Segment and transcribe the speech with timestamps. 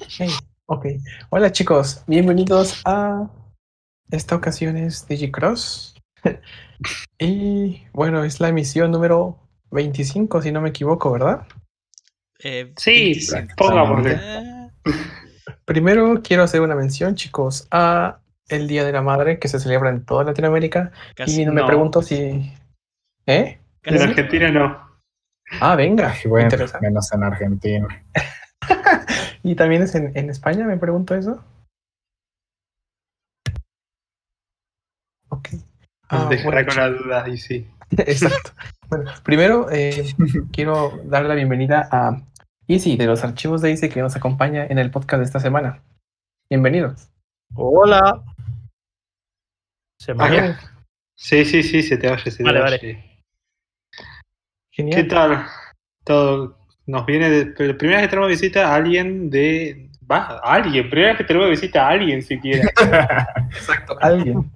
[0.00, 0.30] Hey,
[0.66, 0.86] ok.
[1.30, 3.28] Hola chicos, bienvenidos a
[4.10, 5.94] esta ocasión es Digicross.
[7.18, 9.38] y bueno, es la emisión número
[9.70, 11.46] 25, si no me equivoco, ¿verdad?
[12.42, 13.54] Eh, Sí, 25.
[13.56, 14.16] ponga porque.
[14.18, 14.70] Eh,
[15.64, 19.90] Primero quiero hacer una mención, chicos, a el Día de la Madre que se celebra
[19.90, 20.90] en toda Latinoamérica.
[21.14, 22.52] casi, y no me pregunto si...
[23.26, 23.58] ¿Eh?
[23.84, 24.02] En.
[24.02, 25.00] Argentina no.
[25.60, 26.14] Ah, venga.
[26.26, 26.86] Bueno, Interesante.
[26.86, 28.04] menos en Argentina.
[29.42, 30.66] ¿Y también es en, en España?
[30.66, 31.42] Me pregunto eso.
[35.28, 35.48] Ok.
[36.08, 37.66] Ah, Dejará bueno, con la duda y sí.
[37.90, 38.52] Exacto.
[38.88, 40.14] Bueno, primero eh,
[40.52, 42.22] quiero dar la bienvenida a
[42.68, 45.82] Easy de los archivos de Easy que nos acompaña en el podcast de esta semana.
[46.50, 47.08] Bienvenidos.
[47.54, 48.22] Hola.
[49.98, 50.56] ¿Se me oye?
[51.16, 52.70] Sí, sí, sí, se te oye, se te Vale, oye.
[52.70, 53.22] vale.
[54.70, 55.02] Genial.
[55.02, 55.46] ¿Qué tal?
[56.04, 57.46] Todo nos viene de.
[57.46, 59.88] pero primera vez que tenemos visita a alguien de.
[60.10, 62.68] Va, alguien, primera vez que tenemos visita a alguien siquiera.
[63.50, 63.96] Exacto.
[64.00, 64.50] Alguien.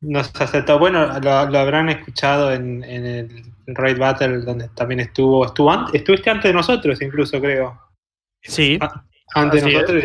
[0.00, 0.78] Nos aceptó.
[0.78, 5.44] Bueno, lo, lo habrán escuchado en, en el Raid Battle donde también estuvo.
[5.46, 7.80] estuvo an- estuviste antes de nosotros, incluso, creo.
[8.42, 8.78] Sí.
[9.34, 10.04] Antes de nosotros.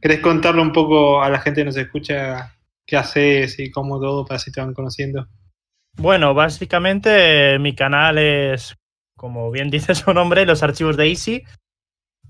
[0.00, 4.24] ¿Querés contarle un poco a la gente que nos escucha qué haces y cómo todo
[4.24, 5.26] para si te van conociendo?
[5.98, 8.74] Bueno, básicamente mi canal es,
[9.20, 11.44] como bien dice su nombre, los archivos de Easy.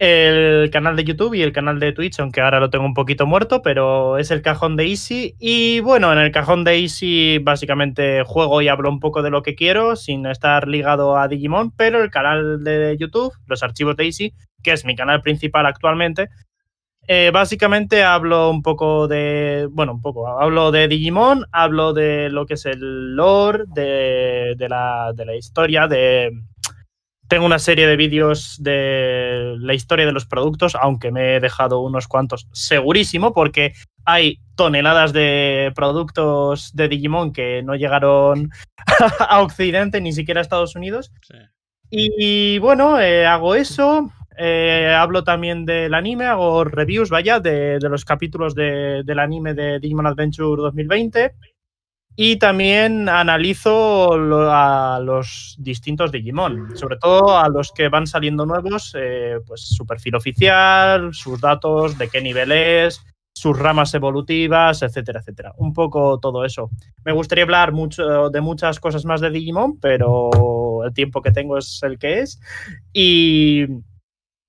[0.01, 3.27] El canal de YouTube y el canal de Twitch, aunque ahora lo tengo un poquito
[3.27, 5.37] muerto, pero es el cajón de Easy.
[5.39, 9.43] Y bueno, en el cajón de Easy básicamente juego y hablo un poco de lo
[9.43, 14.07] que quiero sin estar ligado a Digimon, pero el canal de YouTube, los archivos de
[14.07, 16.29] Easy, que es mi canal principal actualmente,
[17.07, 22.47] eh, básicamente hablo un poco de, bueno, un poco, hablo de Digimon, hablo de lo
[22.47, 26.31] que es el lore, de, de la, de la historia, de...
[27.31, 31.81] Tengo una serie de vídeos de la historia de los productos, aunque me he dejado
[31.81, 33.73] unos cuantos segurísimo, porque
[34.05, 38.51] hay toneladas de productos de Digimon que no llegaron
[39.21, 41.13] a Occidente, ni siquiera a Estados Unidos.
[41.23, 41.37] Sí.
[41.89, 44.11] Y bueno, eh, hago eso.
[44.37, 49.55] eh, hablo también del anime, hago reviews, vaya, de, de los capítulos de- del anime
[49.55, 51.33] de Digimon Adventure 2020.
[52.17, 54.13] Y también analizo
[54.51, 59.87] a los distintos Digimon, sobre todo a los que van saliendo nuevos, eh, pues su
[59.87, 63.01] perfil oficial, sus datos, de qué nivel es,
[63.33, 65.55] sus ramas evolutivas, etcétera, etcétera.
[65.57, 66.71] Un poco todo eso.
[67.05, 71.57] Me gustaría hablar mucho de muchas cosas más de Digimon, pero el tiempo que tengo
[71.57, 72.41] es el que es.
[72.93, 73.67] Y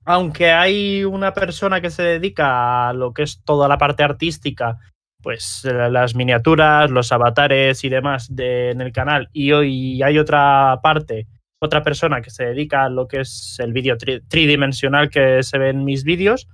[0.03, 4.79] aunque hay una persona que se dedica a lo que es toda la parte artística,
[5.21, 10.17] pues eh, las miniaturas, los avatares y demás de- en el canal, y hoy hay
[10.19, 11.27] otra parte,
[11.61, 15.57] otra persona que se dedica a lo que es el vídeo tri- tridimensional que se
[15.57, 16.47] ve en mis vídeos.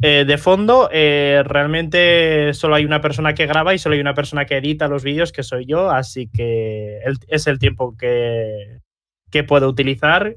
[0.00, 4.14] Eh, de fondo, eh, realmente solo hay una persona que graba y solo hay una
[4.14, 8.80] persona que edita los vídeos, que soy yo, así que el- es el tiempo que,
[9.30, 10.36] que puedo utilizar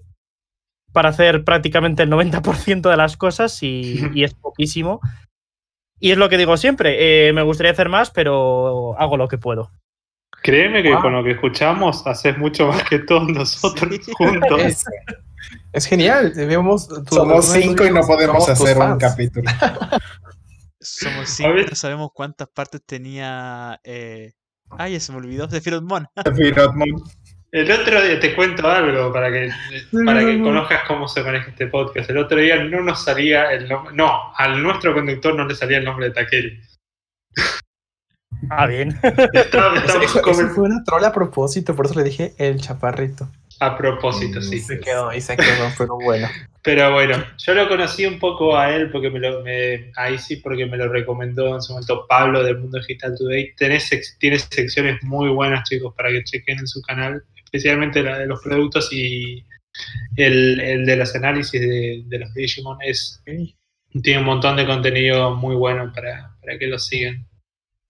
[0.93, 5.01] para hacer prácticamente el 90% de las cosas y, y es poquísimo.
[5.99, 9.37] Y es lo que digo siempre, eh, me gustaría hacer más, pero hago lo que
[9.37, 9.71] puedo.
[10.43, 11.01] Créeme que Wow.
[11.01, 14.61] con lo que escuchamos haces mucho más que todos nosotros juntos.
[14.61, 14.85] Es,
[15.73, 16.33] es genial.
[16.35, 19.49] Vemos Somos cinco y no podemos hacer un capítulo.
[20.79, 23.79] Somos cinco, no sabemos cuántas partes tenía.
[23.83, 24.33] Eh...
[24.77, 25.49] Ay, ya se me olvidó.
[25.49, 26.07] Sephiroth Mon.
[26.35, 26.89] Firotmon.
[27.55, 29.49] El otro día te cuento algo para que,
[30.05, 32.09] para que conozcas cómo se maneja este podcast.
[32.09, 33.95] El otro día no nos salía el nombre.
[33.95, 36.59] No, al nuestro conductor no le salía el nombre de Takeri.
[38.49, 38.89] Ah, bien.
[39.33, 42.33] Estaba- Eso, estábamos eso- como- eso fue una trola a propósito, por eso le dije
[42.37, 43.31] el chaparrito.
[43.61, 44.59] A propósito, sí.
[44.59, 46.27] Se quedó y se quedó, pero bueno.
[46.61, 50.35] Pero bueno, yo lo conocí un poco a él porque me lo, me, ahí sí
[50.37, 53.53] porque me lo recomendó en su momento Pablo del Mundo Digital Today.
[53.55, 58.27] Tenés, tiene secciones muy buenas, chicos, para que chequen en su canal, especialmente la de
[58.27, 59.45] los productos y
[60.17, 62.77] el, el de los análisis de, de los Digimon.
[62.81, 63.21] Es,
[64.03, 67.25] tiene un montón de contenido muy bueno para, para que lo sigan.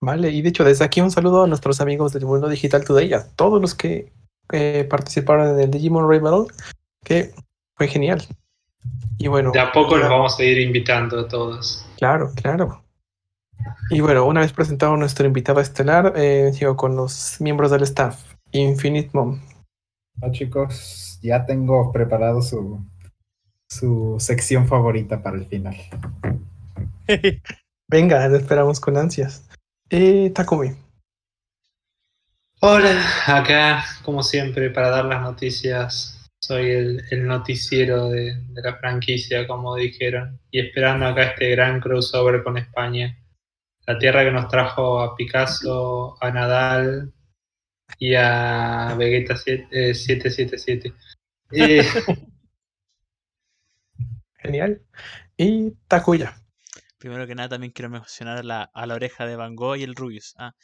[0.00, 3.12] Vale, y de hecho, desde aquí un saludo a nuestros amigos del mundo digital today,
[3.12, 4.12] a todos los que
[4.52, 6.54] eh, participaron en el Digimon Battle,
[7.02, 7.32] que
[7.74, 8.22] fue genial.
[9.18, 11.84] Y bueno, De a poco los vamos a ir invitando a todos.
[11.96, 12.82] claro, claro.
[13.90, 18.35] Y bueno, una vez presentado nuestro invitado estelar, eh, sigo con los miembros del staff.
[18.52, 19.40] Infinite Mom.
[20.22, 22.84] Ah, chicos, ya tengo preparado su,
[23.68, 25.76] su sección favorita para el final.
[27.88, 29.48] Venga, lo esperamos con ansias.
[29.90, 30.74] Eh, Takumi.
[32.60, 38.76] Hola, acá como siempre para dar las noticias Soy el, el noticiero de, de la
[38.76, 40.40] franquicia, como dijeron.
[40.50, 43.18] Y esperando acá este gran crossover con España.
[43.86, 47.12] La tierra que nos trajo a Picasso, a Nadal
[47.98, 50.92] y a Vegeta 7, eh, 777.
[51.52, 51.84] Eh,
[54.38, 54.82] Genial.
[55.36, 56.42] Y Takuya.
[56.98, 59.94] Primero que nada, también quiero mencionar la, a la oreja de Van Gogh y el
[59.94, 60.34] Rubius.
[60.38, 60.54] Ah,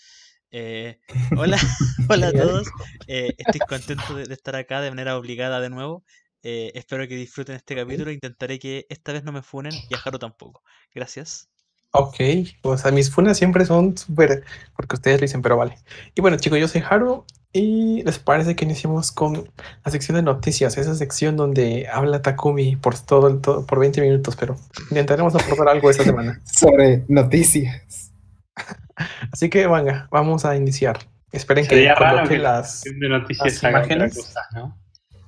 [0.50, 1.00] eh,
[1.36, 1.56] hola,
[2.08, 2.68] hola a todos.
[3.06, 6.04] Eh, estoy contento de, de estar acá de manera obligada de nuevo.
[6.42, 8.10] Eh, espero que disfruten este capítulo.
[8.10, 10.62] Intentaré que esta vez no me funen y a Haru tampoco.
[10.94, 11.51] Gracias.
[11.94, 12.16] Ok,
[12.62, 14.44] o sea, mis funas siempre son súper,
[14.74, 15.76] porque ustedes lo dicen, pero vale.
[16.14, 19.50] Y bueno, chicos, yo soy Haru y les parece que iniciemos con
[19.84, 24.00] la sección de noticias, esa sección donde habla Takumi por todo el todo, por 20
[24.00, 24.56] minutos, pero
[24.88, 26.40] intentaremos aportar algo esta semana.
[26.44, 28.12] Sobre noticias.
[29.30, 30.98] Así que venga, vamos a iniciar.
[31.30, 34.16] Esperen que sería raro coloque que la las de noticias las imágenes.
[34.16, 34.78] cosa, ¿no?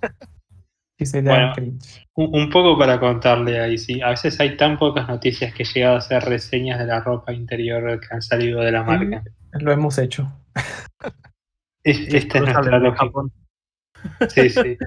[1.00, 1.52] se Bueno.
[2.14, 4.00] Un, un poco para contarle ahí, sí.
[4.00, 7.32] A veces hay tan pocas noticias que he llegado a hacer reseñas de la ropa
[7.32, 9.22] interior que han salido de la marca.
[9.52, 10.30] Lo hemos hecho.
[11.82, 13.04] Es- Esta es nuestra de lógica.
[13.04, 13.32] Japón.
[14.28, 14.76] Sí, sí.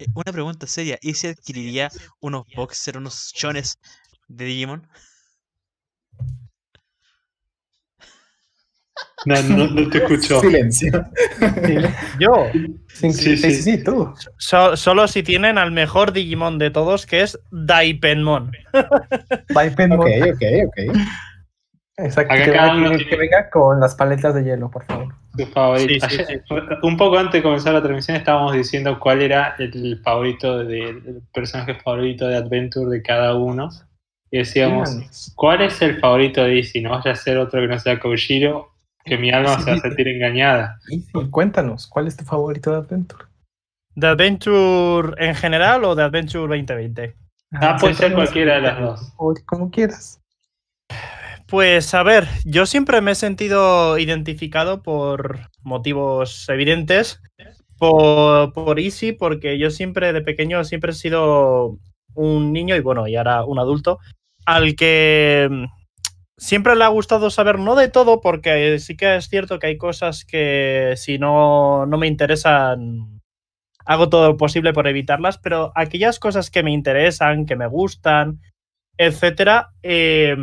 [0.00, 0.96] Eh, una pregunta seria.
[1.02, 1.88] ¿Y si adquiriría
[2.20, 3.80] unos boxers, unos chones
[4.28, 4.86] de Digimon?
[9.26, 10.40] No, no, no te escucho.
[10.40, 11.04] Silencio.
[12.20, 12.46] Yo,
[12.88, 14.12] Sí, sí, Sí, tú.
[14.38, 18.50] so- solo si tienen al mejor Digimon de todos, que es Daipenmon.
[19.54, 20.00] Bye, Penmon.
[20.00, 20.96] ok, ok, ok.
[21.98, 22.32] Exacto.
[22.34, 25.14] Que venga, uno que- tiene- que venga con las paletas de hielo, por favor.
[25.36, 26.06] Tu favorito.
[26.08, 30.00] Sí, sí, Ayer- Un poco antes de comenzar la transmisión estábamos diciendo cuál era el
[30.04, 33.68] favorito de, el personaje favorito de Adventure de cada uno.
[34.30, 35.32] Y decíamos.
[35.34, 36.82] ¿cuál es el favorito de Izzy?
[36.82, 38.68] No vaya a ser otro que no sea Koshiro,
[39.08, 40.78] que mi alma Sí, se va a sentir engañada.
[40.88, 43.24] Y sí, cuéntanos, ¿cuál es tu favorito de Adventure?
[43.94, 47.14] ¿De Adventure en general o de Adventure 2020?
[47.52, 49.12] Ah, puede ser cualquiera de las dos.
[49.16, 50.20] o Como quieras.
[51.46, 57.22] Pues a ver, yo siempre me he sentido identificado por motivos evidentes
[57.78, 61.78] por, por Easy, porque yo siempre de pequeño siempre he sido
[62.14, 63.98] un niño y bueno, y ahora un adulto,
[64.44, 65.48] al que
[66.38, 69.76] siempre le ha gustado saber no de todo, porque sí que es cierto que hay
[69.76, 73.20] cosas que si no, no me interesan,
[73.84, 78.40] hago todo lo posible por evitarlas, pero aquellas cosas que me interesan, que me gustan,
[78.96, 80.36] etcétera, eh,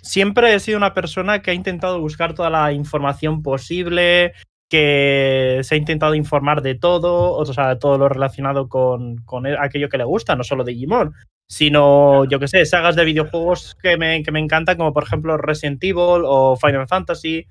[0.00, 4.32] siempre he sido una persona que ha intentado buscar toda la información posible,
[4.70, 9.88] que se ha intentado informar de todo, o sea, todo lo relacionado con, con aquello
[9.88, 11.14] que le gusta, no solo Digimon,
[11.46, 15.36] sino, yo que sé, sagas de videojuegos que me, que me encantan, como por ejemplo
[15.36, 17.46] Resident Evil o Final Fantasy.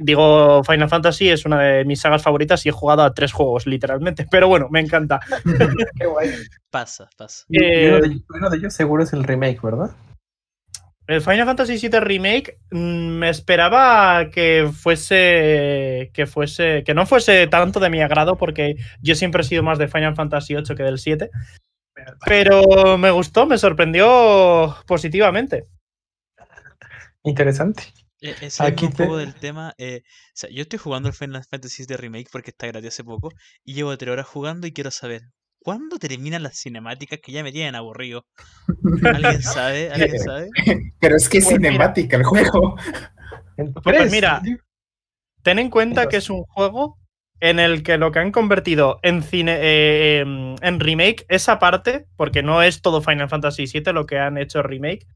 [0.00, 3.66] Digo, Final Fantasy es una de mis sagas favoritas y he jugado a tres juegos,
[3.66, 4.26] literalmente.
[4.30, 5.20] Pero bueno, me encanta.
[5.98, 6.30] Qué guay.
[6.70, 7.44] Pasa, pasa.
[7.48, 9.90] Y Eh, uno, de, uno de ellos seguro es el remake, ¿verdad?
[11.08, 17.46] El Final Fantasy VII Remake mm, me esperaba que fuese que fuese que no fuese
[17.46, 20.82] tanto de mi agrado porque yo siempre he sido más de Final Fantasy VIII que
[20.82, 21.30] del 7,
[22.26, 25.66] pero me gustó, me sorprendió positivamente.
[27.24, 27.82] Interesante.
[28.20, 31.14] Eh, eh, Aquí un te- poco del tema, eh, o sea, yo estoy jugando el
[31.14, 33.30] Final Fantasy de Remake porque está gratis hace poco
[33.64, 35.22] y llevo tres horas jugando y quiero saber
[35.60, 38.26] ¿cuándo terminan las cinemáticas que ya me tienen aburrido?
[39.04, 39.90] ¿Alguien sabe?
[39.92, 40.48] ¿Alguien sabe?
[41.00, 41.70] Pero es que es Pues mira.
[41.70, 42.76] cinemática el juego.
[43.84, 44.42] Pues mira.
[45.42, 46.98] Ten en cuenta que es un juego
[47.40, 52.06] en el que lo que han convertido en cine eh, em, en remake, esa parte,
[52.16, 55.06] porque no es todo Final Fantasy VII lo que han hecho remake,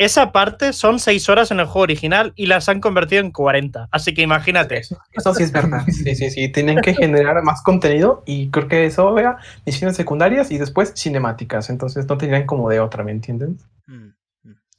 [0.00, 3.88] esa parte son seis horas en el juego original y las han convertido en 40.
[3.90, 4.78] Así que imagínate.
[4.78, 5.84] Eso, eso sí es verdad.
[5.90, 6.48] Sí, sí, sí.
[6.48, 9.36] Tienen que generar más contenido y creo que eso era
[9.66, 11.68] misiones secundarias y después cinemáticas.
[11.68, 13.58] Entonces no tenían como de otra, ¿me entienden?
[13.86, 14.12] Mm.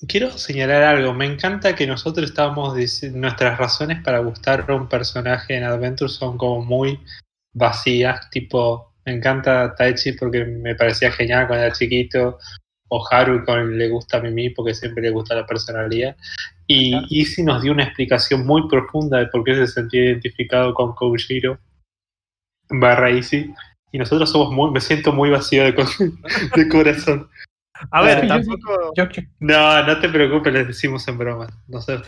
[0.08, 1.14] Quiero señalar algo.
[1.14, 6.10] Me encanta que nosotros estábamos diciendo nuestras razones para gustar a un personaje en Adventure
[6.10, 7.00] son como muy
[7.54, 8.30] vacías.
[8.32, 12.40] Tipo, me encanta Taichi porque me parecía genial cuando era chiquito.
[12.94, 16.16] O Haru con le gusta a Mimi porque siempre le gusta la personalidad.
[16.68, 20.94] Y Izzy nos dio una explicación muy profunda de por qué se sentía identificado con
[20.94, 21.60] Koujiro
[22.70, 23.54] barra Izzy.
[23.92, 25.76] Y nosotros somos muy, me siento muy vacío de
[26.72, 27.30] corazón.
[27.90, 28.94] A ver, tampoco.
[28.96, 31.48] Yo, yo- No, no te preocupes, les decimos en broma.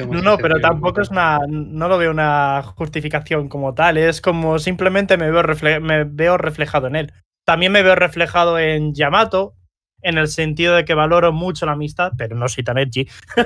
[0.06, 1.40] No, no, pero tampoco es una.
[1.48, 3.98] No lo veo una justificación como tal.
[3.98, 7.14] Es como simplemente me veo, refle- me veo reflejado en él.
[7.46, 9.54] También me veo reflejado en Yamato,
[10.02, 13.08] en el sentido de que valoro mucho la amistad, pero no soy tan edgy.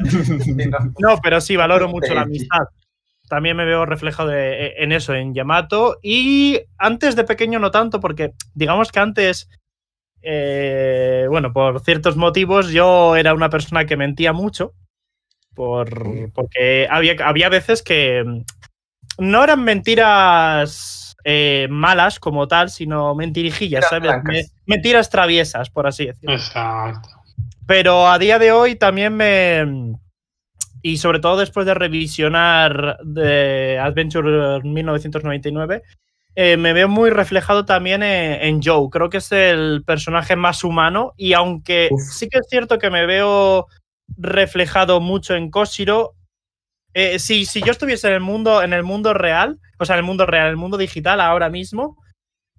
[0.98, 1.18] No.
[1.22, 2.64] Pero sí valoro mucho la amistad.
[3.28, 5.98] también me veo reflejado de- e, en eso, en Yamato.
[6.02, 9.48] Y antes de pequeño no tanto, porque digamos que antes,
[10.22, 14.72] eh, bueno, por ciertos motivos, yo era una persona que mentía mucho.
[15.54, 18.42] Por, porque había, había veces que mm,
[19.18, 24.24] no eran mentiras eh, malas como tal, sino mentirijillas, Mentiras ¿sabes?
[24.24, 26.34] Me- mentiras traviesas, por así decirlo.
[26.34, 27.10] Exacto.
[27.66, 29.94] Pero a día de hoy también me.
[30.84, 35.82] Y sobre todo después de revisionar de Adventure 1999,
[36.34, 38.88] eh, me veo muy reflejado también en, en Joe.
[38.90, 41.12] Creo que es el personaje más humano.
[41.16, 42.00] Y aunque Uf.
[42.02, 43.66] sí que es cierto que me veo
[44.16, 46.14] reflejado mucho en Koshiro,
[46.94, 50.00] eh, si, si yo estuviese en el mundo, en el mundo real, o sea, en
[50.00, 51.96] el mundo real, en el mundo digital ahora mismo,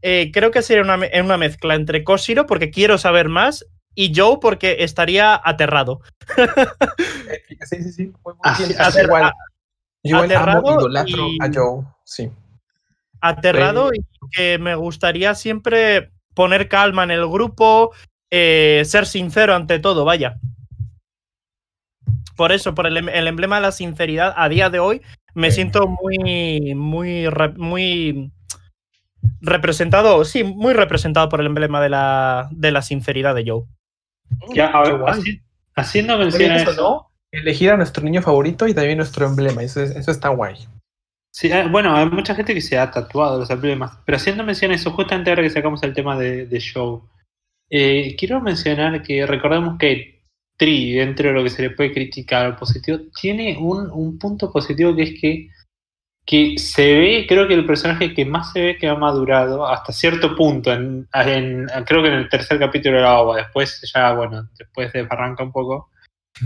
[0.02, 3.66] eh, creo que sería una, una mezcla entre Koshiro, porque quiero saber más,
[3.96, 6.02] y Joe, porque estaría aterrado.
[7.66, 8.04] Sí, sí, sí.
[8.26, 8.82] muy, muy Así- bien.
[8.82, 9.32] así- igual.
[10.04, 11.86] Yo amo, aterrado idolatro y- a Joe.
[12.04, 12.30] Sí.
[13.26, 17.92] Aterrado y que me gustaría siempre poner calma en el grupo,
[18.32, 20.40] eh, ser sincero ante todo, vaya.
[22.36, 25.02] Por eso, por el, em- el emblema de la sinceridad, a día de hoy
[25.36, 25.56] me Sí.
[25.56, 28.32] siento muy, muy, re- muy
[29.42, 33.64] representado, sí, muy representado por el emblema de la, de la sinceridad de Joe.
[34.54, 35.14] Ya, a ver, Qué guay.
[35.14, 35.42] haci-
[35.76, 37.10] haciendo Oye, mención a eso, eso, ¿no?
[37.32, 39.64] Elegir a nuestro niño favorito y también nuestro emblema.
[39.64, 40.56] Eso, es- eso está guay.
[41.36, 44.72] Sí, eh, bueno, hay mucha gente que se ha tatuado los emblemas, pero haciendo mención
[44.72, 47.10] a eso, justamente ahora que sacamos el tema de, de show,
[47.70, 50.14] eh, quiero mencionar que recordemos que
[50.58, 54.52] Tri, dentro de lo que se le puede criticar o positivo, tiene un, un punto
[54.52, 55.50] positivo que es que,
[56.26, 59.94] que se ve, creo que el personaje que más se ve que ha madurado hasta
[59.94, 64.14] cierto punto, en, en- creo que en el tercer capítulo de la OVA, después ya,
[64.14, 65.90] bueno, después desbarranca un poco,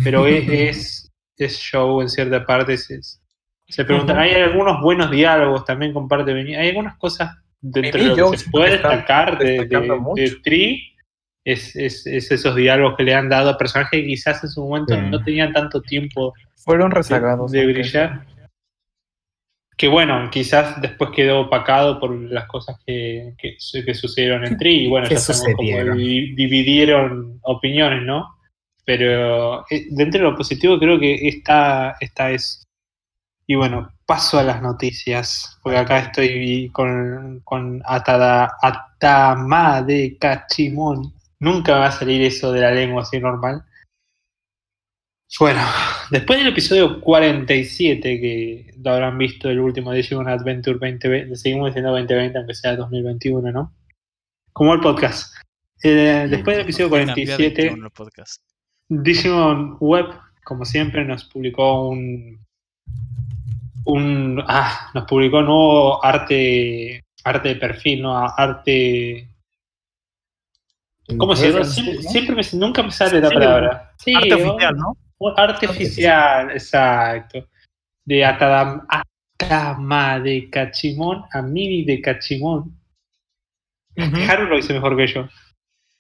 [0.04, 3.22] pero es, es, es show en cierta parte, es- es,
[3.68, 6.56] se preguntan, hay algunos buenos diálogos también con parte de Benny.
[6.56, 10.94] Hay algunas cosas dentro de lo que se puede destacar de, de, Tree.
[11.44, 14.62] Es, es, es esos diálogos que le han dado a personajes que quizás en su
[14.64, 15.02] momento Sí.
[15.10, 17.52] no tenían tanto tiempo Fueron de, rezagados.
[17.52, 18.26] de brillar.
[19.78, 24.58] Que bueno, quizás después quedó opacado por las cosas que, que, su- que sucedieron en
[24.58, 24.86] Tree.
[24.86, 28.26] Y bueno, ¿Qué ya sabemos cómo dividieron opiniones, ¿no?
[28.86, 32.67] Pero eh, dentro de lo positivo creo que esta, esta es
[33.48, 41.14] y bueno, paso a las noticias, porque acá estoy con, con Atada, Atama de Cachimón.
[41.40, 43.64] Nunca me va a salir eso de la lengua así normal.
[45.40, 45.62] Bueno,
[46.10, 51.92] después del episodio 47, que lo habrán visto el último Digimon Adventure 2020, seguimos diciendo
[51.92, 53.74] 2020, aunque sea 2021, ¿no?
[54.54, 55.36] Como el podcast.
[55.84, 58.42] Eh, después del episodio Por fin cambió a 47, 21 el podcast.
[58.90, 60.08] Digimon Web,
[60.44, 62.40] como siempre, nos publicó un.
[63.88, 67.04] Un ah, nos publicó nuevo arte.
[67.24, 68.18] arte de perfil, ¿no?
[68.18, 69.30] Arte.
[71.18, 71.64] ¿Cómo se llama?
[71.66, 73.94] Siempre, siempre me- nunca me sale la Sí, palabra.
[73.98, 74.98] Sí, Arte oficial, ¿no?
[75.20, 77.48] un arte oficial, exacto.
[78.06, 82.78] De Atadam, Atama de Cachimón a Mini de Cachimón.
[84.30, 85.28] Haru lo hice mejor que yo.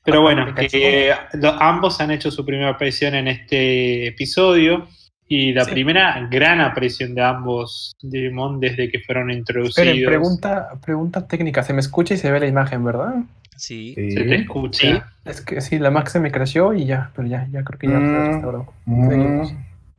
[0.03, 4.87] Pero Atama bueno, que lo- ambos han hecho su primera aparición en este episodio.
[5.29, 5.71] Y la Sí.
[5.71, 9.85] primera gran aparición de ambos Digimon desde que fueron introducidos.
[9.87, 11.63] Esperen, pregunta, pregunta técnica.
[11.63, 13.15] Se me escucha y se ve la imagen, ¿verdad?
[13.57, 13.93] Sí.
[13.95, 14.11] Sí.
[14.11, 15.11] Se te escucha.
[15.25, 17.87] Es que sí, la Mac se me creció y ya, pero ya, ya creo que
[17.87, 18.31] ya se Mm.
[18.31, 18.73] restauró.
[18.85, 19.41] Mm,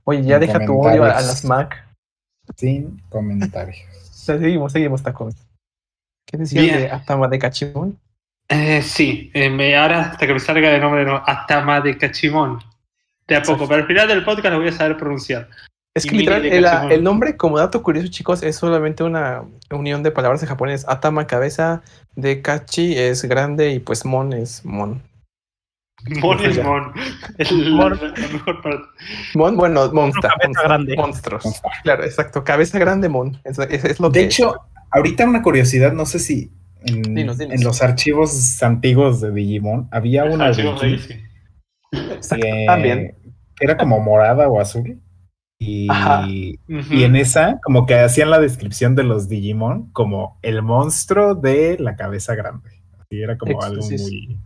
[0.04, 1.84] Oye, ya Sin deja tu odio a, las Mac.
[2.56, 3.76] sin comentarios.
[4.10, 5.34] Seguimos, seguimos, tacón.
[6.26, 6.78] ¿Qué decías Bien.
[6.78, 7.98] de Atama de Cachimón?
[8.48, 12.58] Eh, sí, eh, me- ahora hasta que me salga el nombre, no, Atama de Cachimón.
[13.28, 15.48] De a poco, pero al final del podcast lo voy a saber pronunciar.
[15.94, 16.44] Es que literal,
[16.92, 20.86] el, nombre, como dato curioso, chicos, es solamente una unión de palabras en japonés.
[20.88, 21.82] Atama, cabeza,
[22.14, 25.02] de Kachi es grande y pues Mon es Mon.
[26.20, 26.62] Mon es.
[26.62, 26.92] Mon.
[27.38, 27.98] Es la, Mon.
[28.00, 28.84] la mejor parte.
[29.34, 30.30] Mon, bueno, monster.
[30.30, 30.96] cabeza grande.
[30.96, 31.62] Monstruos.
[31.82, 32.44] Claro, exacto.
[32.44, 33.40] Cabeza grande, Mon.
[33.44, 34.54] Eso, es, es lo De que hecho,
[34.92, 36.52] ahorita una curiosidad, no sé si
[36.84, 37.54] en, Dinos, dinos.
[37.54, 40.48] en los archivos antiguos de Digimon había una.
[40.48, 40.86] Exacto,
[41.90, 43.16] que, también.
[43.60, 45.00] era como morada o azul.
[45.60, 45.88] Y,
[46.68, 51.76] y en esa, como que hacían la descripción de los Digimon como el monstruo de
[51.80, 52.70] la cabeza grande.
[53.10, 53.98] Y era como algo muy.
[53.98, 54.38] Sí,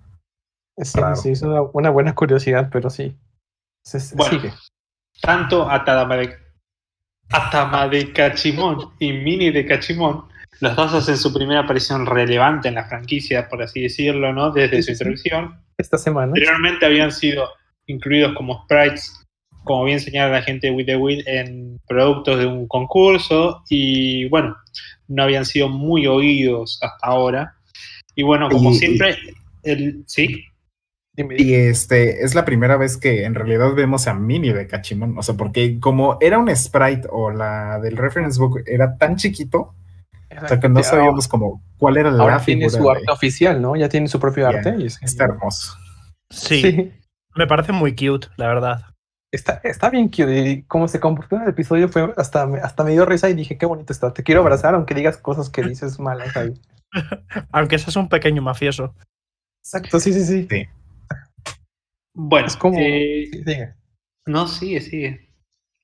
[0.95, 1.17] Raro.
[1.17, 3.15] sí, es una, una buena curiosidad, pero sí.
[3.85, 4.33] Se, Bueno.
[4.41, 4.55] sigue.
[5.21, 6.35] Tanto Atama de,
[7.29, 10.25] Atama de Cachimón y Mini de Cachimón,
[10.61, 14.51] los dos hacen su primera aparición relevante en la franquicia, por así decirlo, ¿no?
[14.53, 15.61] Desde Sí, su introducción.
[15.79, 16.29] Esta semana.
[16.29, 17.49] Anteriormente habían sido
[17.87, 19.19] incluidos como sprites
[19.65, 24.29] como bien señala la gente de With the Will, en productos de un concurso y
[24.29, 24.57] bueno,
[25.07, 27.55] no habían sido muy oídos hasta ahora.
[28.17, 29.17] Y bueno, como Y- siempre,
[29.63, 30.45] el, sí,
[31.15, 35.17] Dime, Y este es la primera vez que en realidad vemos a Mini de Cachimón.
[35.19, 39.75] O sea, porque como era un sprite o la del reference book era tan chiquito,
[40.43, 42.69] o sea que no sabíamos como cuál era la Ahora figura.
[42.69, 43.77] tiene su de- arte oficial, ¿no?
[43.77, 44.75] Ya tiene su propio arte.
[44.79, 45.75] Y es- Está hermoso.
[46.31, 46.93] Sí, Sí.
[47.35, 48.83] me parece muy cute, la verdad.
[49.33, 50.49] Está, está bien cute.
[50.49, 53.35] Y cómo se comportó en el episodio fue hasta, me- hasta me dio risa y
[53.35, 54.13] dije, qué bonito está.
[54.13, 56.53] Te quiero abrazar, aunque digas cosas que dices malas ahí.
[57.53, 58.95] Aunque seas un pequeño mafioso.
[59.65, 60.67] Exacto, sí, sí, sí.
[62.15, 62.79] bueno, Es como.
[62.79, 63.75] eh, sí, sigue.
[64.27, 65.29] no, sigue, sigue.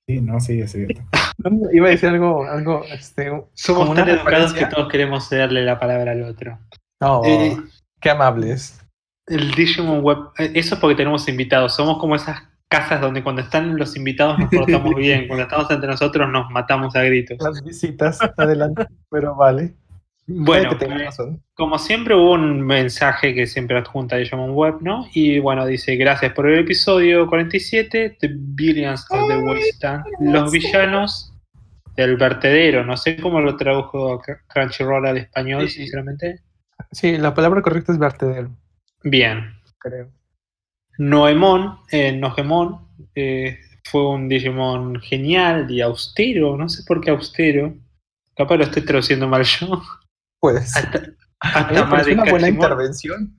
[0.07, 1.01] Sí, no, sí, es cierto.
[1.01, 1.28] No, no,
[1.73, 3.31] Iba a decir algo, algo, este.
[3.55, 6.59] Somos tan educados que todos queremos cederle la palabra al otro.
[7.01, 7.57] No, Eh,
[8.01, 8.81] qué amables.
[9.27, 11.75] El Digimon Web, eh, eso es porque tenemos invitados.
[11.77, 15.29] Somos como esas casas donde cuando están los invitados nos portamos bien.
[15.29, 17.39] Cuando estamos entre nosotros nos matamos a gritos.
[17.41, 19.75] Las visitas, adelante, pero vale.
[20.31, 21.43] Bueno, Puede que tenga razón.
[21.55, 25.07] como siempre hubo un mensaje que siempre adjunta Digimon Web, ¿no?
[25.15, 31.33] Y bueno, dice, gracias por el episodio 47, The Billions of the Wasteland, los villanos
[31.97, 32.85] del vertedero.
[32.85, 35.79] No sé cómo lo tradujo Cr- Crunchyroll al español, Sí.
[35.79, 36.41] sinceramente.
[36.93, 38.51] Sí, la palabra correcta es vertedero,
[39.03, 39.55] Bien.
[39.79, 40.11] creo.
[40.99, 47.75] Noemon, eh, Nogemon, eh, fue un Digimon genial y austero, no sé por qué austero.
[48.37, 49.83] Capaz lo estoy traduciendo mal yo.
[50.41, 50.77] Pues.
[50.77, 53.35] Hasta, más de una buena intervención.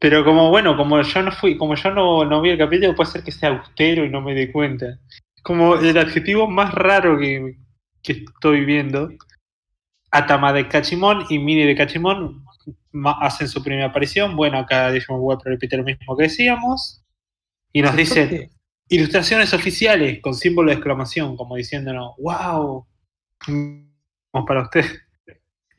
[0.00, 3.10] Pero como bueno, como yo no fui, como yo no, no vi el capítulo, puede
[3.10, 4.98] ser que sea austero y no me dé cuenta.
[5.42, 7.56] Como el adjetivo más raro que,
[8.02, 9.10] que estoy viendo.
[10.10, 12.44] Atama de Cachimón y Mini de Cachimón
[13.20, 14.36] hacen su primera aparición.
[14.36, 17.02] Bueno, acá Digimon Web repite lo mismo que decíamos.
[17.72, 18.50] Y nos Siento dice que-
[18.88, 22.86] ilustraciones oficiales con símbolo de exclamación, como diciéndonos, wow,
[23.46, 24.84] vamos para usted.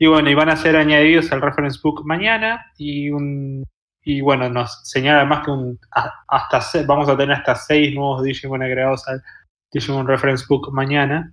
[0.00, 3.64] Y bueno, y van a ser añadidos al reference book mañana y un
[4.02, 8.22] y bueno, nos señala además que un, a- hasta vamos a tener hasta seis nuevos
[8.22, 9.22] Digimon agregados al
[9.70, 11.32] Digimon Reference Book mañana.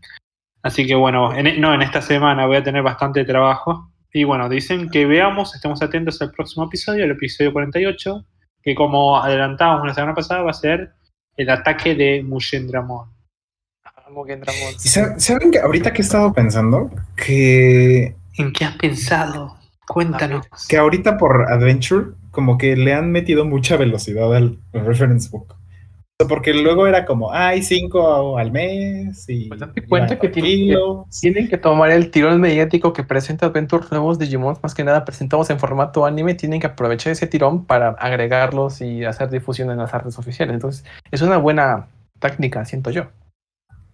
[0.63, 3.89] Así que bueno, en, no, en esta semana voy a tener bastante trabajo.
[4.11, 8.25] Y bueno, dicen que veamos, estemos atentos al próximo episodio, el episodio 48,
[8.61, 10.91] que como adelantábamos la semana pasada va a ser
[11.37, 13.09] el ataque de Mushendramon.
[14.07, 14.85] Amo que entramos.
[14.85, 16.89] ¿Y sa- saben que ahorita que he estado pensando?
[17.15, 19.57] Que, ¿En qué has pensado?
[19.87, 20.45] Cuéntanos.
[20.67, 25.55] que ahorita por Adventure como que le han metido mucha velocidad al reference book.
[26.27, 29.49] Porque luego era como, hay cinco al mes y...
[29.49, 30.29] Pues date cuenta que.
[30.29, 35.49] Tienen que tomar el tirón mediático que presenta Adventures nuevos Digimon, más que nada presentados
[35.51, 39.93] en formato anime, tienen que aprovechar ese tirón para agregarlos y hacer difusión en las
[39.93, 40.55] artes oficiales.
[40.55, 41.87] Entonces, es una buena
[42.19, 43.05] técnica, siento yo.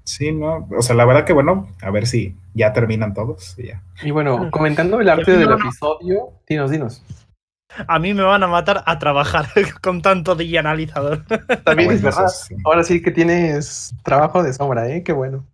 [0.06, 3.68] Sí, no, o sea, la verdad que bueno, a ver si ya terminan todos y
[3.68, 3.82] ya.
[4.04, 7.04] Y bueno, comentando el arte del no- episodio, dinos, dinos.
[7.88, 9.48] A mí me van a matar a trabajar
[9.82, 11.26] con tanto de analizador.
[11.64, 12.28] También Bueno, es verdad.
[12.28, 12.56] sí.
[12.66, 15.04] Ahora sí que tienes trabajo de sombra, ¿eh?
[15.04, 15.46] Qué bueno.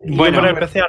[0.00, 0.86] Y Bueno, Yo me bueno, empecé a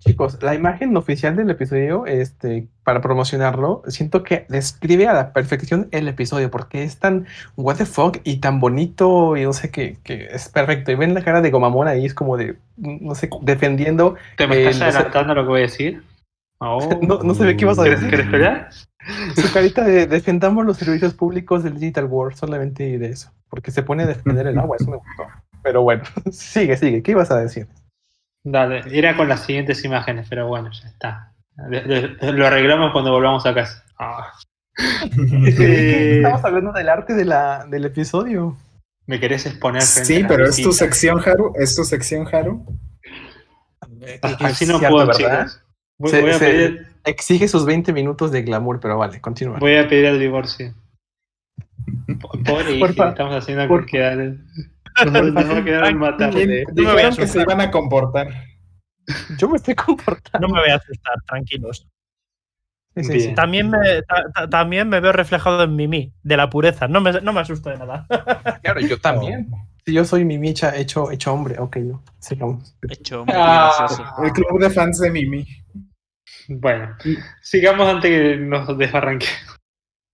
[0.00, 5.88] Chicos, la imagen oficial del episodio, este, para promocionarlo, siento que describe a la perfección
[5.92, 9.98] el episodio, porque es tan what the fuck y tan bonito, y no sé qué,
[10.02, 10.90] que es perfecto.
[10.90, 14.16] Y ven la cara de Gomamon ahí, es como de, no sé, defendiendo.
[14.38, 14.96] ¿Te me Eh, estás no sé.
[14.96, 16.02] adelantando lo que voy a decir?
[16.60, 16.78] Oh.
[17.02, 18.10] No, no ve qué ibas a ¿Querés, decir.
[18.10, 18.70] querés esperar?
[19.36, 23.82] Su carita de defendamos los servicios públicos del Digital World, solamente de eso, porque se
[23.82, 25.24] pone a defender el agua, eso me gustó.
[25.62, 27.66] Pero bueno, sigue, sigue, ¿qué ibas a decir?
[28.44, 31.32] Dale, era con las siguientes imágenes, pero bueno, ya está.
[32.22, 33.84] Lo arreglamos cuando volvamos a casa.
[33.98, 34.32] Ah.
[35.58, 38.56] Eh, Estamos hablando del arte de la, del episodio.
[39.06, 42.64] ¿Me querés exponer Sí, pero es tu sección, Haru, es tu sección, Haru.
[44.40, 45.46] Así no Cierto, puedo, ¿verdad?
[45.46, 45.64] chicos.
[45.98, 49.58] Voy, Se- voy a se- pedir, Exige sus 20 minutos de glamour, pero vale, continúa.
[49.58, 50.74] voy a pedir el divorcio.
[52.20, 53.86] Po- Pobre Por estamos haciendo por-
[54.94, 55.24] que quedar.
[55.24, 56.30] Nos, va- nos va a quedar matar.
[56.30, 58.28] ¿Quién de- no me voy a dijeron que se iban a comportar?
[59.38, 60.46] Yo me estoy comportando.
[60.46, 61.88] No me voy a asustar, tranquilos.
[62.96, 63.20] Sí, sí, Bien.
[63.30, 63.34] sí.
[63.34, 66.88] También me, ta- ta- también me veo reflejado en Mimi, de la pureza.
[66.88, 68.06] No me, no me asusto de nada.
[68.62, 69.50] Claro, yo también.
[69.86, 72.02] Si yo soy mi micha hecho, hecho hombre, ok, no.
[72.18, 72.76] Sigamos.
[72.88, 74.16] Hecho muy Ah.
[74.22, 75.46] El club de fans de Mimi.
[76.48, 76.96] Bueno,
[77.42, 79.26] sigamos antes que nos desbarranque.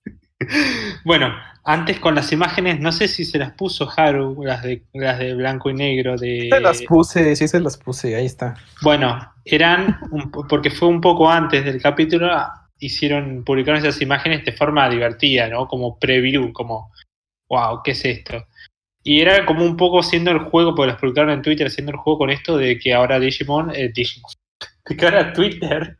[1.05, 1.35] bueno,
[1.67, 5.35] antes con las imágenes, no sé si se las puso Haru, las de, las de
[5.35, 6.49] blanco y negro de.
[6.51, 8.55] Se las puse, sí se las puse, ahí está.
[8.83, 12.31] Bueno, eran, un po- porque fue un poco antes del capítulo,
[12.79, 15.67] hicieron, publicaron esas imágenes de forma divertida, ¿no?
[15.67, 16.93] Como preview, como
[17.49, 18.47] wow, ¿qué es esto?
[19.03, 21.99] Y era como un poco siendo el juego, porque lo explicaron en Twitter, haciendo el
[21.99, 24.31] juego con esto de que ahora Digimon, eh, Digimon,
[24.85, 25.97] que ahora Twitter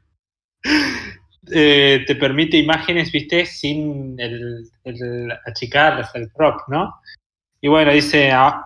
[1.51, 6.95] eh, te permite imágenes, viste, sin el, el achicarlas, el crop, ¿no?
[7.61, 8.63] Y bueno, dice, ah,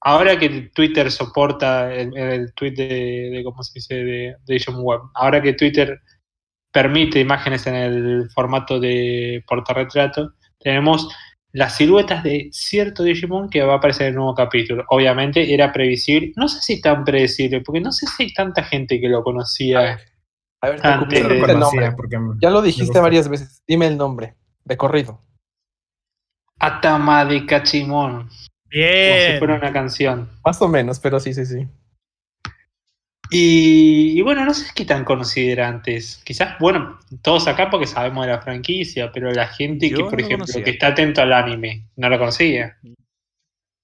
[0.00, 5.42] ahora que Twitter soporta el, tweet de, de, ¿cómo se dice?, de, de Web, ahora
[5.42, 6.00] que Twitter
[6.72, 11.08] permite imágenes en el formato de portarretrato, tenemos
[11.52, 14.84] las siluetas de cierto Digimon que va a aparecer en el nuevo capítulo.
[14.90, 19.00] Obviamente era previsible, no sé si tan predecible, porque no sé si hay tanta gente
[19.00, 19.98] que lo conocía.
[20.60, 21.94] A ver, Antes te ocupé el nombre.
[22.40, 23.62] Ya lo dijiste varias veces.
[23.66, 24.34] Dime el nombre.
[24.64, 25.20] De corrido.
[26.58, 29.38] Atama de Cachimón, como si Bien.
[29.38, 30.28] fuera una canción.
[30.44, 31.66] Más o menos, pero sí, sí, sí.
[33.30, 36.20] Y, y bueno, no sé qué tan considera antes.
[36.24, 40.12] Quizás, bueno, todos acá porque sabemos de la franquicia, pero la gente Yo que, por
[40.14, 40.64] lo ejemplo, conocía.
[40.64, 42.76] que está atento al anime, no lo conocía.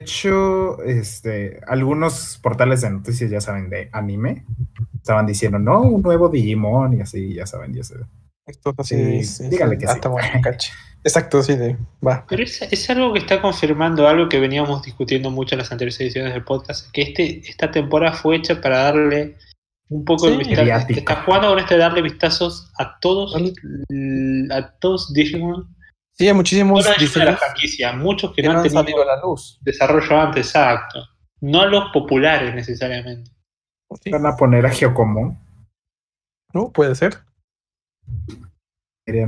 [0.05, 4.45] De hecho, este, algunos portales de noticias, ya saben, de anime,
[4.95, 8.07] estaban diciendo, no, un nuevo Digimon y así, ya saben, ya saben.
[8.47, 9.93] Esto así Sí, es- dígale que sí.
[9.93, 10.29] hasta bueno.
[11.05, 11.79] Exacto, sí, de.
[12.07, 12.27] Va.
[12.29, 15.99] Pero es, es algo que está confirmando algo que veníamos discutiendo mucho en las anteriores
[16.03, 19.37] ediciones del podcast, que este, esta temporada fue hecha para darle
[19.89, 20.51] un poco de Sí.
[20.51, 20.87] vistazo.
[20.91, 23.35] Está jugando con esto de darle vistazos a todos,
[24.51, 25.74] a todos Digimon,
[26.17, 29.21] Sí, hay no muchísimos la franquicia, muchos que que no no han salido a la
[29.21, 29.59] luz.
[29.63, 31.05] desarrollo antes, exacto.
[31.41, 33.31] No los populares necesariamente.
[34.01, 34.11] Sí.
[34.11, 35.39] Van a poner a Geocommon.
[36.53, 37.19] No, puede ser.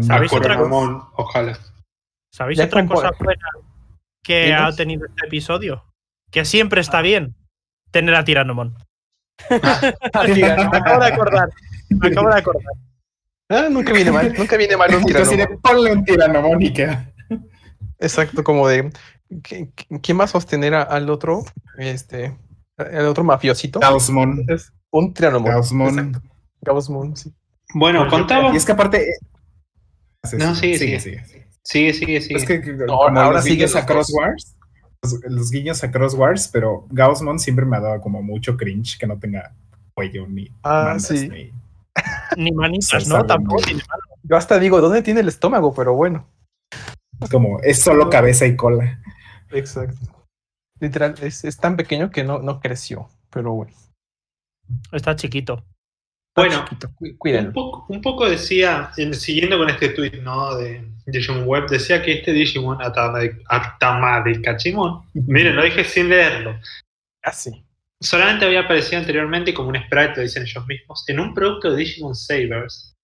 [0.01, 1.59] ¿Sabéis otra Coromon, ojalá.
[2.33, 3.49] ¿Sabéis otra cosa buena
[4.22, 5.85] que ha tenido este episodio?
[6.31, 7.35] Que siempre está bien
[7.90, 8.77] tener a Tiranomon.
[9.51, 11.51] me acabo de acordar.
[11.90, 12.72] Me acabo de acordar.
[13.48, 14.35] Ah, nunca viene mal.
[14.37, 15.61] Nunca viene mal un tirano.
[15.62, 17.12] ponle un tiranomon y queda.
[17.98, 18.90] Exacto, como de.
[19.30, 21.44] ¿qui- qui- ¿Quién va a sostener a- al otro?
[21.78, 22.37] Este.
[22.76, 23.80] El otro mafiosito.
[23.80, 24.44] Gaussmon.
[24.48, 25.50] Es un tiranomon.
[25.50, 25.98] Gaussmon.
[25.98, 26.22] Exacto.
[26.61, 27.32] Gaussmon, sí.
[27.74, 28.52] Bueno, contaba.
[28.52, 29.02] Y es que aparte.
[29.11, 29.14] eh,
[30.24, 31.46] sí, No, sí, sigue, sigue, sigue.
[31.62, 32.37] Sigue, sigue, sigue.
[32.38, 34.16] Es que, No, ahora los sigue guiños los a Cross dos.
[34.16, 34.56] Wars,
[35.02, 38.98] los, los guiños a Cross Wars, pero Gaussmon siempre me ha dado como mucho cringe
[38.98, 39.54] que no tenga
[39.94, 41.28] cuello ni Ah, mandas, sí.
[41.28, 41.52] ni-
[42.36, 43.18] Ni manitas, ¿no?
[43.22, 44.04] de Tampoco tiene manos.
[44.22, 45.74] Yo hasta digo, ¿dónde tiene el estómago?
[45.74, 46.26] Pero bueno.
[47.20, 49.00] es como, es solo cabeza y cola.
[49.50, 50.26] Exacto.
[50.80, 53.08] Literal, es, es tan pequeño que no, no creció.
[53.30, 53.72] Pero bueno.
[54.92, 55.64] Está chiquito.
[56.36, 60.54] Bueno, Chiquito, Un poco, un poco decía, en- siguiendo con este tweet ¿no?
[60.56, 65.82] de Digimon Web, decía que este Digimon Atama de, Atama de Cachimon, miren, lo dije
[65.84, 66.54] sin leerlo,
[67.22, 67.64] Casi.
[68.00, 71.78] Solamente había aparecido anteriormente como un sprite, lo dicen ellos mismos, en un producto de
[71.78, 72.94] Digimon Savers,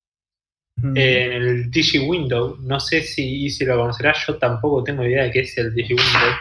[0.96, 2.57] en el Digi Window.
[2.61, 5.94] No sé si Easy lo conocerá, yo tampoco tengo idea de qué es el Digi
[5.94, 6.33] Window.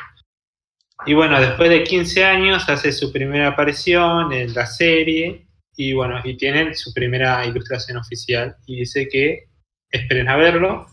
[1.05, 6.21] Y bueno, después de 15 años hace su primera aparición en la serie y bueno,
[6.23, 9.47] y tienen su primera ilustración oficial y dice que
[9.89, 10.85] esperen a verlo.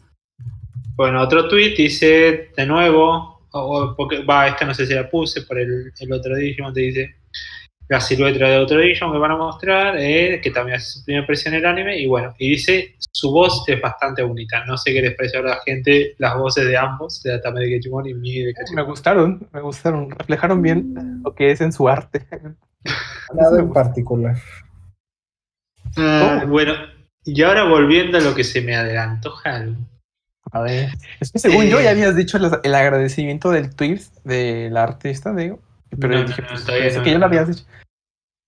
[0.97, 5.09] Bueno, otro tweet dice de nuevo, o- o porque va, esta no sé si la
[5.11, 7.17] puse por el, el otro Digimon, te dice
[7.89, 11.25] la silueta de otro Digimon que van a mostrar, eh, que también hace su primera
[11.25, 14.65] aparición en el anime, y bueno, y dice su voz es bastante bonita.
[14.67, 17.69] No sé qué les pareció a la gente las voces de ambos, de Atame de
[17.71, 18.85] Kechimon y mi de Me Kechimon.
[18.87, 20.11] gustaron, me gustaron.
[20.11, 22.27] Reflejaron bien lo que es en su arte.
[23.35, 24.37] Nada en particular.
[25.97, 26.75] Ah, bueno,
[27.25, 29.75] y ahora volviendo a lo que se me adelantó, Haru.
[30.53, 30.91] A ver.
[31.21, 31.85] Es que según yo Eh.
[31.85, 35.61] ya habías dicho el agradecimiento del tweet del artista, digo.
[35.91, 37.21] Pero No, yo no, dije, no, pues, todavía pensé no, que ya no.
[37.21, 37.67] lo habías.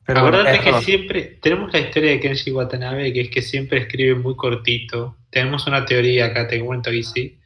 [0.07, 3.43] Pero bueno, Acordate eh, que siempre tenemos la historia de Kenji Watanabe, que es que
[3.43, 5.17] siempre escribe muy cortito.
[5.31, 7.39] Tenemos una teoría acá, te cuento y sí,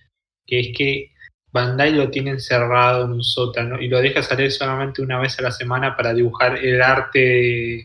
[0.47, 1.13] que es que
[1.53, 5.43] Bandai lo tiene encerrado en un sótano y lo deja salir solamente una vez a
[5.43, 7.81] la semana para dibujar el arte,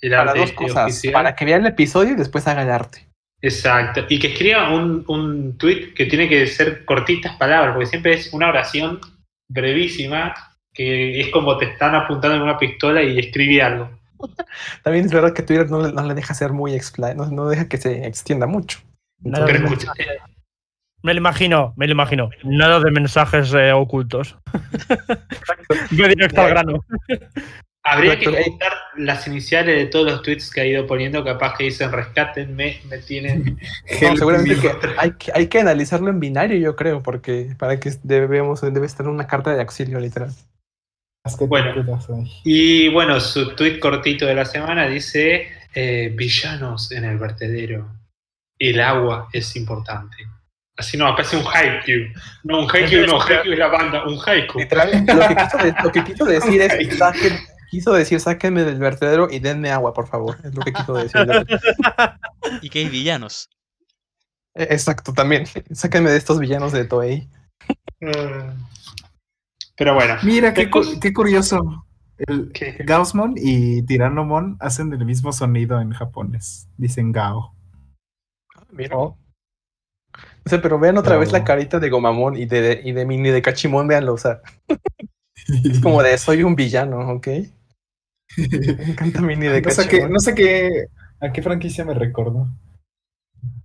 [0.00, 0.84] el para arte dos este cosas.
[0.84, 1.12] oficial.
[1.12, 3.08] Para que vea el episodio y después haga el arte.
[3.42, 4.06] Exacto.
[4.08, 8.32] Y que escriba un, un tweet que tiene que ser cortitas palabras, porque siempre es
[8.32, 9.00] una oración
[9.48, 10.32] brevísima,
[10.72, 13.90] que es como te están apuntando en una pistola y escribí algo.
[14.82, 17.48] También es verdad que Twitter no le, no le deja ser muy expla, no, no
[17.48, 18.78] deja que se extienda mucho.
[19.20, 19.68] Nada Pero.
[21.02, 22.30] Me lo imagino, me lo imagino.
[22.44, 24.36] Nada de mensajes eh, ocultos.
[25.90, 26.84] Voy directo al grano.
[27.84, 31.64] Habría que juntar las iniciales de todos los tweets que ha ido poniendo, capaz que
[31.64, 33.58] dicen rescátenme, me tienen.
[34.00, 34.60] No, seguramente me.
[34.60, 38.86] que hay, que hay que analizarlo en binario, yo creo, porque para que debemos, debe
[38.86, 40.32] estar una carta de auxilio, literal.
[41.24, 41.84] Es Bueno.
[42.44, 47.88] Y bueno, su tweet cortito de la semana dice: eh, Villanos en el vertedero.
[48.58, 50.16] El agua es importante.
[50.76, 52.12] Así no, aparece un Haikyuu.
[52.44, 54.58] No, un Haikyuu no, Haikyuu es la banda, un Haiku.
[54.58, 58.78] Literal, lo que quiso, de- lo que quiso decir es, saquen- quiso decir, sáquenme del
[58.78, 60.38] vertedero y denme agua, por favor.
[60.42, 61.26] Es lo que quiso decir.
[62.62, 63.48] Y que hay villanos.
[64.54, 65.44] Eh, Exacto, también.
[65.72, 67.28] Sáquenme de estos villanos de Toei.
[69.82, 70.14] Pero bueno.
[70.22, 71.84] Mira, qué, cu- qué curioso.
[72.18, 72.76] El ¿Qué?
[72.84, 76.68] Gaussmon y Tyrannomon hacen el mismo sonido en japonés.
[76.76, 77.52] Dicen Gao.
[78.70, 78.94] Mira.
[78.96, 79.16] No
[80.46, 83.42] sé, pero vean otra vez la carita de Gomamon y de, y de Mini de
[83.42, 84.40] Cachimón, véanlo, o sea,
[85.64, 87.26] es como de soy un villano, ¿ok?
[88.36, 90.12] Me encanta Mini de no, sé qué, Cachimón.
[90.12, 90.86] no sé qué.
[91.20, 92.46] ¿A qué franquicia me recordó?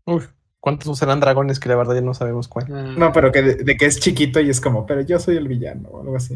[0.05, 2.69] Uf, ¿cuántos serán dragones que la verdad ya no sabemos cuál?
[2.69, 2.99] Mm.
[2.99, 5.47] No, pero que de, de que es chiquito y es como, pero yo soy el
[5.47, 6.35] villano o algo así.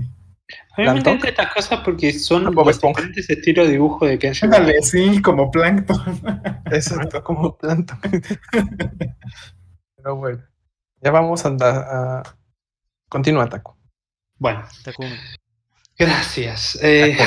[0.78, 1.28] A mí me ¿Plankton?
[1.30, 3.02] estas cosas porque son los Esponja.
[3.02, 4.54] diferentes estilos de dibujo de Kenshin.
[4.54, 5.98] Ándale, sí, como plancton.
[6.72, 7.98] Exacto, como planta.
[9.96, 10.44] Pero bueno,
[11.02, 12.24] ya vamos a andar a...
[13.08, 13.78] Continúa, Taco.
[14.38, 14.64] Bueno,
[15.98, 16.80] gracias.
[16.82, 17.18] Eh,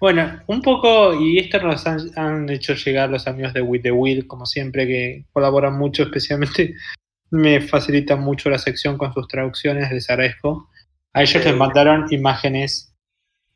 [0.00, 3.92] bueno, un poco, y esto nos han, han hecho llegar los amigos de With the
[3.92, 6.74] Wheel, como siempre, que colaboran mucho, especialmente
[7.30, 10.68] me facilitan mucho la sección con sus traducciones, les agradezco.
[11.12, 12.94] A ellos les mandaron imágenes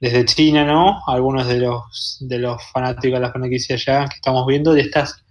[0.01, 1.01] desde China, ¿no?
[1.07, 5.23] Algunos de los, de los fanáticos de la franquicia ya que estamos viendo, de estas,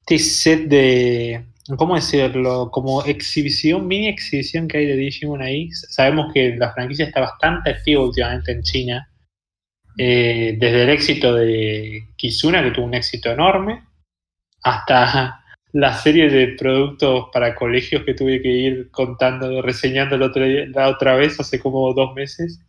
[0.00, 1.44] este set de,
[1.76, 2.70] ¿cómo decirlo?
[2.70, 5.70] Como exhibición, mini exhibición que hay de Digimon ahí.
[5.72, 9.11] Sabemos que la franquicia está bastante activa últimamente en China.
[9.98, 13.84] Eh, desde el éxito de Kizuna, que tuvo un éxito enorme,
[14.62, 15.40] hasta
[15.72, 20.88] la serie de productos para colegios que tuve que ir contando, reseñando la otra, la
[20.88, 22.60] otra vez, hace como dos meses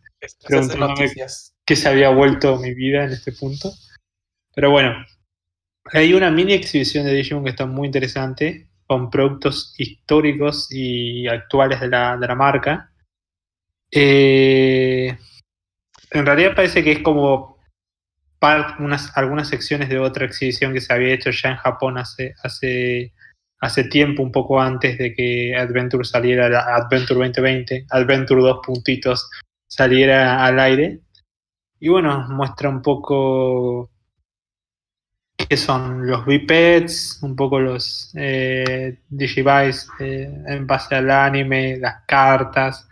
[0.48, 1.54] Preguntándome- noticias.
[1.66, 3.70] que se había vuelto mi vida en este punto.
[4.54, 5.04] Pero bueno,
[5.92, 11.80] hay una mini exhibición de Digimon que está muy interesante, con productos históricos y actuales
[11.80, 12.90] de la, de la marca.
[13.90, 15.16] Eh,
[16.14, 17.54] en realidad parece que es como
[18.40, 23.12] algunas secciones de otra exhibición que se había hecho ya en Japón hace, hace,
[23.60, 29.30] hace tiempo, un poco antes de que Adventure saliera, Adventure 2020, Adventure 2 puntitos
[29.66, 31.00] saliera al aire.
[31.80, 33.90] Y bueno, muestra un poco
[35.36, 42.04] qué son los bipeds, un poco los eh, Digivice eh, en base al anime, las
[42.06, 42.88] cartas,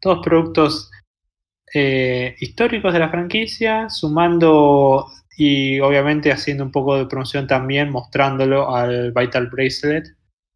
[0.00, 0.90] todos productos
[1.74, 5.06] eh, históricos de la franquicia, sumando
[5.36, 10.04] y obviamente haciendo un poco de promoción también, mostrándolo al Vital Bracelet.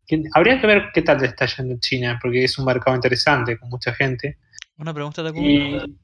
[0.07, 2.95] Que habría que ver qué tal le está yendo en China, porque es un mercado
[2.95, 4.39] interesante con mucha gente.
[4.77, 5.55] Una pregunta, Takumi.
[5.55, 5.99] Y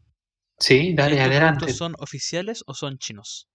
[0.58, 1.72] sí, dale, ¿Estos adelante.
[1.72, 3.48] son oficiales o son chinos?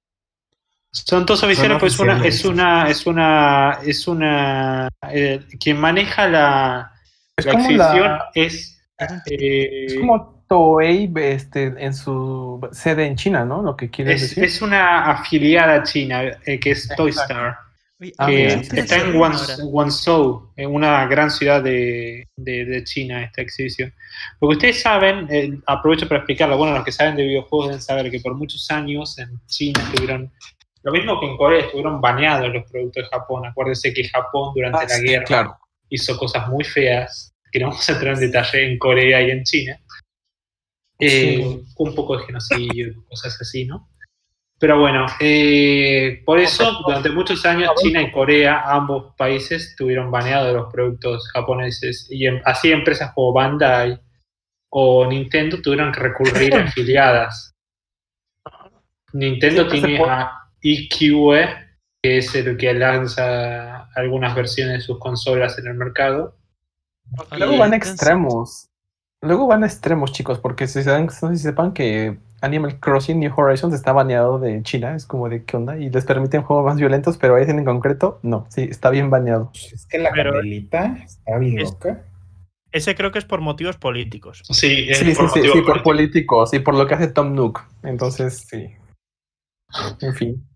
[0.92, 5.80] Son todos oficiales, Son pues es una, es una, es una, es una, eh, quien
[5.82, 6.92] maneja la,
[7.36, 8.82] Es la exhibición la- es,
[9.26, 13.62] eh, Es como Toei este, en su sede en China, ¿no?
[13.62, 14.44] Lo que quiere es, decir.
[14.44, 17.34] es una afiliada china eh, que es Toy Exacto.
[17.34, 17.58] Star,
[18.20, 19.18] Ah, que ¿qué está en?
[19.72, 23.92] Guangzhou, en una gran ciudad de, de- de China, esta exhibición.
[24.40, 28.12] Porque ustedes saben, eh, aprovecho para explicarlo, bueno, los que saben de videojuegos deben saber
[28.12, 30.32] que por muchos años en China estuvieron,
[30.84, 33.48] lo mismo que en Corea, estuvieron baneados los productos de Japón.
[33.48, 35.58] Acuérdense que Japón durante Ah, la sí, guerra claro.
[35.90, 39.44] hizo cosas muy feas, que no vamos a entrar en detalle en Corea y en
[39.44, 39.80] China.
[41.00, 41.66] Eh, Sí.
[41.78, 43.90] Un poco de genocidio, cosas así, ¿no?
[44.60, 50.52] Pero bueno, eh, por eso durante muchos años China y Corea, ambos países, tuvieron baneados
[50.56, 54.00] los productos japoneses y em- así empresas como Bandai
[54.70, 57.54] o Nintendo tuvieron que recurrir a afiliadas.
[59.14, 60.32] Nintendo tiene a
[60.62, 61.48] IQE,
[62.02, 66.36] que es el que lanza algunas versiones de sus consolas en el mercado.
[67.38, 68.67] Luego van extremos.
[69.24, 72.80] Luego van a extremos, chicos, porque si se dan, no sé si sepan que Animal
[72.80, 76.44] Crossing New Horizons está baneado de China, es como de qué onda, y les permiten
[76.44, 79.52] juegos más violentos, pero ese en concreto, no, sí, está bien baneado.
[79.56, 82.04] Es que la Pero- canelita está bien Es- loca.
[82.72, 84.44] Ese creo que es por motivos políticos.
[84.52, 86.54] Sí, es Sí, sí, por sí, sí, por políticos.
[86.54, 87.62] y por lo que hace Tom Nook.
[87.82, 88.76] Entonces, sí.
[90.02, 90.48] En fin.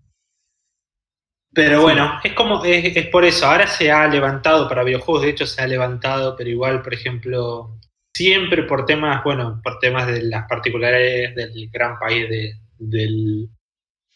[1.53, 5.29] Pero bueno, es como, es, es por eso, ahora se ha levantado para videojuegos, de
[5.29, 7.71] hecho se ha levantado, pero igual, por ejemplo,
[8.15, 13.49] siempre por temas, bueno, por temas de las particularidades del gran país de- del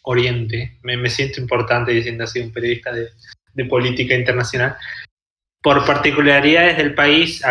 [0.04, 3.10] Oriente, me, siento importante diciendo así, un periodista de,
[3.54, 4.76] de política internacional,
[5.64, 7.42] por particularidades del país,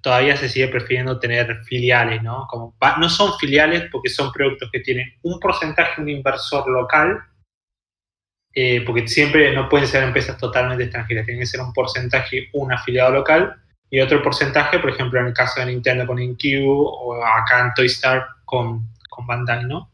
[0.00, 2.46] todavía se sigue prefiriendo tener filiales, ¿no?
[2.48, 7.18] Como, no son filiales porque son productos que tienen un porcentaje, un inversor local,
[8.54, 12.72] eh, porque siempre no pueden ser empresas totalmente extranjeras, tiene que ser un porcentaje un
[12.72, 13.56] afiliado local
[13.90, 17.74] y otro porcentaje, por ejemplo, en el caso de Nintendo con InQ o acá en
[17.74, 19.90] Toy Star con, con Bandai, ¿no?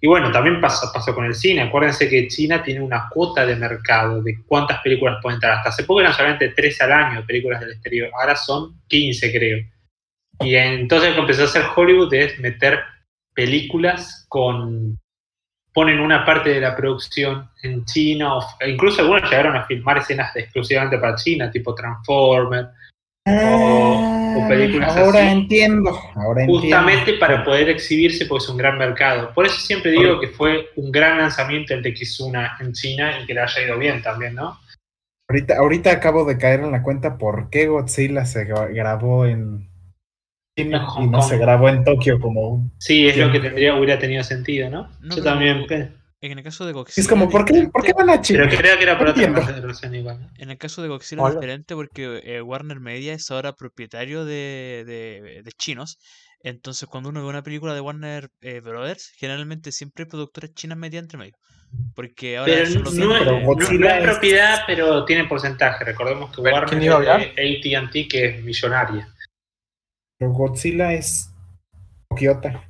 [0.00, 1.62] Y bueno, también pasa, pasó con el cine.
[1.62, 5.54] Acuérdense que China tiene una cuota de mercado de cuántas películas pueden entrar.
[5.54, 8.10] Hasta hace poco eran solamente 3 al año películas del exterior.
[8.14, 9.58] Ahora son 15, creo.
[10.40, 12.80] Y entonces lo que empezó a hacer Hollywood es meter
[13.34, 14.98] películas con...
[15.72, 20.34] ponen una parte de la producción en China, o, incluso algunos llegaron a filmar escenas
[20.36, 21.74] exclusivamente para China, tipo
[23.28, 25.98] Transformers, o, películas ahora entiendo.
[26.14, 29.32] Ahora justamente para poder exhibirse, porque es un gran mercado.
[29.34, 33.26] Por eso siempre digo que fue un gran lanzamiento el de Kizuna en China y
[33.26, 34.58] que le haya ido bien también, ¿no?
[35.30, 39.68] Ahorita, ahorita acabo de caer en la cuenta por qué Godzilla se grabó en
[40.58, 44.24] China y no se grabó en Tokio como Sí, es lo que tendría, hubiera tenido
[44.24, 44.88] sentido, ¿no?
[45.02, 45.66] Yo también.
[46.20, 47.02] En el caso de Godzilla.
[47.02, 48.44] Es como, ¿por qué, ¿por qué van a China?
[48.48, 50.30] Pero creo que era por otra razón igual.
[50.36, 54.84] En el caso de Godzilla es diferente porque eh, Warner Media es ahora propietario de,
[54.84, 55.98] de, de, chinos.
[56.40, 60.76] Entonces, cuando uno ve una película de Warner eh, Brothers, generalmente siempre hay productores chinas
[60.76, 61.36] media entre medio.
[61.94, 65.84] Porque ahora pero no, no, no, es propiedad, pero tiene porcentaje.
[65.84, 69.08] Recordemos que Warner es de ATT, que es millonaria.
[70.18, 71.30] Pero Godzilla es
[72.08, 72.67] Tokyota.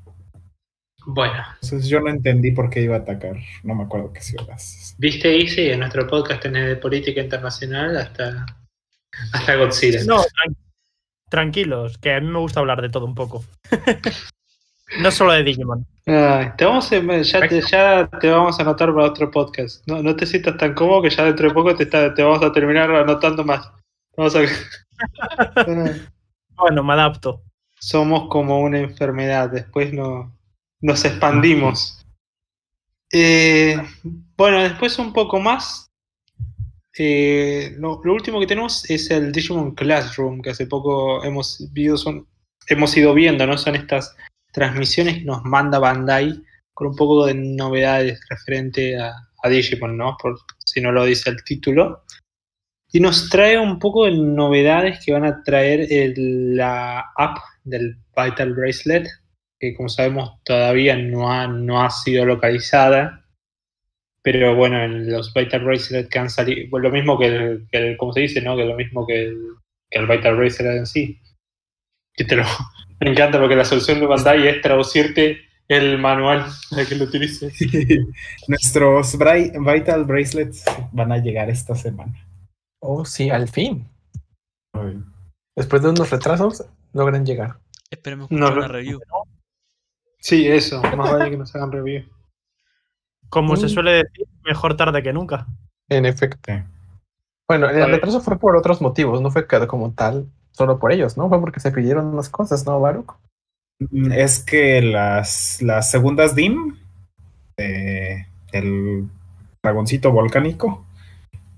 [1.11, 1.43] Bueno.
[1.63, 3.37] Entonces yo no entendí por qué iba a atacar.
[3.63, 4.95] No me acuerdo qué ciudades.
[4.99, 8.45] Viste, Easy, en nuestro podcast tiene de política internacional hasta,
[9.33, 10.05] hasta Godzilla.
[10.05, 10.23] No,
[11.31, 13.43] tranquilos, que a mí me gusta hablar de todo un poco.
[15.01, 15.87] no solo de Digimon.
[16.05, 19.83] te vamos a, ya, te, ya te vamos a anotar para otro podcast.
[19.89, 22.53] No, no te sientas tan cómodo que ya dentro de poco te, te vamos a
[22.53, 23.67] terminar anotando más.
[24.15, 24.41] Vamos a...
[26.55, 27.41] bueno, me adapto.
[27.81, 30.38] Somos como una enfermedad, después no
[30.81, 31.99] nos expandimos.
[33.12, 33.76] Eh,
[34.37, 35.87] bueno, después un poco más.
[36.97, 41.64] Eh, lo, último que tenemos es el Digimon Classroom, que hace poco hemos,
[41.97, 42.26] son,
[42.66, 43.57] hemos ido viendo, ¿no?
[43.57, 44.16] Son estas
[44.53, 46.43] transmisiones que nos manda Bandai
[46.74, 49.14] con un poco de novedades referente a,
[49.49, 50.16] Digimon, ¿no?
[50.20, 52.03] Por si no lo dice el título.
[52.91, 58.55] Y nos trae un poco de novedades que van a traer la app del Vital
[58.55, 59.09] Bracelet,
[59.59, 63.25] que como sabemos todavía no ha, no ha sido localizada,
[64.23, 68.21] pero bueno, en los Vital Bracelet que han salido, lo mismo que el, como se
[68.21, 68.57] dice, ¿no?
[68.57, 69.39] Que lo mismo que el,
[69.91, 71.21] que el Vital Bracelet en sí.
[72.15, 72.45] Que te lo,
[73.01, 77.55] me encanta porque la solución de Bandai es traducirte el manual para que lo utilices.
[78.49, 82.27] Nuestros Vital Bracelets van a llegar esta semana.
[82.81, 83.87] Oh, sí, al fin.
[85.57, 87.59] Después de unos retrasos, logran llegar.
[87.91, 89.01] Esperemos que no, una review.
[90.19, 92.05] Sí, eso, más vale que nos hagan review.
[93.29, 93.69] Como se mm.
[93.69, 95.47] suele decir, mejor tarde que nunca.
[95.89, 96.53] En efecto.
[97.47, 101.29] Bueno, el retraso fue por otros motivos, no fue como tal solo por ellos, ¿no?
[101.29, 103.14] Fue porque se pidieron unas cosas, ¿no, Baruch?
[103.79, 106.77] Mm, es que las, las segundas DIM
[108.53, 109.09] el
[109.62, 110.85] dragoncito volcánico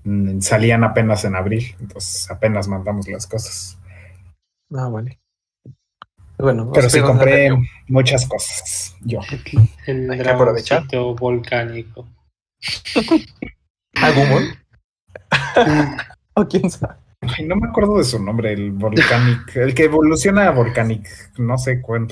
[0.03, 3.77] mm, salían apenas en abril, entonces apenas mandamos las cosas.
[4.73, 5.20] Ah, vale.
[6.41, 7.49] Bueno, pero sí compré
[7.87, 8.95] muchas cosas.
[9.01, 9.19] Yo.
[9.85, 12.07] El dragoncito volcánico.
[13.95, 14.43] ¿Agumon?
[16.33, 16.95] ¿O quién sabe?
[17.45, 21.79] no me acuerdo de su nombre, el Volcanic, el que evoluciona a Volcanic, no sé
[21.79, 22.07] cuál.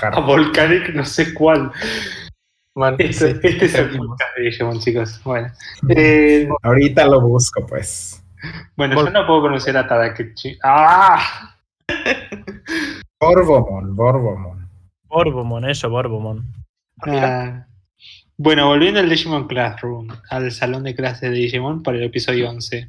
[0.00, 1.72] A Volcanic, no sé cuál.
[2.98, 3.98] Este, este es el
[4.38, 5.20] Digimon, chicos.
[5.24, 5.50] Bueno.
[5.88, 8.22] Eh, Ahorita lo busco, pues.
[8.76, 10.58] Bueno, yo no puedo conocer a Tadakechi.
[10.62, 11.56] ¡Ah!
[13.20, 14.68] Borbomon, Borbomon.
[15.08, 16.44] Borbomon, eso, Borbomon.
[17.02, 17.66] Ah,
[18.36, 22.88] bueno, volviendo al Digimon Classroom, al salón de clases de Digimon para el episodio 11.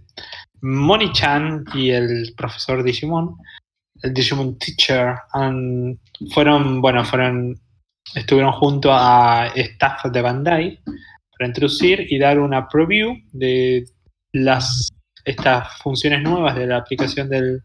[0.62, 3.36] Moni-chan y el profesor Digimon,
[4.04, 5.16] el Digimon Teacher,
[6.32, 7.60] fueron, bueno, fueron,
[8.14, 13.86] estuvieron junto a staff de Bandai para introducir y dar una preview de
[14.34, 14.90] las
[15.26, 17.64] estas funciones nuevas de la aplicación del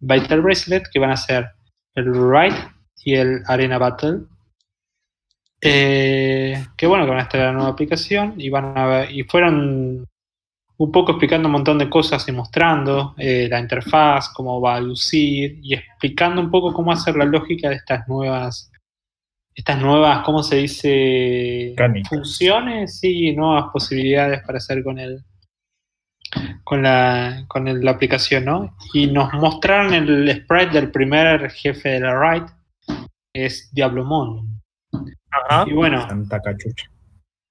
[0.00, 1.50] Vital Bracelet que van a ser
[1.94, 2.56] el Ride
[3.04, 4.20] y el Arena Battle.
[5.60, 9.22] Eh, que bueno, que van a estar en la nueva aplicación y van a y
[9.22, 10.08] fueron
[10.76, 14.80] un poco explicando un montón de cosas y mostrando eh, la interfaz, cómo va a
[14.80, 18.72] lucir y explicando un poco cómo hacer la lógica de estas nuevas,
[19.54, 21.74] estas nuevas, ¿cómo se dice?
[22.08, 25.22] Funciones, y nuevas posibilidades para hacer con el,
[26.64, 28.76] con la, con la aplicación, ¿no?
[28.94, 32.42] Y nos mostraron el sprite del primer jefe de la raid,
[33.34, 34.60] es Diablomon.
[35.30, 35.64] Ajá.
[35.66, 36.86] Y bueno, Santa cachucha.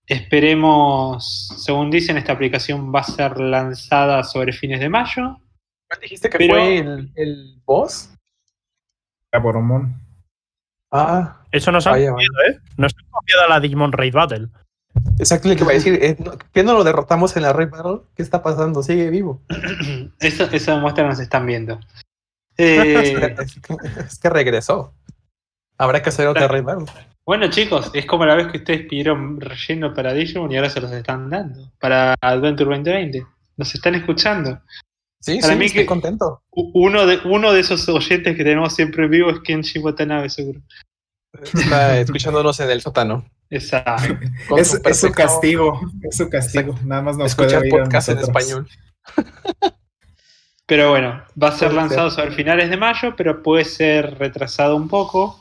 [0.07, 5.37] esperemos, según dicen, esta aplicación va a ser lanzada sobre fines de mayo.
[5.87, 8.13] ¿Cuál dijiste que Pero- fue el, el boss?
[9.31, 9.95] Gaboromon.
[10.91, 12.59] Ah, Eso nos ha Vaya, copiado, ¿eh?
[12.77, 14.47] Nos ha copiado la Digimon Raid Battle.
[15.19, 15.99] Exacto lo que iba a decir.
[16.01, 17.99] eh, no- ¿Qué no lo derrotamos en la Red Battle?
[18.15, 18.83] ¿Qué está pasando?
[18.83, 19.41] Sigue vivo.
[20.19, 21.79] Demuestra que nos están viendo.
[22.57, 24.93] Eh, es, que, es que regresó.
[25.77, 26.47] Habrá que hacer otra.
[26.47, 26.85] Red Battle.
[27.25, 30.81] bueno, chicos, es como la vez que ustedes pidieron relleno para Digimon y ahora se
[30.81, 31.71] los están dando.
[31.79, 33.25] Para Adventure 2020.
[33.57, 34.61] Nos están escuchando.
[35.21, 36.43] Sí, Para sí, mí estoy que- contento.
[36.51, 40.29] U- Uno de, uno de esos oyentes que tenemos siempre en vivo es Kenshi Watanabe,
[40.29, 40.59] seguro.
[41.41, 43.25] Está escuchándonos en el sótano.
[44.57, 45.79] Es, su es su castigo.
[46.09, 46.75] Es su castigo.
[46.83, 48.67] Nada más nos Escuchar podcast en español.
[50.65, 54.77] Pero bueno, va a ser Puede lanzado sobre finales de mayo, pero puede ser retrasado
[54.77, 55.37] un poco.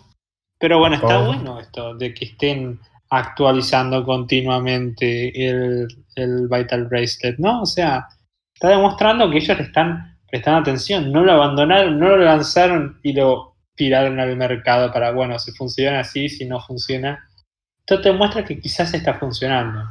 [0.59, 1.27] Pero bueno, está Oh.
[1.27, 2.81] bueno esto de que estén
[3.11, 5.87] actualizando continuamente el,
[6.17, 7.63] el Vital Bracelet, ¿no?
[7.63, 8.09] O sea,
[8.53, 13.13] está demostrando que ellos le están prestando atención, no lo abandonaron, no lo lanzaron y
[13.13, 17.30] lo tiraron al mercado para, bueno, si funciona así, si no funciona.
[17.91, 19.82] Esto te muestra que quizás está funcionando.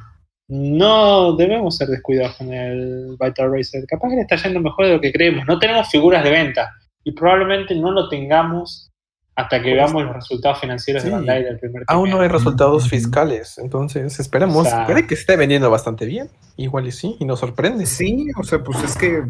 [0.47, 3.83] No debemos ser descuidados con el Vital Racer.
[3.85, 5.45] Capaz que le está yendo mejor de lo que creemos.
[5.45, 6.71] No tenemos figuras de venta
[7.03, 8.89] y probablemente no lo tengamos
[9.35, 11.09] hasta que veamos los resultados financieros Sí.
[11.09, 14.55] de Bandai del primer Aún no hay resultados fiscales, entonces esperemos.
[14.55, 16.29] O sea- Puede que esté vendiendo bastante bien.
[16.55, 17.85] Igual y sí, y nos sorprende.
[17.85, 19.23] Sí, o sea, pues es que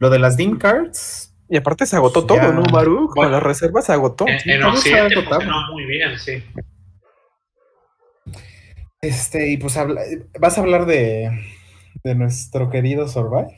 [0.00, 1.28] lo de las Dim Cards.
[1.48, 3.08] Y aparte se agotó todo, ¿no, Baru?
[3.08, 4.26] Con las reservas se agotó.
[4.26, 6.42] En, en Occidente funcionó muy bien, sí.
[9.02, 10.02] Este, y pues habla-
[10.38, 11.30] vas a hablar de,
[12.04, 13.56] de nuestro querido Survive.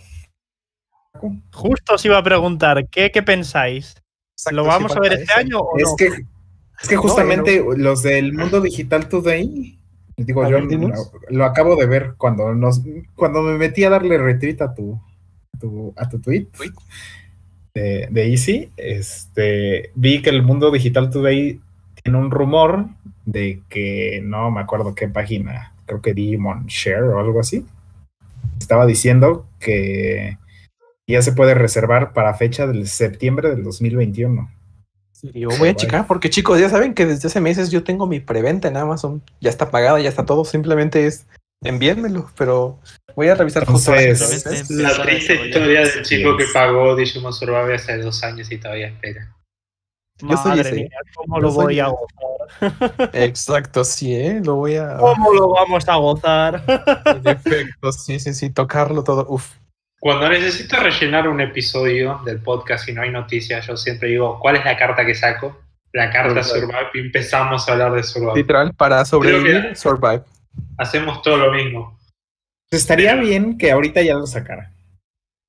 [1.52, 3.94] Justo os iba a preguntar, ¿qué, qué pensáis?
[4.36, 5.38] Exacto, ¿Lo sí, vamos a ver este eso.
[5.40, 5.96] año o Es no?
[5.96, 9.78] que, es que No, justamente los del mundo digital today,
[10.16, 10.92] digo, yo lo,
[11.28, 12.80] lo acabo de ver cuando nos,
[13.14, 14.98] cuando me metí a darle retweet a tu,
[15.54, 16.72] a tu, a tu tweet Tweet.
[17.74, 21.60] de, de Easy, este, vi que el mundo digital today
[22.04, 22.86] tiene un rumor
[23.24, 27.66] de que no me acuerdo qué página, creo que Digimon Share o algo así,
[28.60, 30.38] estaba diciendo que
[31.06, 34.50] ya se puede reservar para fecha del septiembre del 2021.
[35.12, 38.06] Sí, yo voy a checar porque chicos, ya saben que desde hace meses yo tengo
[38.06, 39.22] mi preventa en Amazon.
[39.40, 40.44] Ya está pagada, ya está todo.
[40.44, 41.26] Simplemente es
[41.62, 42.78] envíenmelo, pero
[43.14, 44.42] voy a revisar justo Entonces.
[44.42, 48.88] Simplemente La triste historia del chico que pagó Digimon Survive hace dos años y todavía
[48.88, 49.33] espera.
[50.20, 50.74] Yo soy Madre ese.
[50.74, 53.10] mía, ¿cómo Yo lo soy voy a gozar?
[53.14, 54.40] Exacto, sí, ¿eh?
[54.44, 54.96] Lo voy a...
[54.96, 56.62] ¿Cómo lo vamos a gozar?
[57.06, 59.26] En efecto, sí, sí, sí, tocarlo todo.
[59.28, 59.54] Uf.
[59.98, 64.56] Cuando necesito rellenar un episodio del podcast y no hay noticias, yo siempre digo, ¿cuál
[64.56, 65.58] es la carta que saco?
[65.92, 66.66] La carta Survive.
[66.66, 68.34] Survive y empezamos a hablar de Survive.
[68.36, 70.22] Literal, para sobrevivir, survive.
[70.78, 71.98] Hacemos todo lo mismo.
[72.70, 74.72] Estaría bien que ahorita ya lo sacara.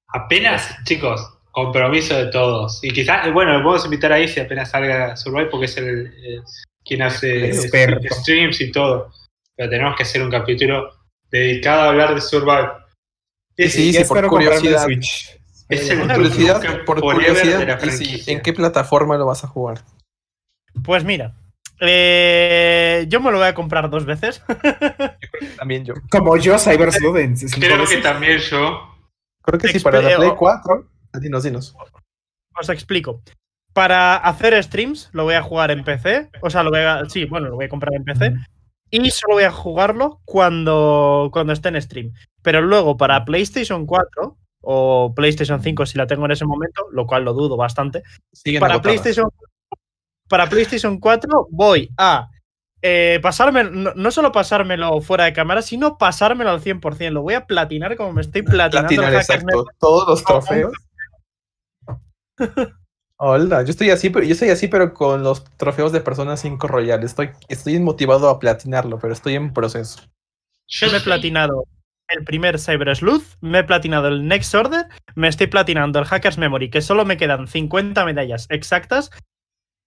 [0.07, 2.83] Apenas, chicos, compromiso de todos.
[2.83, 6.41] Y quizás, bueno, lo podemos invitar ahí si apenas salga Survive porque es el, eh,
[6.83, 9.11] quien hace streams y todo.
[9.55, 10.91] Pero tenemos que hacer un capítulo
[11.31, 12.71] dedicado a hablar de Survive.
[13.55, 14.83] Es, Sí, ya sí, por curiosidad.
[14.83, 15.39] Switch.
[15.69, 18.31] es el Por curiosidad, por Forever de la curiosidad, y sí.
[18.33, 19.79] ¿en qué plataforma lo vas a jugar?
[20.83, 21.33] Pues mira,
[21.79, 24.43] eh, yo me lo voy a comprar dos veces.
[25.57, 25.93] También yo.
[26.11, 28.93] Como yo, Cyber cinco Creo que también yo.
[29.41, 30.94] Creo que sí, para la Play o- 4.
[31.19, 31.75] Dinos, dinos.
[32.59, 33.21] Os explico.
[33.73, 36.29] Para hacer streams lo voy a jugar en PC.
[36.41, 37.03] O sea, lo voy a.
[37.09, 38.33] Sí, bueno, lo voy a comprar en PC.
[38.91, 42.13] Y solo voy a jugarlo cuando, cuando esté en stream.
[42.41, 47.05] Pero luego para PlayStation 4 o PlayStation 5 si la tengo en ese momento, lo
[47.05, 48.03] cual lo dudo bastante.
[48.31, 49.01] Siguen Para agotadas.
[49.01, 49.29] PlayStation,
[50.29, 52.29] para PlayStation 4 voy a
[52.81, 57.09] eh, pasarme, no, no solo pasármelo fuera de cámara, sino pasármelo al 100%.
[57.09, 59.65] Lo voy a platinar como me estoy platinando Platinar, exacto.
[59.79, 60.71] Todos los trofeos.
[63.17, 66.67] Hola, yo estoy así, pero yo estoy así, pero con los trofeos de Persona 5
[66.67, 67.01] Royal.
[67.03, 70.01] Estoy, estoy motivado a platinarlo, pero estoy en proceso.
[70.67, 71.63] Yo me he platinado
[72.09, 76.37] el primer Cyber Sleuth, me he platinado el Next Order, me estoy platinando el Hackers
[76.37, 79.11] Memory, que solo me quedan 50 medallas exactas.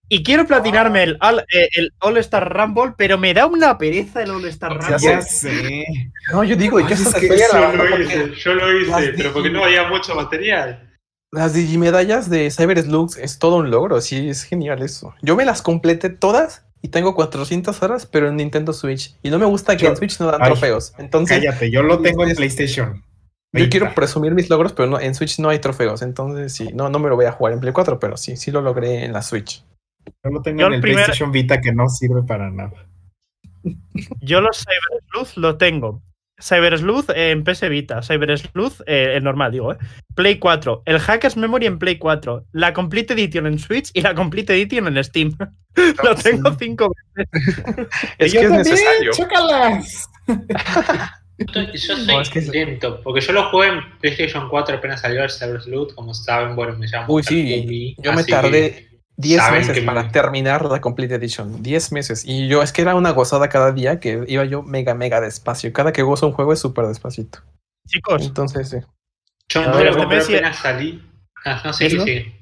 [0.09, 4.23] Y quiero platinarme el, All- eh, el All Star Rumble, pero me da una pereza
[4.23, 4.97] el All Star Rumble.
[5.01, 5.85] Ya sé.
[6.33, 9.51] No, yo digo, yo Pues es que Yo lo hice, yo lo hice, pero porque
[9.51, 10.88] no había mucho material.
[11.31, 15.15] Las digimedallas de Cyber Slugs es todo un logro, sí, es genial eso.
[15.23, 19.15] Yo me las completé todas y tengo 400 horas, pero en Nintendo Switch.
[19.23, 20.95] Y no me gusta que Yo- en Switch no dan Ay, trofeos.
[20.99, 23.05] Entonces, Cállate, yo lo tengo en PlayStation.
[23.53, 26.01] yo quiero presumir mis logros, pero no, en Switch no hay trofeos.
[26.01, 28.51] Entonces, sí, no, no me lo voy a jugar en Play 4, pero sí, sí
[28.51, 29.65] lo logré en la Switch.
[30.25, 32.73] Yo lo tengo Yo en el primer- PlayStation Vita que no sirve para nada.
[34.23, 36.03] Yo los Cyber Sleuth lo tengo.
[36.41, 39.77] Cyber Sleuth en PS Vita, Cyber Sleuth eh, el normal, digo, ¿eh?
[40.15, 44.15] Play 4, el Hackers Memory en Play 4, la Complete Edition en Switch y la
[44.15, 45.37] Complete Edition en Steam.
[46.05, 47.65] lo tengo cinco veces.
[48.19, 49.13] Es Yo que es también, necesario.
[49.13, 50.09] chócalas.
[51.39, 55.01] Yo soy No, es que es- lento, porque yo lo jugué en PlayStation 4 apenas
[55.01, 57.13] salió el Cyber Sleuth, como saben, bueno, me llamo.
[57.15, 58.88] Uy, sí, yo me tardé que
[59.19, 61.63] 10 saben meses para me- terminar la Complete Edition.
[61.63, 62.25] 10 meses.
[62.25, 65.73] Y yo, es que era una gozada cada día que iba yo mega, mega despacio.
[65.73, 67.41] Cada que gozo un juego es súper despacito.
[67.87, 68.77] Chicos, Entonces, sí.
[69.49, 71.11] Yo lo este compré mes y- apenas salí.
[71.45, 72.05] Ah, no sé, ¿Eso?
[72.05, 72.33] sí.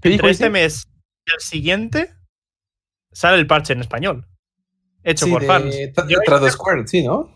[0.00, 0.50] ¿Qué dijo entre este ese?
[0.50, 0.84] mes
[1.26, 2.14] y el siguiente
[3.12, 4.26] sale el parche en español.
[5.02, 5.76] Hecho Sí, por de- fans.
[6.24, 7.30] tras Square, sí, ¿no?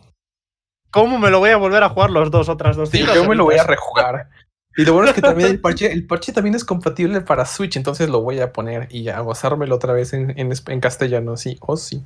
[0.90, 3.34] ¿Cómo me lo voy a volver a jugar los dos otras dos Sí, yo me
[3.34, 4.30] lo voy a rejugar.
[4.78, 7.76] Y lo bueno es que también el parche, el parche también es compatible para Switch,
[7.76, 11.76] entonces lo voy a poner y a gozármelo otra vez en, en, castellano, sí, o
[11.76, 12.02] sí.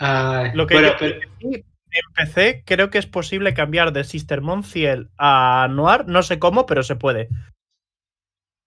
[0.00, 1.64] Ay, Lo que bueno, yo- pero- Sí,
[1.96, 6.66] En PC creo que es posible cambiar de Sister Ciel a Noir, no sé cómo,
[6.66, 7.28] pero se puede.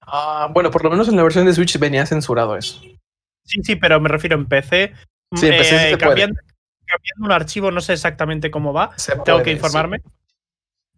[0.01, 2.79] Ah, bueno, por lo menos en la versión de Switch venía censurado eso.
[3.43, 4.93] Sí, sí, pero me refiero en PC.
[5.35, 5.97] Sí, en PC sí se puede.
[5.97, 6.39] cambiando,
[6.85, 9.57] cambiando un archivo, no sé exactamente cómo va, Se tengo puede, que sí.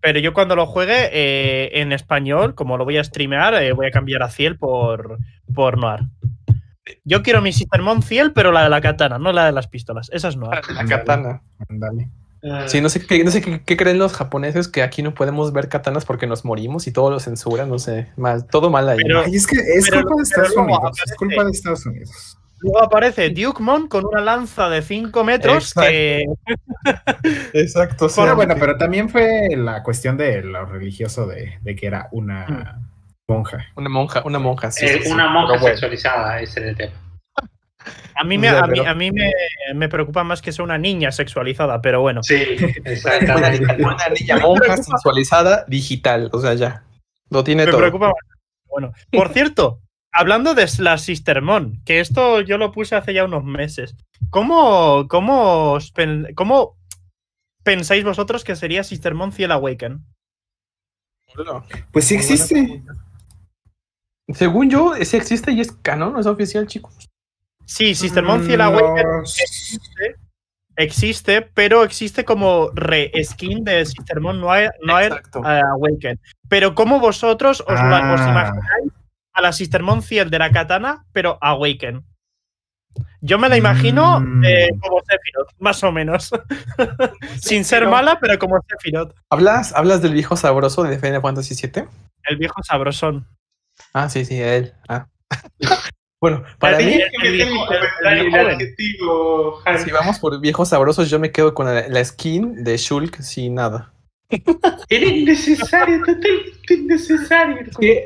[0.01, 3.87] Pero yo cuando lo juegue eh, en español, como lo voy a streamear, eh, voy
[3.87, 5.17] a cambiar a Ciel por,
[5.53, 6.01] por Noir.
[7.03, 10.09] Yo quiero mi Sister Ciel, pero la de la katana, no la de las pistolas.
[10.11, 10.61] Esa es Noir.
[10.73, 11.41] La katana.
[11.69, 12.09] Ándale.
[12.49, 15.13] ah, Sí, no sé, qué, no sé qué, qué creen los japoneses que aquí no
[15.13, 18.87] podemos ver katanas porque nos morimos y todo lo censuran, no sé, mal, todo mal
[18.89, 18.97] ahí.
[19.03, 20.97] Pero- Ay, es que es pero- culpa de Estados Unidos.
[21.05, 22.38] Es culpa de Estados Unidos.
[22.61, 25.89] Luego aparece Dukemon con una lanza de 5 metros Exacto.
[25.91, 26.25] que
[27.53, 28.19] Exacto, sí.
[28.19, 32.45] Bueno, bueno, pero también fue la cuestión de lo religioso de, de que era una
[32.47, 33.33] Mm.
[33.33, 33.65] monja.
[33.75, 34.85] Una monja, una monja, sí.
[34.85, 35.11] eh, sí, sí.
[35.11, 35.75] una monja Pero bueno.
[35.75, 36.93] sexualizada, ese era el tema.
[38.15, 39.31] a mí, me, a mí, pero- a mí me,
[39.75, 42.21] me preocupa más que sea una niña sexualizada, pero bueno.
[42.23, 42.35] Sí,
[43.35, 46.83] Una niña, una niña monja sensualizada digital, o sea, ya.
[47.29, 47.81] Lo tiene Me todo.
[47.81, 48.15] preocupa más.
[48.67, 49.79] Bueno, por cierto,
[50.11, 53.95] hablando de la Sistermon, que esto yo lo puse hace ya unos meses.
[54.29, 56.77] ¿Cómo, cómo, os pen- cómo
[57.63, 60.03] pensáis vosotros que sería Sistermon Ciel Awaken?
[61.91, 62.83] Pues sí existe.
[64.33, 67.09] Según yo, ese existe y es canon, es oficial, chicos.
[67.65, 69.23] Sí, Sistermon Ciel Mm, Awaken no,
[70.75, 76.19] existe, pero existe como re-skin de Sistermon Noir, Noir eh, Awaken.
[76.47, 78.29] Pero ¿cómo vosotros os, os Ah.
[78.29, 78.91] imagináis
[79.33, 82.03] a la Sistermon Ciel de la katana, pero Awaken?
[83.21, 84.43] Yo me la imagino Mm.
[84.45, 86.31] eh, como Sephiroth, más o menos.
[87.41, 89.13] Sin ser mala, pero como Sephiroth.
[89.29, 91.83] ¿Hablas, ¿Hablas del viejo sabroso de Final Fantasy VII?
[92.23, 93.27] El viejo sabrosón.
[93.93, 94.73] Ah, sí, sí, él.
[94.87, 95.07] Ah.
[96.21, 98.47] bueno, para mí, el- el viejo- el- el joven.
[98.55, 99.79] adjetivo, Jaime.
[99.83, 103.55] si vamos por viejos sabrosos, yo me quedo con la, la skin de Shulk sin
[103.55, 103.93] nada.
[104.89, 107.57] Era innecesario, totalmente innecesario.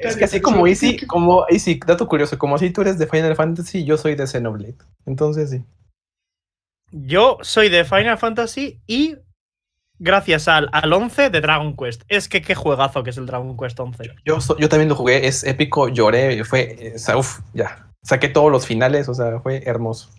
[0.01, 3.35] Es que, así como Easy, como Easy, dato curioso, como si tú eres de Final
[3.35, 4.75] Fantasy, yo soy de Xenoblade.
[5.05, 5.63] Entonces sí.
[6.91, 9.17] Yo soy de Final Fantasy y
[9.99, 12.03] gracias al, al 11 de Dragon Quest.
[12.07, 14.03] Es que qué juegazo que es el Dragon Quest 11.
[14.25, 17.89] Yo, so- yo también lo jugué, es épico, lloré, fue, eh, o sea, uf, ya.
[18.03, 20.09] Saqué todos los finales, o sea, fue hermoso.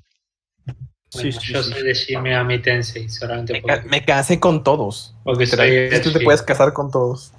[1.15, 1.73] Bueno, Sí, sí, yo sí.
[1.73, 5.15] soy de Shin Megami Tensei, solamente Me, ca- porque, me casé con todos.
[5.25, 7.33] porque soy de tú te puedes casar con todos.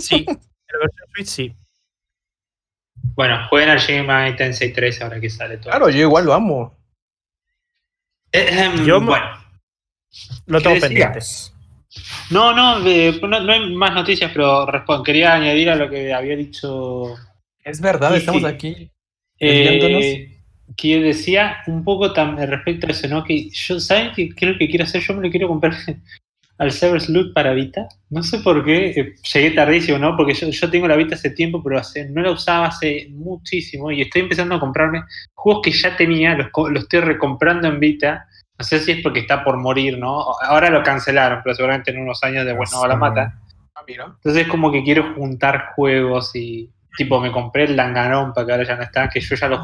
[0.00, 1.56] Sí, en la versión Switch sí.
[3.14, 4.06] Bueno, jueguen al Shin
[4.36, 5.70] Tensei 3 ahora que sale todo.
[5.70, 6.76] Claro, yo igual lo amo.
[8.32, 9.26] Ehem, Yo- bueno,
[10.46, 11.14] Lo tengo ¿Qué pendiente.
[11.18, 11.54] Días.
[12.30, 15.02] no, no, eh, no, no hay más noticias, pero respondo.
[15.02, 17.14] Quería añadir a lo que había dicho
[17.62, 18.46] Es verdad, Sí, estamos sí.
[18.48, 18.90] aquí.
[19.40, 20.37] Eh,
[20.76, 23.24] que decía un poco también respecto a eso, ¿no?
[23.24, 25.02] Que yo, ¿saben qué, qué es lo que quiero hacer?
[25.02, 25.74] Yo me lo quiero comprar
[26.58, 27.88] al Cyber Sleuth para Vita.
[28.10, 30.16] No sé por qué, eh, llegué tardísimo, ¿no?
[30.16, 33.90] Porque yo, yo tengo la Vita hace tiempo, pero hace, no la usaba hace muchísimo
[33.90, 35.02] y estoy empezando a comprarme
[35.34, 38.26] juegos que ya tenía, los, los estoy recomprando en Vita.
[38.58, 40.24] No sé si es porque está por morir, ¿no?
[40.42, 43.40] Ahora lo cancelaron, pero seguramente en unos años de bueno la mata.
[43.74, 43.82] Ah.
[43.86, 48.76] Entonces como que quiero juntar juegos y tipo me compré el Danganronpa que ahora ya
[48.76, 49.60] no está, que yo ya los...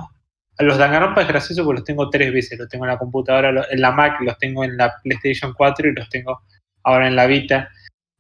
[0.59, 3.81] Los Danganronpa es gracioso porque los tengo tres veces, los tengo en la computadora, en
[3.81, 6.43] la Mac, los tengo en la PlayStation 4 y los tengo
[6.85, 7.71] ahora en la Vita.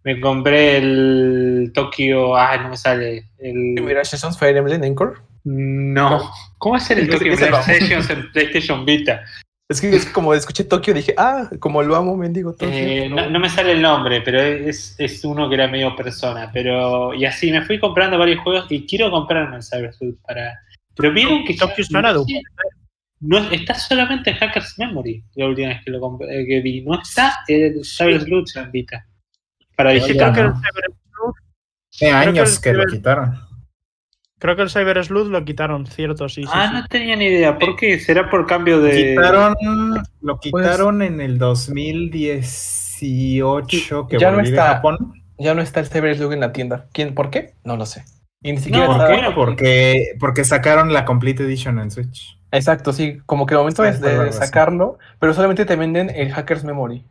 [0.02, 3.74] Me compré el Tokyo, ah, no me sale, el...
[3.80, 5.18] Mira, Sessions Fire Emblem Encore.
[5.44, 7.36] No, ¿cómo hacer el Tokyo.
[7.36, 9.22] PlayStation en PlayStation Vita?
[9.70, 12.68] Es que es como escuché Tokio, dije, ah, como lo amo, mendigo Tokio.
[12.70, 16.50] Eh, no, no me sale el nombre, pero es, es uno que era medio persona.
[16.52, 20.60] Pero y así me fui comprando varios juegos y quiero comprarme el Cyber Sleuth para.
[20.96, 22.26] Pero vieron que Tokyo un-
[23.20, 26.82] No, está solamente en Hackers Memory, la última vez que lo eh, que vi.
[26.82, 29.06] No está el Cyber Sleuth en Vita.
[29.76, 30.32] Para digital.
[30.32, 30.62] Creo que, el.
[30.62, 31.34] Cyber Sleuth,
[31.94, 33.38] Hace años que lo quitaron.
[34.38, 36.42] creo que el Cyber Sleuth lo quitaron, cierto, sí.
[36.42, 36.74] sí, Ah, sí.
[36.74, 37.58] no tenía ni idea.
[37.58, 37.98] ¿Por qué?
[37.98, 39.14] ¿Será por cambio Lo de.
[39.14, 39.54] quitaron,
[40.20, 44.74] lo quitaron en el 2018 que Ya no está.
[44.74, 45.14] Japón.
[45.38, 46.86] Ya no está el Cyber Sleuth en la tienda.
[46.92, 47.14] ¿Quién?
[47.14, 47.54] ¿Por qué?
[47.64, 48.04] No lo sé.
[48.44, 49.30] Y ni siquiera No, ¿Por qué?
[49.34, 52.38] Porque, porque sacaron la Complete Edition en Switch.
[52.52, 53.18] Exacto, sí.
[53.26, 54.38] Como que el momento es de así.
[54.38, 57.02] sacarlo, pero solamente te venden el Hackers Memory.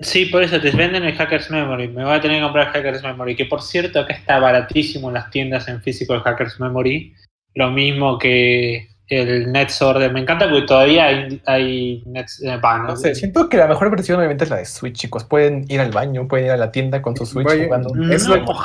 [0.00, 1.88] Sí, por eso te venden el Hackers Memory.
[1.88, 3.36] Me voy a tener que comprar Hackers Memory.
[3.36, 7.14] Que por cierto, acá está baratísimo en las tiendas en físico el Hackers Memory.
[7.54, 10.12] Lo mismo que el NetSorder.
[10.12, 12.42] Me encanta porque todavía hay, hay Nets.
[12.42, 14.96] eh, va, no- No sé, siento que la mejor versión obviamente es la de Switch,
[14.96, 15.24] chicos.
[15.24, 17.90] Pueden ir al baño, pueden ir a la tienda con su Switch Voy- jugando.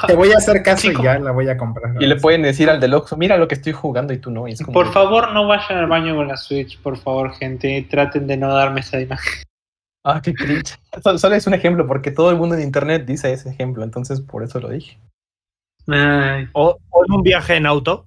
[0.07, 1.01] Te voy a hacer caso Chico.
[1.01, 1.95] y ya la voy a comprar.
[2.01, 4.47] Y le pueden decir al del Oxxo, mira lo que estoy jugando y tú no.
[4.47, 7.33] y es como Por de- favor, no vayan al baño con la Switch, por favor,
[7.33, 7.87] gente.
[7.89, 9.43] Traten de no darme esa imagen.
[10.05, 10.75] Ah, qué cringe.
[11.01, 14.19] Solo, solo es un ejemplo, porque todo el mundo en internet dice ese ejemplo, entonces
[14.19, 14.97] por eso lo dije.
[15.87, 16.47] Ay.
[16.53, 18.05] O, o en un viaje en auto.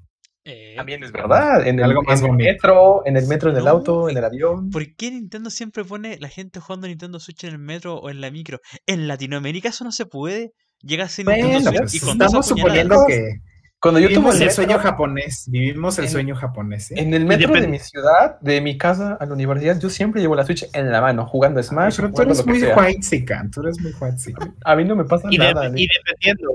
[0.49, 1.67] Eh, También es verdad.
[1.67, 4.17] En el, Algo más en el metro, en el metro, en el No, auto, en
[4.17, 4.71] el avión.
[4.71, 8.21] ¿Por qué Nintendo siempre pone la gente jugando Nintendo Switch en el metro o en
[8.21, 8.61] la micro?
[8.87, 10.53] En Latinoamérica eso no se puede.
[10.83, 13.41] Llega a ser Nintendo Bueno, Switch pues y con estamos suponiendo que
[13.81, 15.45] Cuando yo tomo vivimos el el metro, sueño japonés.
[15.51, 16.91] Vivimos el En- sueño japonés.
[16.93, 16.95] ¿eh?
[16.99, 20.37] en el metro de mi ciudad, de mi casa a la universidad, yo siempre llevo
[20.37, 21.97] la Switch en la mano, jugando Smash.
[21.97, 22.77] pero tú eres muy sea.
[22.79, 24.33] white tú eres muy white
[24.65, 25.67] A mí no me pasa Y, de- nada.
[25.75, 26.55] y dependiendo,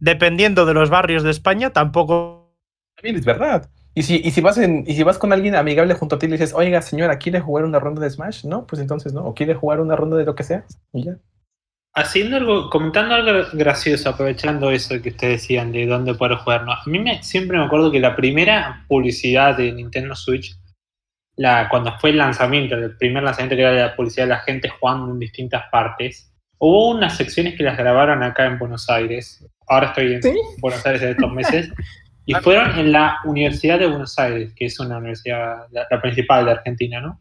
[0.00, 2.35] dependiendo de los barrios de España, tampoco.
[2.96, 3.68] También es verdad.
[3.94, 6.26] Y si, y si vas en, y si vas con alguien amigable junto a ti
[6.26, 8.44] y le dices, oiga, señora, ¿quiere jugar una ronda de Smash?
[8.44, 9.24] No, pues entonces no.
[9.24, 10.64] O quiere jugar una ronda de lo que sea.
[10.92, 11.16] Y ya.
[11.94, 16.64] Haciendo algo, comentando algo gracioso, aprovechando eso que ustedes decían de dónde poder jugar.
[16.64, 16.72] ¿no?
[16.72, 20.54] A mí me, siempre me acuerdo que la primera publicidad de Nintendo Switch,
[21.36, 24.68] la, cuando fue el lanzamiento, el primer lanzamiento que era la publicidad de la gente
[24.68, 29.42] jugando en distintas partes, hubo unas secciones que las grabaron acá en Buenos Aires.
[29.68, 30.34] Ahora estoy en ¿Sí?
[30.58, 31.70] Buenos Aires en estos meses.
[32.26, 36.44] Y fueron en la Universidad de Buenos Aires, que es una universidad, la, la principal
[36.44, 37.20] de Argentina, ¿no?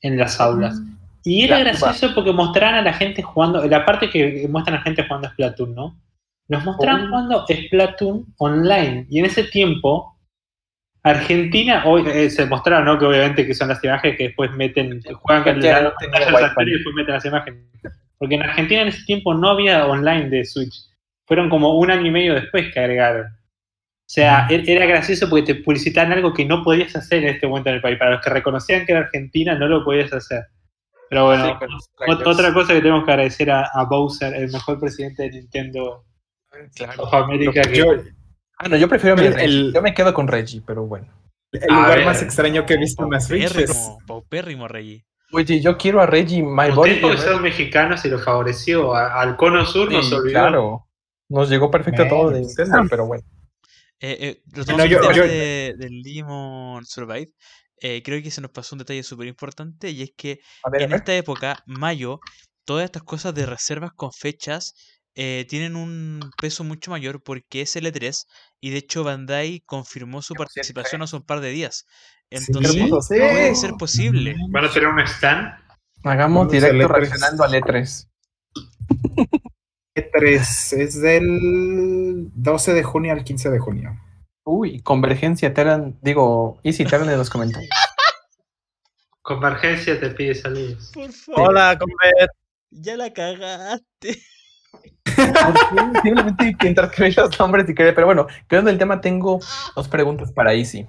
[0.00, 0.80] En las aulas.
[1.22, 4.84] Y era gracioso porque mostraban a la gente jugando, la parte que muestran a la
[4.84, 6.00] gente jugando Splatoon, ¿no?
[6.48, 7.08] Nos mostraban Oh.
[7.08, 9.06] jugando Splatoon online.
[9.10, 10.16] Y en ese tiempo,
[11.02, 12.98] Argentina, hoy eh, se mostraron, ¿no?
[12.98, 15.92] Que obviamente que son las imágenes que después meten, juegan con la
[16.66, 17.60] y después meten las imágenes.
[18.18, 20.74] Porque en Argentina en ese tiempo no había online de Switch.
[21.26, 23.26] Fueron como un año y medio después que agregaron.
[24.10, 27.46] O sea, e- era gracioso porque te publicitaban algo que no podías hacer en este
[27.46, 27.96] momento en el país.
[27.96, 30.46] Para los que reconocían que era Argentina, no lo podías hacer.
[31.08, 35.22] Pero bueno, Sí, otra cosa que tenemos que agradecer a, a Bowser, el mejor presidente
[35.24, 36.04] de Nintendo
[36.74, 37.04] Claro.
[37.04, 37.62] of America.
[37.62, 37.84] que- Yo,
[38.58, 41.06] Ah, no, yo prefiero El- Yo me quedo con Reggie, pero bueno.
[41.52, 42.06] el A lugar ver.
[42.06, 45.04] más extraño que he visto en una Switch es Paupérrimo, Reggie.
[45.32, 47.00] Oye, yo quiero a Reggie, My Body.
[47.16, 48.92] Son mexicanos y lo favoreció.
[48.94, 50.32] Al cono sur nos olvidó.
[50.40, 50.86] claro.
[51.28, 52.86] Nos llegó perfecto Bueno, todo de Nintendo, ah.
[52.90, 53.22] pero bueno.
[54.00, 54.42] Eh, eh,
[54.76, 57.32] No, yo- yo- de- del Digimon Survive,
[57.82, 60.82] eh, creo que se nos pasó un detalle súper importante y es que A ver,
[60.82, 62.20] a en esta época, mayo,
[62.64, 64.74] todas estas cosas de reservas con fechas
[65.16, 68.26] eh, tienen un peso mucho mayor porque es el E3
[68.60, 71.84] y de hecho Bandai confirmó su participación hace un par de días.
[72.30, 73.18] Sí, Entonces, hacer.
[73.32, 74.36] puede ser posible.
[74.50, 75.52] Van a tener un stand.
[76.04, 76.88] Hagamos directo E3.
[76.88, 78.06] reaccionando al E3.
[79.94, 83.98] E3, es del 12 de junio al 15 de junio.
[84.44, 87.70] Uy, convergencia, Terran, digo, Easy Terran en los comentarios.
[89.22, 90.90] Convergencia te pide saludos.
[90.94, 92.30] Por favor, Hola, Conver.
[92.70, 94.22] ya la cagaste.
[96.02, 99.40] Simplemente que intercambié los nombres y quería, pero bueno, quedando el tema, tengo
[99.76, 100.86] dos preguntas para Easy.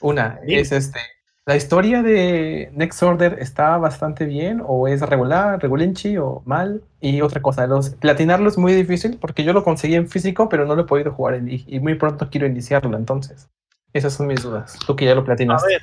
[0.00, 0.98] Una es este,
[1.46, 6.82] ¿la historia de Next Order está bastante bien o es regular, regulinchi o mal?
[7.00, 10.66] Y otra cosa, los platinarlo es muy difícil porque yo lo conseguí en físico, pero
[10.66, 13.48] no lo he podido jugar y muy pronto quiero iniciarlo, entonces.
[13.94, 14.76] Esas son mis dudas.
[14.86, 15.78] Tú que ya lo platinaste.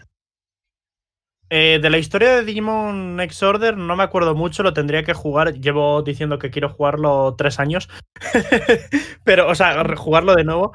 [1.50, 5.14] Eh, de la historia de Digimon Next Order no me acuerdo mucho, lo tendría que
[5.14, 5.54] jugar.
[5.54, 7.90] Llevo diciendo que quiero jugarlo tres años.
[9.24, 10.74] Pero, o sea, jugarlo de nuevo.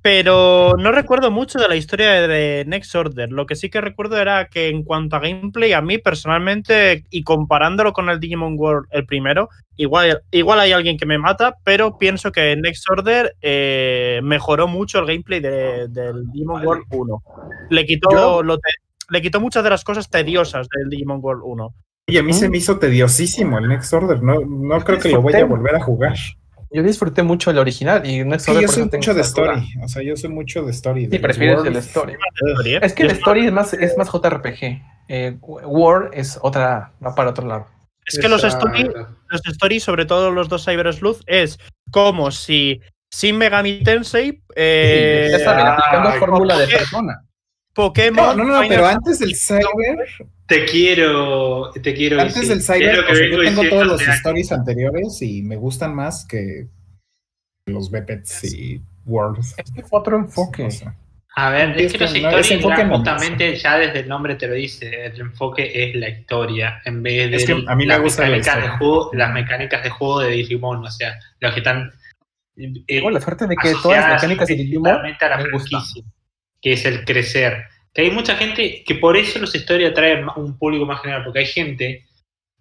[0.00, 3.30] Pero no recuerdo mucho de la historia de, Next Order.
[3.32, 7.24] Lo que sí que recuerdo era que en cuanto a gameplay, a mí personalmente, y
[7.24, 11.98] comparándolo con el Digimon World, el primero, igual, igual hay alguien que me mata, pero
[11.98, 16.64] pienso que Next Order eh, mejoró mucho el gameplay de- del Digimon.
[16.64, 17.22] World 1.
[17.70, 18.70] Le quitó, lo te-
[19.10, 21.74] le quitó muchas de las cosas tediosas del Digimon World 1.
[22.06, 24.22] Y a mí se me hizo tediosísimo el Next Order.
[24.22, 26.14] No, no creo que lo voy a volver a jugar.
[26.70, 29.22] Yo disfruté mucho el original y no es Sí, solo yo soy mucho de duda.
[29.22, 29.74] story.
[29.82, 31.00] O sea, yo soy mucho de story.
[31.02, 32.14] Sí, de los prefieres el story.
[32.82, 34.82] Es que el story es más, es más JRPG.
[35.08, 37.66] Eh, War es otra, va para otro lado.
[38.06, 38.88] Es que los stories,
[39.28, 41.58] los stories, sobre todo los dos Cyber Sleuth, es
[41.90, 47.24] como si Sin Megami Tensei, eh, ya saben, aplicando fórmula de persona.
[47.78, 48.36] Pokémon.
[48.36, 50.04] No, no, no, Final pero antes del Cyber,
[50.46, 52.48] Te quiero, te quiero antes decir.
[52.48, 54.16] del Cyber, o sea, yo tengo todos los años.
[54.16, 56.66] stories anteriores y me gustan más que
[57.66, 59.54] los Bepets y Worlds.
[59.58, 60.64] Es que fue otro enfoque.
[60.64, 60.96] O sea,
[61.36, 65.06] A ver, es que los no, me justamente ya desde el nombre te lo dice,
[65.06, 68.22] el enfoque es la historia en vez de Es que a mí me las gusta
[68.22, 71.92] mecánicas de juego, las mecánicas de juego de Digimon, o sea, los que están
[72.56, 75.50] eh, Tengo la suerte de que todas las mecánicas de Digimon principalmente a la me
[75.52, 75.80] gustan.
[76.68, 77.64] Que es el crecer.
[77.94, 81.38] Que hay mucha gente que por eso los stories atraen un público más general, porque
[81.38, 82.04] hay gente,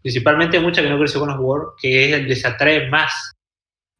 [0.02, 3.12] principalmente mucha que no creció con los World, que es el les atrae más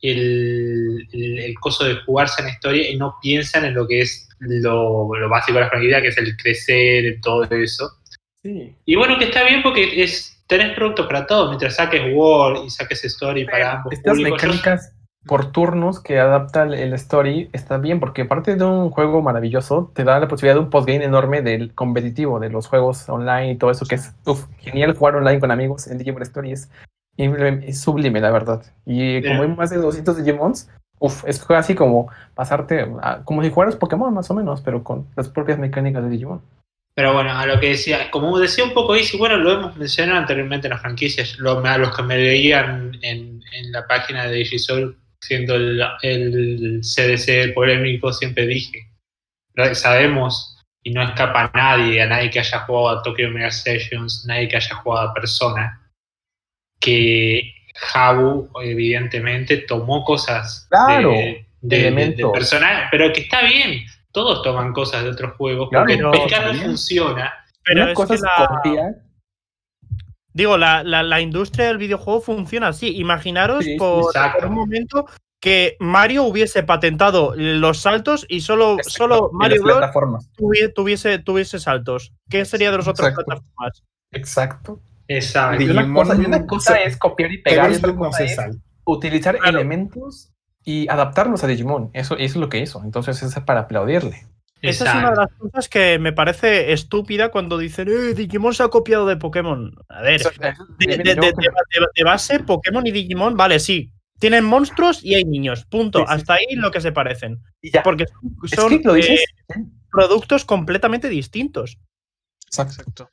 [0.02, 4.00] el, el, el coso de jugarse en la historia y no piensan en lo que
[4.02, 7.90] es lo, lo básico de la franquicia, que es el crecer, todo eso.
[8.42, 8.74] Sí.
[8.86, 12.70] Y bueno, que está bien porque es tenés productos para todo, mientras saques World y
[12.70, 14.42] saques Story para ambos Estas públicos.
[14.42, 14.94] Mecánicas
[15.28, 20.04] por turnos que adapta el- story está bien, porque aparte de un juego maravilloso, te
[20.04, 23.70] da la posibilidad de un postgame enorme del competitivo, de los juegos online y todo
[23.70, 26.54] eso, que es uf, genial jugar online con amigos en Digimon Story.
[26.54, 26.72] Es,
[27.18, 28.64] es sublime, la verdad.
[28.86, 30.70] Y como hay más de 200 Digimons,
[31.00, 35.08] uf, es así como pasarte, a- como si jugaras Pokémon más o menos, pero con
[35.16, 36.42] las propias mecánicas de Digimon.
[36.96, 40.18] Pero bueno, a lo que decía, como decía un poco Easy, bueno, lo hemos mencionado
[40.20, 44.34] anteriormente en las franquicias, lo- a los que me veían en, en la página de
[44.38, 48.88] Digisol, siendo el, el CDC polémico, siempre dije,
[49.74, 50.54] sabemos,
[50.84, 54.48] y no escapa a nadie, a nadie que haya jugado a Tokyo Mirage Sessions, nadie
[54.48, 55.90] que haya jugado a Persona,
[56.80, 62.32] que Jabu, evidentemente, tomó cosas Claro, de, de, de- de elementos.
[62.32, 66.54] Persona, pero que está bien, todos toman cosas de otros juegos, Claro, porque pero- pescar
[66.56, 67.34] no funciona.
[67.64, 68.96] Pero es que la-
[70.38, 72.96] Digo, la, la- la industria del videojuego funciona así.
[72.96, 75.08] Imaginaros Sí, por, por un momento
[75.42, 79.82] que Mario hubiese patentado los saltos y solo, Exacto, solo Mario Bros.
[80.76, 82.14] tuviese, tuviese saltos.
[82.30, 83.26] ¿Qué sería de los otros Exacto.
[83.26, 83.84] plataformas?
[84.12, 84.80] Exacto.
[85.08, 85.64] Exacto.
[85.64, 88.38] Y una cosa, y una cosa se- es copiar y pegar, y otra cosa es
[88.86, 89.58] utilizar Claro.
[89.58, 90.32] elementos
[90.64, 91.90] y adaptarlos a Digimon.
[91.94, 92.84] Eso, eso es lo que hizo.
[92.84, 94.28] Entonces, eso es para aplaudirle.
[94.62, 98.64] Esa es una de las cosas que me parece estúpida cuando dicen, eh, Digimon se
[98.64, 99.72] ha copiado de Pokémon.
[99.90, 103.92] A ver, de, yo de- de- creo de- de base, Pokémon y Digimon, vale, sí.
[104.20, 105.66] Tienen monstruos y hay niños.
[105.66, 106.00] Punto.
[106.00, 107.38] Sí, sí, Hasta ahí lo que se parecen.
[107.62, 107.84] ya.
[107.84, 109.20] Porque son, Es son, que lo dices.
[109.50, 111.78] eh, productos completamente distintos.
[112.48, 113.12] Exacto.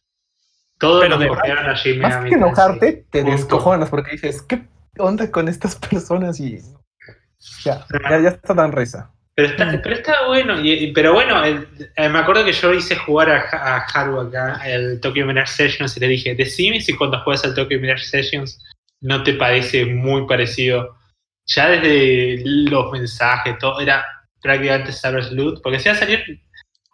[0.78, 3.36] Todos pero nos de- copiaron a Shin Más que enojarte, te Punto.
[3.36, 4.66] descojonas porque dices, ¿qué
[4.98, 6.40] onda con estas personas?
[6.40, 6.58] Y
[7.62, 9.10] ya, ya, ya está tan risa.
[9.36, 10.60] Pero está, pero está bueno.
[10.60, 11.66] y- pero bueno, el-
[11.96, 15.96] eh, me acuerdo que yo hice jugar a, a Haru acá, el Tokyo Mirage Sessions,
[15.96, 18.62] y le dije, decime si cuando juegas al Tokyo Mirage Sessions
[19.00, 20.96] no te parece muy parecido.
[21.46, 24.04] Ya desde los mensajes, todo era
[24.40, 26.40] prácticamente Cyber Sleuth, porque se iba a salir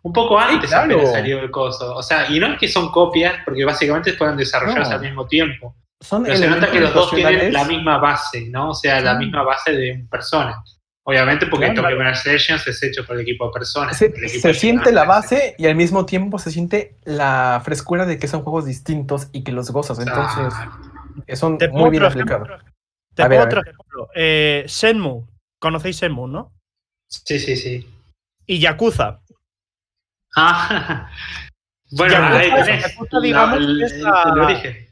[0.03, 0.95] un poco antes claro.
[0.95, 1.95] apenas salió el coso.
[1.95, 4.95] O sea, y no es que son copias, porque básicamente fueron desarrollados No.
[4.97, 5.77] al mismo tiempo.
[6.01, 8.71] Son Pero se nota que los dos tienen la misma base, ¿no?
[8.71, 10.57] O sea, la misma base de un persona.
[11.05, 11.83] Obviamente porque Claro.
[11.83, 13.97] Tokyo Mirage Sessions es hecho por el equipo de personas.
[13.97, 17.61] Se, el equipo se de siente la base y al mismo tiempo se siente la
[17.65, 19.99] frescura de que son juegos distintos y que los gozas.
[19.99, 20.79] Entonces, Ah,
[21.37, 22.37] son muy bien otro ejemplo.
[22.37, 22.65] aplicados.
[23.15, 23.69] Te A ver, pongo a otro ver.
[23.75, 24.09] ejemplo.
[24.15, 25.25] Eh, Shenmue.
[25.59, 26.53] Conocéis Shenmue, ¿no?
[27.09, 27.87] sí, sí, sí.
[28.47, 29.21] Y Yakuza.
[30.37, 31.11] Ah,
[31.93, 34.87] bueno, Yakuza- ahí tenés Yakuza, digamos el, que es el- la- el origen.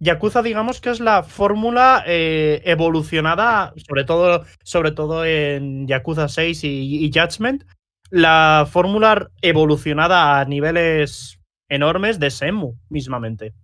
[0.00, 6.64] Yakuza, digamos que es la fórmula eh, evolucionada, sobre todo, sobre todo en Yakuza 6
[6.64, 7.64] y, y Judgment,
[8.10, 11.38] la fórmula evolucionada a niveles
[11.68, 13.54] enormes de Shenmue, mismamente.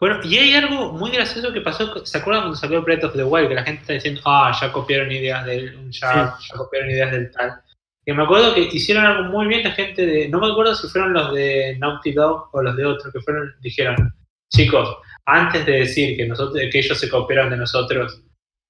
[0.00, 3.24] Bueno, y hay algo muy gracioso que pasó, ¿se acuerdan cuando salió Breath of the
[3.24, 3.48] Wild?
[3.48, 7.60] Que la gente está diciendo, ah, ya copiaron ideas del ya copiaron ideas del tal.
[8.04, 10.86] Que me acuerdo que hicieron algo muy bien la gente de, no me acuerdo si
[10.88, 14.14] fueron los de Naughty Dog o los de otros, que fueron, dijeron,
[14.52, 14.96] chicos,
[15.26, 18.22] antes de decir que nosotros, que ellos se copiaron de nosotros,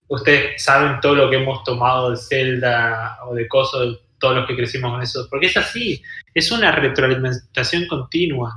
[0.08, 4.56] ustedes saben todo lo que hemos tomado de Zelda o de cosas, todos los que
[4.56, 6.02] crecimos con eso, porque es así,
[6.34, 8.56] es una retroalimentación continua.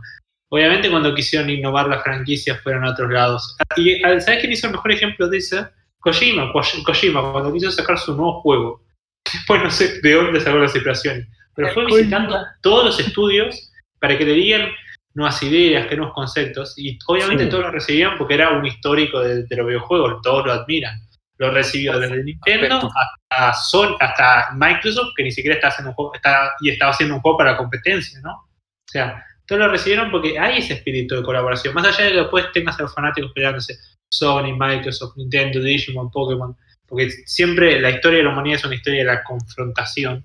[0.50, 3.56] Obviamente cuando quisieron innovar las franquicias fueron a otros lados.
[3.78, 5.68] Y ¿sabes quién hizo el mejor ejemplo de eso?
[6.00, 8.84] Kojima, Ko- Kojima, cuando quiso sacar su nuevo juego.
[9.32, 11.28] Después no sé de dónde sacó las inspiraciones.
[11.56, 14.70] Pero fue visitando todos los estudios para que le digan
[15.14, 16.74] nuevas ideas, que nuevos conceptos.
[16.78, 17.50] Y obviamente Sí.
[17.50, 21.00] todos lo recibían porque era un histórico de, de los videojuegos, todos lo admiran.
[21.38, 26.14] lo recibió desde Nintendo hasta Sony, hasta Microsoft, que ni siquiera está haciendo un juego,
[26.14, 28.32] está, y estaba haciendo un juego para la competencia, ¿no?
[28.34, 28.46] O
[28.86, 31.74] sea, todos lo recibieron porque hay ese espíritu de colaboración.
[31.74, 33.76] Más allá de que después tengas a los fanáticos peleándose
[34.08, 36.56] Sony, Microsoft, Nintendo, Digimon, Pokémon,
[36.88, 40.24] porque siempre la historia de la humanidad es una historia de la confrontación.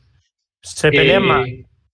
[0.63, 1.47] Se pelean Eh, más,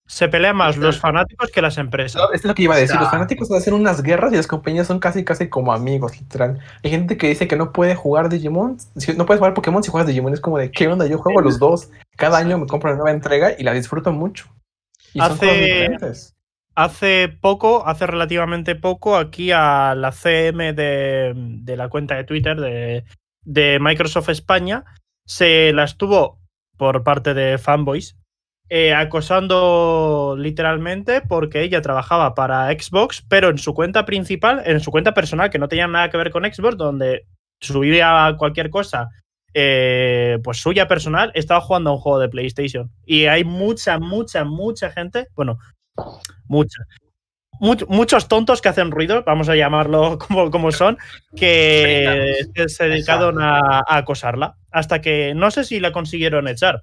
[0.07, 2.20] se pelean más los fanáticos que las empresas.
[2.22, 3.00] Esto es lo que iba a decir.
[3.00, 6.59] Los fanáticos hacen unas guerras y las compañías son casi, casi como amigos, literal.
[6.82, 8.78] Hay gente que dice que no puede jugar Digimon.
[8.96, 10.34] Si no puedes jugar Pokémon si juegas Digimon.
[10.34, 11.07] Es como de, ¿qué onda?
[11.07, 11.90] Yo juego los dos.
[12.16, 14.46] Cada año me compro una nueva entrega y la disfruto mucho.
[15.14, 16.34] Y son Hace- cosas diferentes.
[16.74, 22.59] Hace poco, hace relativamente poco, aquí a la CM de, de la cuenta de Twitter
[22.59, 23.05] de,
[23.44, 24.84] de Microsoft España
[25.26, 26.38] se la estuvo
[26.78, 28.16] por parte de fanboys
[28.68, 34.90] eh, acosando literalmente porque ella trabajaba para Xbox, pero en su cuenta principal, en su
[34.90, 37.26] cuenta personal, que no tenía nada que ver con Xbox, donde
[37.60, 39.08] subía cualquier cosa,
[39.54, 42.90] eh, pues suya personal, estaba jugando a un juego de PlayStation.
[43.04, 45.58] Y hay mucha, mucha, mucha gente, bueno,
[46.46, 46.78] mucha.
[47.60, 50.96] much- muchos tontos que hacen ruido, vamos a llamarlo como, como son,
[51.36, 52.34] que
[52.68, 54.56] se- dedicaron a, a acosarla.
[54.70, 56.82] Hasta que no sé si la consiguieron echar.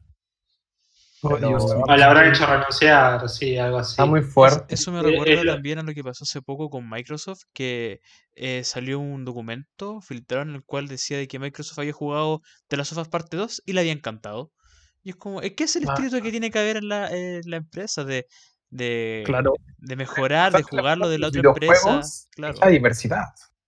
[1.21, 1.57] Pero-.
[1.57, 3.91] O le habrán hecho renunciar, sí, algo así.
[3.91, 4.73] Está muy fuerte.
[4.73, 7.41] Eso me Eh, recuerda es lo- también a lo que pasó hace poco con Microsoft,
[7.53, 7.99] que
[8.35, 12.77] eh, salió un documento filtrado en el cual decía de que Microsoft había jugado The
[12.77, 14.51] Last of Us Parte 2 y le había encantado.
[15.03, 15.93] Y es como, es que es el Ah.
[15.93, 17.09] espíritu que tiene que haber en la,
[17.45, 18.27] la empresa, de,
[18.69, 19.53] de, Claro.
[19.77, 22.01] de mejorar, de la jugarlo de la otra empresa.
[22.31, 22.57] Claro.
[22.61, 23.25] La diversidad.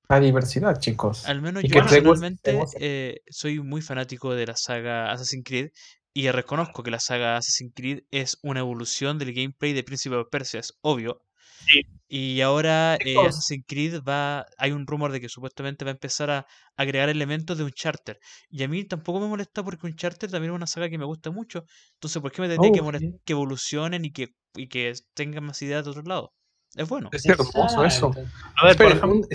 [0.09, 1.25] La diversidad, chicos.
[1.27, 5.69] Al menos Y yo personalmente eh, soy muy fanático de la saga Assassin's Creed
[6.13, 10.27] y reconozco que la saga Assassin's Creed es una evolución del gameplay de Príncipe of
[10.31, 11.21] Persia, es obvio.
[11.67, 11.81] Sí.
[12.07, 13.15] Y ahora eh.
[13.25, 16.45] Assassin's Creed va, hay un rumor de que supuestamente va a empezar a
[16.75, 18.15] agregar elementos de Uncharted.
[18.49, 21.31] Y a mí tampoco me molesta porque Uncharted también es una saga que me gusta
[21.31, 21.63] mucho.
[21.93, 23.17] Entonces, ¿por qué me tendría que Oh, molestar sí.
[23.23, 26.33] que evolucionen y que, y que tengan más ideas de otro lado?
[26.75, 27.09] Es bueno.
[27.11, 28.11] Es hermoso eso.
[28.55, 29.27] A ver, ejemplo, un-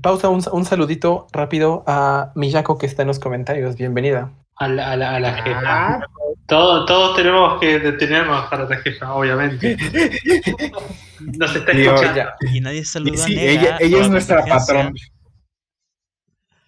[0.00, 3.76] pausa, un, un saludito rápido a Miyako que está en los comentarios.
[3.76, 4.32] Bienvenida.
[4.56, 5.62] A la, a la, a la jefa.
[5.66, 6.00] Ah,
[6.46, 9.76] Todos, todos tenemos que detenernos para la jefa, obviamente.
[11.20, 12.16] Nos está Digo, escuchando.
[12.16, 12.36] ya.
[12.52, 14.94] Y nadie saludó a sí, Nega ella, ella es a nuestra patrón.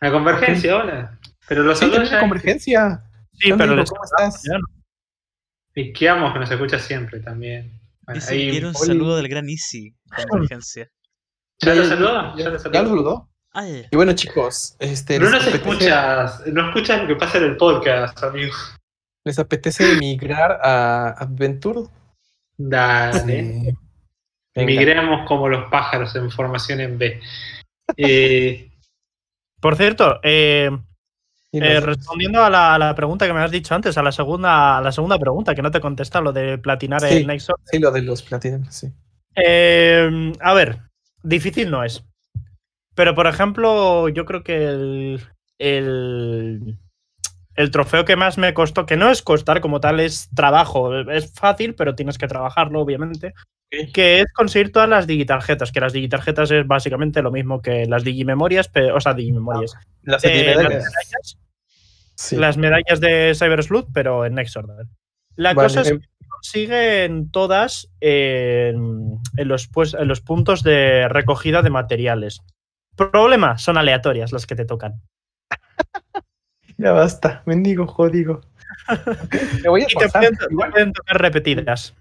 [0.00, 1.18] La convergencia, hola.
[1.48, 2.20] Pero los Sí, saludos ya.
[2.20, 3.02] convergencia.
[3.32, 4.42] sí, ¿Dónde pero digo, ¿Cómo estás?
[5.94, 7.78] Kiamos, que nos escucha siempre también.
[8.02, 9.94] Bueno, Dice ahí- quiere un saludo del gran Easy.
[10.28, 10.90] Convergencia.
[11.60, 12.36] ¿Ya lo Ya- saludó?
[12.36, 13.30] Ya, ¿Ya lo saludó?
[13.58, 17.38] Ay, Y bueno, chicos, este, No ¿les, nos apetece, escuchas, no escuchas lo que pasa
[17.38, 18.52] en el podcast, amigo.
[19.24, 21.88] ¿les apetece migrar a Adventure?
[22.58, 23.74] Dale.
[24.54, 24.78] Sí.
[25.26, 27.20] Como los pájaros en formación en B.
[27.96, 28.70] Eh,
[29.60, 30.70] Por cierto, eh,
[31.52, 34.76] eh, respondiendo a la, a la pregunta que me has dicho antes, a la segunda,
[34.78, 37.16] a la segunda pregunta, que no te contesta lo de platinar Sí.
[37.16, 37.56] el Nexus.
[37.64, 38.92] Sí, lo de los Platinum, sí.
[39.34, 40.80] Eh, a ver,
[41.22, 42.04] difícil no es.
[42.96, 45.20] Pero, por ejemplo, yo creo que el,
[45.58, 46.78] el,
[47.54, 50.98] el trofeo que más me costó, que no es costar como tal, es trabajo.
[51.10, 53.34] Es fácil, pero tienes que trabajarlo, obviamente.
[53.92, 58.02] Que es conseguir todas las digitarjetas, que las digitarjetas es básicamente lo mismo que las
[58.02, 59.74] digimemorias, o sea, digimemorias.
[60.02, 60.70] Las Eh, las epimedallas.
[60.84, 61.38] medallas,
[62.14, 62.36] Sí.
[62.36, 64.86] las medallas de Cyber Sleuth, pero en Next Order.
[65.34, 71.08] La Vale, cosa es eh, consiguen todas en, en los, pues, en los puntos de
[71.10, 72.40] recogida de materiales.
[72.96, 74.94] Problema, son aleatorias las que te tocan.
[76.78, 78.42] Ya basta, mendigo, jodido.
[79.62, 80.70] Me voy a Y te pueden, te Igual.
[80.72, 81.94] pueden tocar repetidas.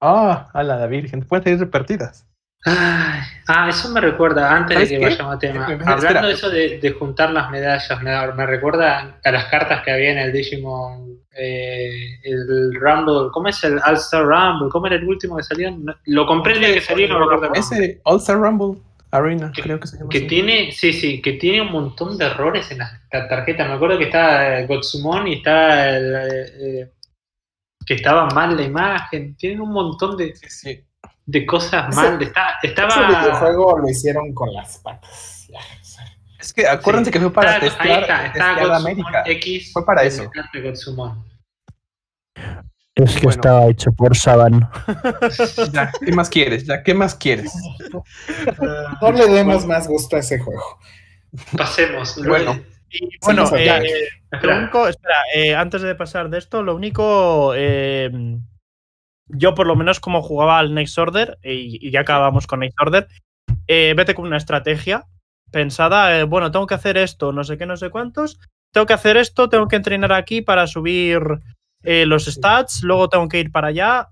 [0.00, 2.26] Ah, a la Virgen, pueden salir repartidas.
[2.64, 5.04] ay, ah, eso me recuerda, antes de ¿Sabes que qué?
[5.04, 6.26] vayamos a tema, Eh, hablando espera.
[6.26, 10.12] de eso de, de juntar las medallas, me, me recuerda a las cartas que había
[10.12, 14.70] en el Digimon, eh, el Rumble, ¿cómo es el All-Star Rumble?
[14.70, 15.76] ¿Cómo era el último que salió?
[16.06, 17.52] Lo compré el día que salió y no me acuerdo.
[17.54, 18.80] Ese All Star Rumble
[19.10, 20.10] Arena, Que- creo que se llama.
[20.10, 20.26] Que así.
[20.26, 23.66] tiene, sí, sí, que tiene un montón de errores en la ta- tarjeta.
[23.66, 26.52] Me acuerdo que está eh, Gotsumon y está el, eh,
[26.82, 26.92] eh,
[27.86, 29.34] que estaba mal la imagen.
[29.36, 30.84] Tienen un montón de, Sí, sí.
[31.24, 32.22] de cosas Ese- mal.
[32.22, 33.08] Está, Ese estaba.
[33.20, 35.46] videojuego lo hicieron con las patas.
[35.50, 36.04] Ya, o sea,
[36.38, 37.12] Es que acuérdense Sí.
[37.14, 39.22] que fue para Está- ahí testear, está, está testear América.
[39.26, 39.72] X.
[39.72, 40.30] Fue para eso.
[42.98, 43.30] Es que Bueno.
[43.30, 44.68] estaba hecho por Saban.
[45.72, 46.66] Ya, ¿qué más quieres?
[46.66, 47.52] Ya, ¿qué más quieres?
[49.00, 50.78] No le demos más gusto a ese juego.
[51.56, 52.20] Pasemos.
[52.26, 52.60] Bueno.
[52.90, 54.08] Y bueno, eh,
[54.42, 58.10] lo único, espera, eh, antes de pasar de esto, lo único, eh,
[59.26, 62.80] yo por lo menos como jugaba al Next Order, y, y ya acabamos con Next
[62.80, 63.06] Order,
[63.66, 65.04] eh, vete con una estrategia
[65.50, 68.40] pensada, eh, bueno, tengo que hacer esto, no sé qué, no sé cuántos,
[68.72, 71.20] tengo que hacer esto, tengo que entrenar aquí para subir
[71.88, 74.08] eh, los stats, luego tengo que ir para allá.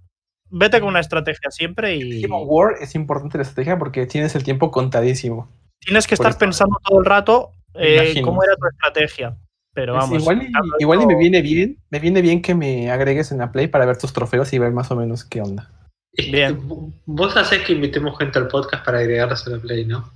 [0.48, 4.44] Vete con una estrategia siempre y of War es importante la estrategia porque tienes el
[4.44, 5.50] tiempo contadísimo.
[5.80, 9.36] tienes que estar pensando todo el rato eh, cómo era tu estrategia.
[9.74, 10.22] Pero Pues vamos.
[10.22, 13.52] igual, y, igual y me viene bien, me viene bien que me agregues en la
[13.52, 15.70] Play para ver tus trofeos y ver más o menos qué onda.
[16.16, 16.58] Bien.
[17.04, 20.10] Vos hacés que invitemos gente al podcast para agregarlos a la Play, ¿no?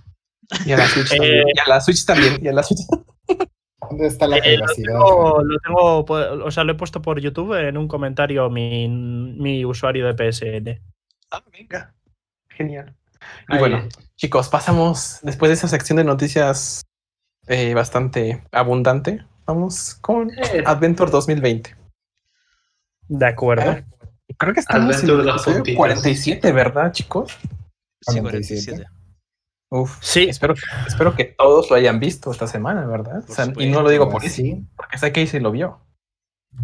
[0.65, 1.47] Y a la Switch Eh, también.
[1.55, 2.39] Y a la Switch también.
[2.43, 2.81] Y a la Switch.
[3.91, 4.93] ¿Dónde está la Eh, lo, privacidad?
[4.95, 6.15] tengo, lo tengo, po-
[6.45, 10.81] o sea, lo he puesto por YouTube en un comentario mi, mi usuario de PSN.
[11.31, 11.93] Ah, venga.
[12.51, 12.95] Genial.
[13.49, 16.83] Y Ahí bueno, chicos, pasamos después de esa sección de noticias
[17.49, 19.25] eh, bastante abundante.
[19.47, 21.77] Vamos con Eh, Adventure 2020.
[23.09, 23.77] De acuerdo.
[24.39, 25.77] Creo que estamos en Adventure el episodio puntitos.
[25.79, 27.37] 47, ¿verdad, chicos?
[28.01, 28.85] Sí, 47.
[28.87, 29.00] 47.
[29.71, 29.99] Uf.
[30.03, 30.25] Sí.
[30.25, 30.55] Espero,
[30.87, 33.23] espero que todos lo hayan visto esta semana, ¿verdad?
[33.23, 34.67] Por O sea, y no lo digo por eso, sí.
[34.77, 35.81] porque sé que se lo vio.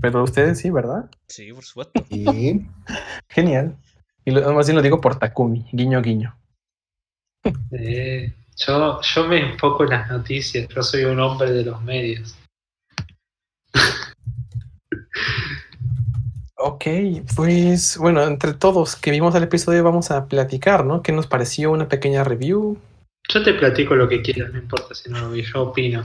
[0.01, 1.09] Pero ustedes sí, ¿verdad?
[1.29, 2.05] Sí, por supuesto.
[3.29, 3.77] Genial.
[4.25, 6.37] Y lo, más bien lo digo por Takumi, guiño, guiño.
[7.71, 12.37] Eh, yo, yo me enfoco en las noticias, yo soy un hombre de los medios.
[16.59, 16.85] Ok,
[17.37, 21.03] pues bueno, entre todos que vimos el episodio vamos a platicar, ¿no?
[21.03, 22.79] ¿Qué nos pareció una pequeña review?
[23.29, 26.05] Yo te platico lo que quieras, no importa si no lo vi, yo opino.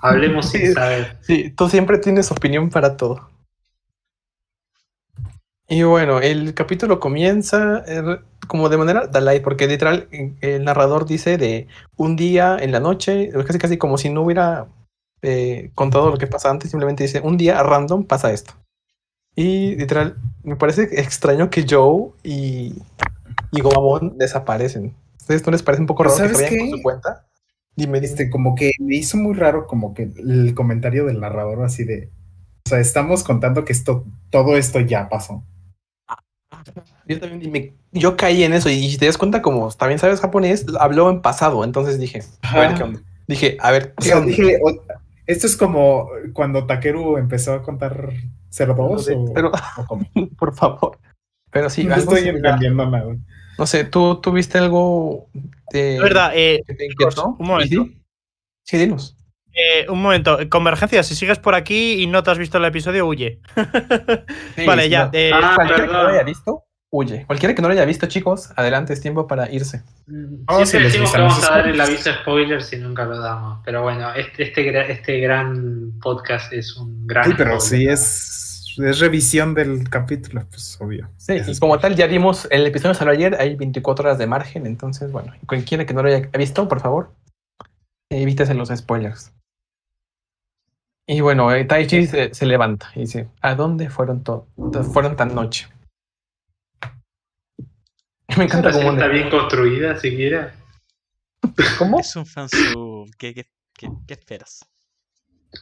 [0.00, 1.16] Hablemos sin saber.
[1.20, 3.30] Sí, tú siempre tienes opinión para todo.
[5.68, 10.08] Y bueno, el capítulo comienza eh, como de manera Dalai, porque literal
[10.40, 14.66] el narrador dice de un día en la noche, casi casi como si no hubiera
[15.22, 18.54] eh, contado lo que pasa antes, simplemente dice un día random pasa esto.
[19.34, 22.74] Y literal, me parece extraño que Joe y,
[23.50, 24.94] y Gomamon desaparecen.
[25.26, 26.70] ¿Ustedes no les parece un poco Pero raro que se ¿sabes vayan qué?
[26.70, 27.26] por su cuenta?
[27.74, 28.06] Dime, dime.
[28.06, 32.10] este, como que me hizo muy raro como que el comentario del narrador así de,
[32.64, 35.42] o sea, estamos contando que esto, todo esto ya pasó.
[37.08, 40.20] Yo también dime, yo caí en eso y si te das cuenta como también sabes
[40.20, 43.00] japonés, habló en pasado, entonces dije, a ver qué onda.
[43.26, 44.28] Dije, a ver, O ¿qué sea, onda?
[44.28, 44.80] dije, o-
[45.26, 48.12] esto es como cuando Takeru empezó a contar
[48.56, 50.06] 02 o, Pero, o cómo.
[50.38, 50.98] por favor.
[51.50, 53.16] Pero sí, no estoy entendiendo nada.
[53.58, 55.26] No sé, ¿tú tuviste algo
[55.72, 57.36] de Es verdad, eh, que te chicos, inquietó?
[57.38, 57.74] un momento.
[57.74, 58.02] ¿Y sí?
[58.64, 59.16] Sí, dinos.
[59.54, 60.38] eh, un momento.
[60.50, 63.40] Convergencia, si sigues por aquí y no te has visto el episodio, huye.
[64.66, 65.04] vale, Sí, ya.
[65.06, 65.10] no.
[65.12, 67.24] eh, Ah, Cualquiera que no lo haya visto, huye.
[67.26, 69.82] Cualquiera que no lo haya visto, chicos, adelante, es tiempo para irse.
[70.48, 73.18] Oh, Siempre sí, les decimos que vamos a dar el aviso spoiler si nunca lo
[73.18, 73.60] damos.
[73.64, 77.24] Pero bueno, este, este, este gran podcast es un gran.
[77.30, 77.62] Sí, pero spoiler.
[77.80, 78.45] sí es,
[78.78, 81.08] es revisión del capítulo, pues obvio.
[81.16, 84.18] Sí, Eso y es- como tal, ya vimos, el episodio salió ayer, hay 24 horas
[84.18, 87.12] de margen, entonces, bueno, cualquiera que no lo haya visto, por favor,
[88.10, 89.32] evítese los spoilers.
[91.08, 94.48] Y bueno, eh, Taichi se, se levanta y dice, ¿a dónde fueron, to-
[94.92, 95.68] fueron tan noche?
[98.36, 98.92] Me ¿Esa encanta cómo...
[98.92, 100.52] está bien construida siquiera?
[101.78, 102.00] ¿Cómo?
[102.00, 103.08] Es un fansub.
[103.16, 104.68] ¿Qué, qué, qué, qué esperas?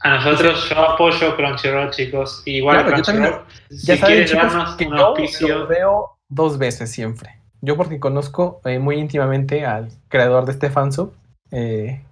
[0.00, 2.42] A nosotros yo apoyo Crunchyroll, chicos.
[2.46, 5.06] Igual Claro, yo también- Crunchyroll, si Ya saben, quieres chicos, darnos que un yo lo
[5.06, 7.38] auspicio, veo dos veces siempre.
[7.60, 11.14] Yo porque conozco eh, muy íntimamente al creador de este fansub.
[11.50, 12.02] eh,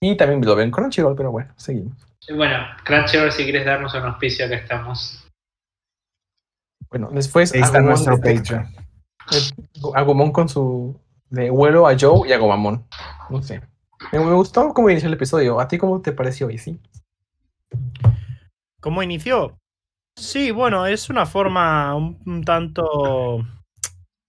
[0.00, 1.96] y también lo veo en Crunchyroll, pero bueno, seguimos.
[2.36, 5.26] bueno, Crunchyroll, si quieres darnos un auspicio, acá estamos.
[6.90, 8.62] Bueno, después Ahí está Agumon nuestro de- Patreon.
[9.32, 11.00] eh, Agumon con su
[11.30, 12.86] de vuelo a Joe y a Gomamon.
[13.30, 13.60] No sé.
[14.12, 15.58] Me, me gustó cómo inició el episodio.
[15.58, 16.78] ¿A ti cómo te pareció, Izzy?
[18.86, 19.58] ¿Cómo inició?
[20.16, 23.44] Sí, bueno, es una forma un, un tanto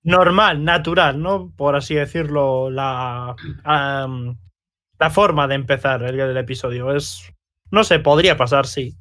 [0.01, 1.53] normal, natural, ¿no?
[1.55, 3.35] Por así decirlo, la,
[4.97, 6.91] la forma de empezar el, el episodio.
[6.95, 7.31] Es,
[7.69, 8.95] no sé, podría pasar, sí.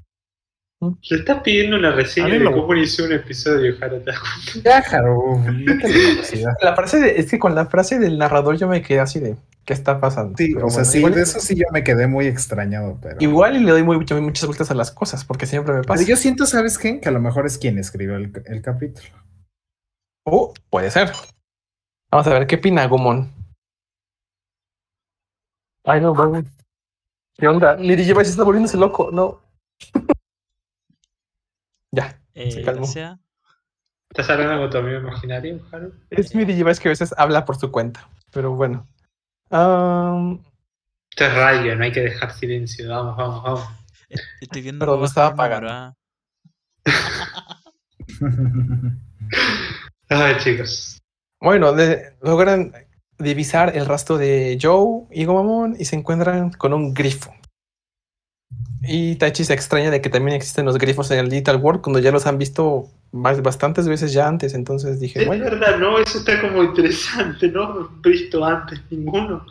[1.09, 3.79] Le estás pidiendo una reseña de cómo inició un episodio,
[5.89, 6.53] velocidad.
[6.61, 9.37] La frase de- es que con la frase del narrador yo me quedé así de
[9.67, 10.39] ¿qué está pasando?
[10.39, 12.99] Sí, Pero o sea, bueno, sí, igual, de eso sí yo me quedé muy extrañado,
[13.03, 13.17] pero...
[13.21, 15.99] igual y le doy muy, muchas- muchas vueltas a las cosas, porque siempre me pasa.
[15.99, 17.01] Pero yo siento, ¿sabes qué?
[17.01, 19.09] Que a lo mejor es quien escribió el, el capítulo.
[20.25, 21.13] Oh, puede ser.
[22.11, 23.33] Vamos a ver qué opina Agumon.
[25.85, 26.45] Ay, no, vamos.
[27.39, 27.77] ¿Qué onda?
[27.77, 29.41] Liri lleva se está volviéndose loco, no.
[31.93, 32.19] ya.
[32.35, 32.81] Eh, calmó.
[32.83, 33.19] gracias.
[34.11, 35.93] ¿Estás hablando con tu amigo imaginario, Jaro?
[36.11, 38.09] Es mi Digivice que a veces habla por su cuenta.
[38.33, 38.87] Pero bueno.
[39.51, 40.43] Am,
[41.11, 42.89] Esto es radio, no hay que dejar silencio.
[42.89, 43.69] Vamos, vamos, vamos.
[44.41, 44.97] Estoy viendo.
[44.99, 45.69] Me estaba apagando.
[45.71, 45.95] ah.
[50.09, 51.03] Ay, chicos.
[51.41, 52.73] bueno, de- logran
[53.19, 57.35] divisar el rastro de Joe y Gomamon y se encuentran con un grifo.
[58.83, 61.99] Y Taichi se extraña de que también existen los grifos en el Digital World cuando
[61.99, 64.55] ya los han visto más- bastantes veces ya antes.
[64.55, 65.99] Entonces dije, Es bueno, verdad, ¿no?
[65.99, 67.89] Eso está como interesante, ¿no?
[68.03, 69.45] Visto antes ninguno.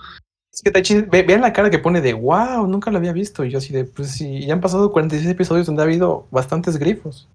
[0.53, 3.43] es que Taichi, ve- vean la cara que pone de wow, nunca lo había visto.
[3.43, 6.77] Y yo así de, pues sí, ya han pasado 46 episodios donde ha habido bastantes
[6.77, 7.27] grifos.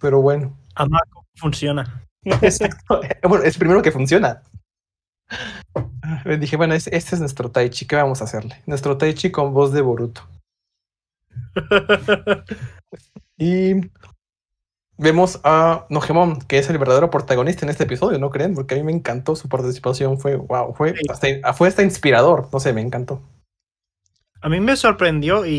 [0.00, 0.98] Pero bueno, ¿cómo
[1.36, 2.02] funciona?
[2.42, 3.00] exacto.
[3.22, 4.42] Bueno, es el primero que funciona.
[6.38, 8.56] Dije, bueno, es- este es nuestro Taichi, ¿qué vamos a hacerle?
[8.66, 10.22] Nuestro Taichi con voz de Boruto.
[13.38, 13.74] Y
[14.96, 18.54] vemos a Nogemon, que es el verdadero protagonista en este episodio, ¿no creen?
[18.54, 21.02] Porque a mí me encantó su participación, fue wow, fue Sí.
[21.10, 23.20] hasta, fue hasta inspirador, no sé, me encantó.
[24.40, 25.52] A mí me sorprendió, y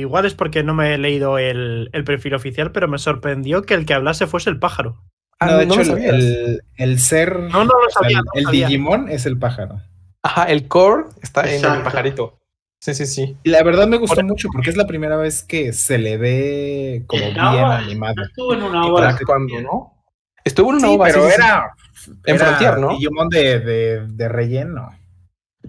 [0.00, 3.74] igual es porque no me he leído el, el perfil oficial, pero me sorprendió que
[3.74, 5.02] el que hablase fuese el pájaro.
[5.38, 7.38] Ah, no, de no hecho, el, el- ser.
[7.38, 8.18] No, no lo o sea, sabía.
[8.18, 8.66] el, no el sabía.
[8.66, 9.80] Digimon es el pájaro.
[10.22, 12.38] Ajá, el core está en el pajarito.
[12.82, 13.36] Sí, sí, sí.
[13.44, 16.16] Y la verdad me gustó Por- mucho porque es la primera vez que se le
[16.18, 18.24] ve como Estaba- bien animado.
[18.24, 19.10] Estuvo en una obra.
[19.10, 20.04] Interactuando, ¿no?
[20.44, 21.42] Estuvo en una Sí, pero sí, sí, sí.
[21.42, 21.74] era.
[22.26, 22.88] En era Frontier, ¿no?
[22.90, 24.90] Digimon de, de, de relleno.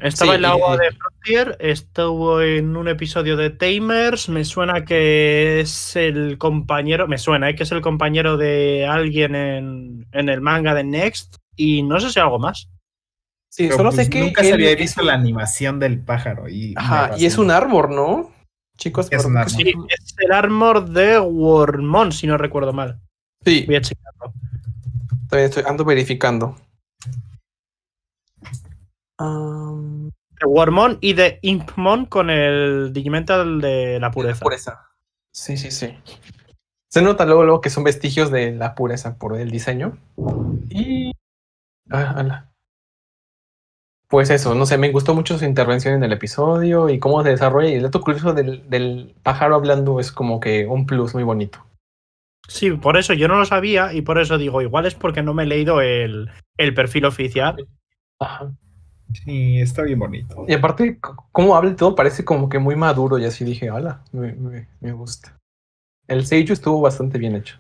[0.02, 4.44] Estaba Sí, en la y- agua de Frontier, estuvo en un episodio de Tamers, me
[4.44, 7.54] suena que es el compañero, me suena ¿eh?
[7.56, 12.10] que es el compañero de alguien en, en el manga de Next, y no sé
[12.10, 12.70] si algo más.
[13.56, 14.20] Sí, Pero, solo pues, sé que.
[14.20, 16.50] nunca se había visto la animación del pájaro.
[16.50, 18.32] Y, Ajá, y es un árbol, ¿no?
[18.80, 19.52] Chicos, Es un árbol.
[19.52, 19.74] sí.
[19.90, 23.00] Es el armor de Wormon, si no recuerdo mal.
[23.46, 24.34] Sí, Voy a checarlo.
[25.30, 26.56] todavía estoy, ando verificando.
[29.20, 30.10] Am,
[30.40, 34.44] De Wormon y de Impmon con el Digimental de la pureza.
[34.44, 34.88] pureza.
[35.32, 35.96] Sí, sí, sí.
[36.90, 39.96] Se nota luego, luego que son vestigios de la pureza por el diseño.
[40.70, 41.12] Y.
[41.92, 42.50] Ah, ala.
[44.14, 47.30] Pues eso, no sé, me gustó mucho su intervención en el episodio y cómo se
[47.30, 47.70] desarrolla.
[47.70, 51.66] Y el dato curioso del, del pájaro hablando es como que un plus muy bonito.
[52.48, 55.34] Sí, por eso yo no lo sabía y por eso digo, igual es porque no
[55.34, 57.68] me he leído el, el perfil oficial.
[58.20, 58.52] Ajá.
[59.26, 60.46] Sí, está bien bonito.
[60.48, 61.00] Y aparte,
[61.32, 64.68] cómo habla y todo parece como que muy maduro y así dije, hola, me, me-
[64.80, 65.36] me gusta.
[66.08, 67.58] El Seiyu estuvo bastante bien hecho.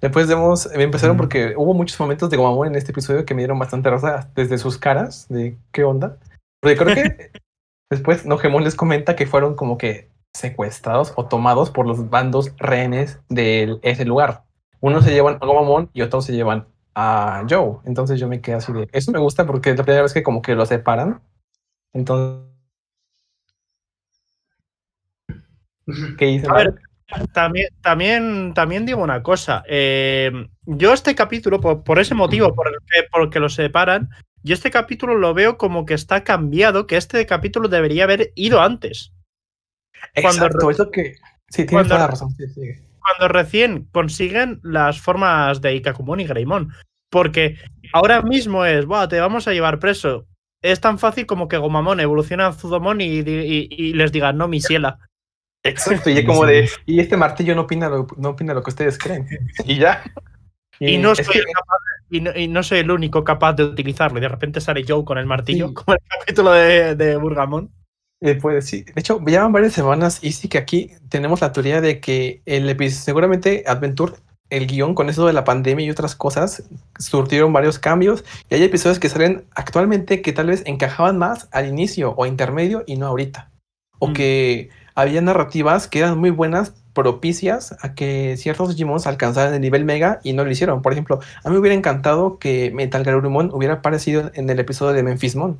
[0.00, 3.40] Después vemos, me empezaron porque hubo muchos momentos de Gomamon en este episodio que me
[3.40, 6.18] dieron bastante risa desde sus caras, de qué onda.
[6.60, 7.30] Porque creo que
[7.90, 13.20] después Nogemon les comenta que fueron como que secuestrados o tomados por los bandos rehenes
[13.28, 14.44] de ese lugar.
[14.80, 17.78] Unos se llevan a Gomamon y otros se llevan a Joe.
[17.84, 20.22] Entonces yo me quedé así de, eso me gusta porque es la primera vez que
[20.22, 21.22] como que lo separan.
[21.94, 22.44] Entonces,
[26.18, 26.46] ¿qué hice?
[26.48, 26.74] A ver,
[27.32, 29.62] también, también, también digo una cosa.
[29.68, 30.30] eh,
[30.64, 34.10] yo este capítulo, por, por ese motivo, por el que, por el que lo separan,
[34.42, 38.60] yo este capítulo lo veo como que está cambiado, que este capítulo debería haber ido
[38.60, 39.12] antes.
[40.20, 41.14] cuando Exacto, que...
[41.48, 42.30] Sí, tienes cuando toda la razón.
[42.36, 42.60] sí, sí.
[42.98, 46.72] Cuando recién consiguen las formas de Ikakumon y Greymon.
[47.08, 47.56] Porque
[47.92, 50.26] ahora mismo es, "Buah, te vamos a llevar preso.
[50.60, 54.48] Es tan fácil como que Gomamon evoluciona a Zudomon y, y- y les diga, no,
[54.48, 54.98] mi ciela.
[55.68, 58.70] Exacto, y es como de, y este martillo no opina lo, no opina lo que
[58.70, 59.26] ustedes creen.
[59.64, 60.02] Y ya.
[60.78, 61.76] Y no, soy que- el capaz
[62.10, 64.18] y, no, y no soy el único capaz de utilizarlo.
[64.18, 65.74] Y de repente sale Joe con el martillo, Sí.
[65.74, 67.70] como el capítulo de, de Burgamon.
[68.20, 71.80] Eh, pues sí, de hecho, llevan varias semanas y sí que aquí tenemos la teoría
[71.80, 74.12] de que el episodio, seguramente Adventure,
[74.50, 76.62] el guion con eso de la pandemia y otras cosas,
[76.98, 81.66] surtieron varios cambios y hay episodios que salen actualmente que tal vez encajaban más al
[81.68, 83.50] inicio o intermedio y no ahorita.
[83.98, 84.12] O Mm.
[84.12, 89.84] que había narrativas que eran muy buenas, propicias a que ciertos Digimons alcanzaran el nivel
[89.84, 90.80] mega y no lo hicieron.
[90.82, 94.94] Por ejemplo, a mí me hubiera encantado que Metal Garurumon hubiera aparecido en el episodio
[94.94, 95.58] de Memphismon.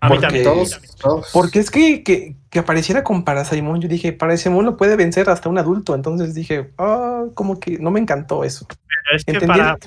[0.00, 0.44] A mí Porque- también.
[0.44, 1.30] Todos, todos.
[1.32, 5.48] Porque es que, que, que apareciera con Parasaimon, yo dije, Parasaimon lo puede vencer hasta
[5.48, 8.66] un adulto, entonces dije, ah, como que no me encantó eso.
[9.14, 9.78] Es que para,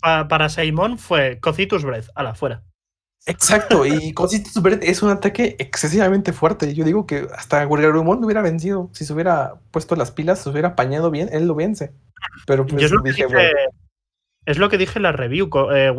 [0.00, 2.62] para, para Simon fue Cocitus Breath, a la fuera.
[3.24, 6.74] Exacto, y Cositas Breath es un ataque excesivamente fuerte.
[6.74, 8.90] Yo digo que hasta Gurgarumon lo hubiera vencido.
[8.92, 11.92] Si se hubiera puesto las pilas, se hubiera apañado bien, él lo vence.
[12.46, 13.50] Pero pues Yo es lo que dije, dije, bueno,
[14.46, 15.92] es lo que dije en la review, eh,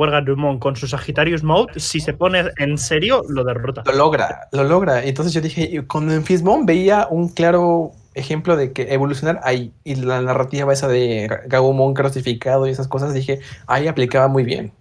[0.59, 3.83] con su Sagittarius Mode, si se pone en serio, lo derrota.
[3.85, 5.03] lo logra, lo logra.
[5.03, 10.21] Entonces yo dije, con Memphismon veía un claro ejemplo de que evolucionar ahí y la
[10.21, 14.71] narrativa esa de Gagumon crucificado y esas cosas, dije, ahí aplicaba muy bien.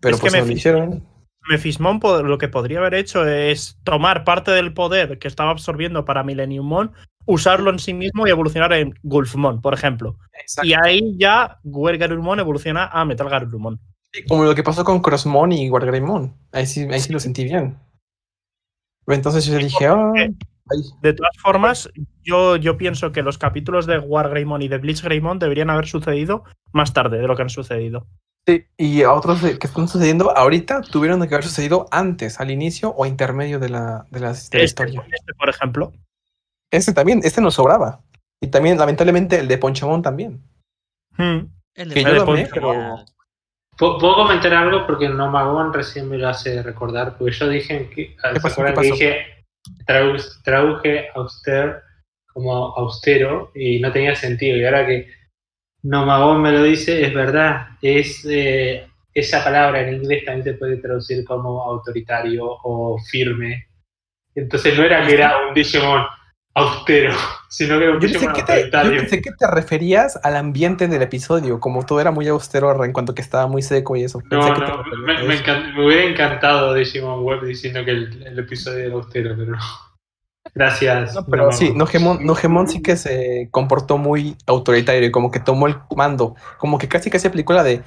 [0.00, 1.02] Pero Es que pues no lo hicieron.
[1.50, 6.04] Mephismon po- lo que podría haber hecho es tomar parte del poder que estaba absorbiendo
[6.04, 6.92] para Millenniummon,
[7.26, 10.16] usarlo en sí mismo y evolucionar en Gulfmon, por ejemplo.
[10.62, 13.78] Y ahí ya Wergarurumon evoluciona a Metal Garurumon.
[14.28, 16.34] Como lo que pasó con Crossmon y Wargreymon.
[16.52, 17.76] Ahí sí, ahí sí lo sentí bien.
[19.06, 19.86] Entonces yo dije,
[20.72, 21.90] Ay, De todas formas,
[22.22, 25.86] yo, yo pienso que los capítulos de War Greymon y de Bleach Greymon deberían haber
[25.86, 28.06] sucedido más tarde de lo que han sucedido.
[28.46, 32.50] Sí, y a otros de- que están sucediendo ahorita tuvieron que haber sucedido antes, al
[32.50, 35.02] inicio o intermedio de la, de la, de la Este, historia.
[35.12, 35.92] este, por ejemplo.
[36.72, 38.00] Este también, este nos sobraba.
[38.42, 40.42] Y también, lamentablemente, el de Ponchamón también.
[41.16, 41.46] Hmm.
[41.74, 43.06] El Que de yo Pokémon también, es pero- genial.
[43.78, 44.86] ¿Puedo comentar algo?
[44.86, 47.16] Porque Nomagón recién me lo hace recordar.
[47.16, 48.14] Porque yo dije que.
[48.22, 48.94] acuerdan ¿Qué que pasó?
[48.94, 49.26] dije.
[49.86, 51.82] tradu- traduje auster
[52.32, 54.56] como austero y no tenía sentido.
[54.58, 55.08] Y ahora que
[55.82, 57.68] Nomagón me lo dice, es verdad.
[57.80, 58.24] Es.
[58.28, 63.66] eh, esa palabra en inglés también se puede traducir como autoritario o firme.
[64.34, 66.04] Entonces no era que era un Digimon
[66.54, 67.14] austero,
[67.48, 68.92] sino que era un Yo pensé, Digimon que te, yo autoritario.
[68.94, 73.14] pensé que te referías al ambiente del episodio, como todo era muy austero en cuanto
[73.14, 74.24] que estaba muy seco y eso.
[74.24, 78.38] No, Pensé que no, referías me, me hubiera encantado Digimon Web diciendo que el, el
[78.38, 79.58] episodio era austero, pero no.
[80.54, 81.14] Gracias.
[81.14, 85.66] No, pero sí, Nogemon, Nogemon sí que se comportó muy autoritario y como que tomó
[85.66, 87.82] el mando, como que casi casi aplicó la de,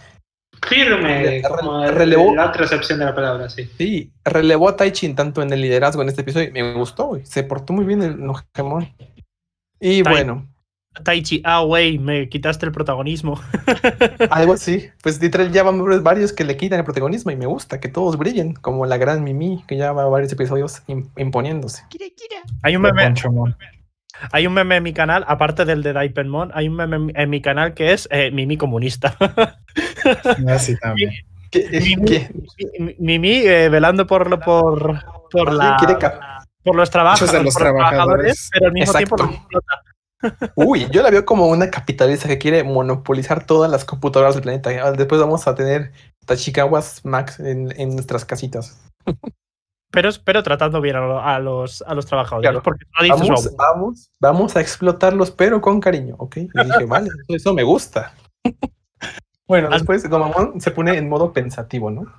[0.66, 3.70] Firme, como relevó- la otra de la palabra, sí.
[3.78, 7.44] sí, relevó a Taichin tanto en el liderazgo en este episodio, me gustó, güey, se
[7.44, 8.88] portó muy bien el Nogemon.
[9.80, 10.48] Y Tai- bueno,
[11.04, 13.40] Taichi, ah, güey, me quitaste el protagonismo.
[14.30, 17.80] algo así, pues literal ya van varios que le quitan el protagonismo y me gusta
[17.80, 21.84] que todos brillen, como la gran Mimi, que ya va varios episodios im- imponiéndose.
[21.90, 22.42] Kira, Kira.
[22.62, 23.14] Hay un meme,
[24.32, 27.42] hay un meme en mi canal, aparte del de Daipenmon, hay un meme en mi
[27.42, 29.18] canal que es eh, Mimi comunista.
[30.48, 31.12] Así también.
[31.50, 32.30] ¿Qué- Mimi, qué-
[32.80, 35.00] Mi- Mimi eh, velando por, por,
[35.32, 35.78] por, la,
[36.64, 38.50] por los, trabajos, de los por trabajadores.
[38.54, 39.16] pero al mismo Exacto.
[39.16, 39.48] tiempo.
[40.56, 44.70] Uy, yo la veo como una capitalista que quiere monopolizar todas las computadoras del planeta.
[44.84, 45.92] Ah, Después vamos a tener
[46.26, 48.80] Tachikawas Max en, en nuestras casitas.
[49.92, 52.50] Pero, pero tratando bien a, lo- a los, a los trabajadores.
[52.50, 52.64] Claro.
[52.64, 56.38] Porque no dices Vamos, vamos, vamos a explotarlos, pero con cariño, ¿ok?
[56.38, 58.14] Y dije, vale, eso, me gusta.
[59.48, 62.12] bueno, después Gomamon se pone en modo pensativo, ¿no?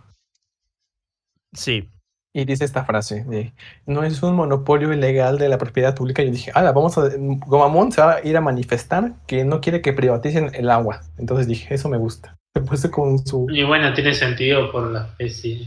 [1.53, 1.89] Sí.
[2.37, 3.53] Y dice esta frase de,
[3.87, 6.21] no es un monopolio ilegal de la propiedad pública.
[6.21, 7.09] Y yo dije, ah, vamos a...
[7.17, 11.03] Gomamon se va a ir a manifestar que no quiere que privaticen el agua.
[11.17, 12.37] Entonces dije, eso me gusta.
[12.55, 13.47] Se puso con su...
[13.51, 15.65] Y bueno, tiene sentido por la especie.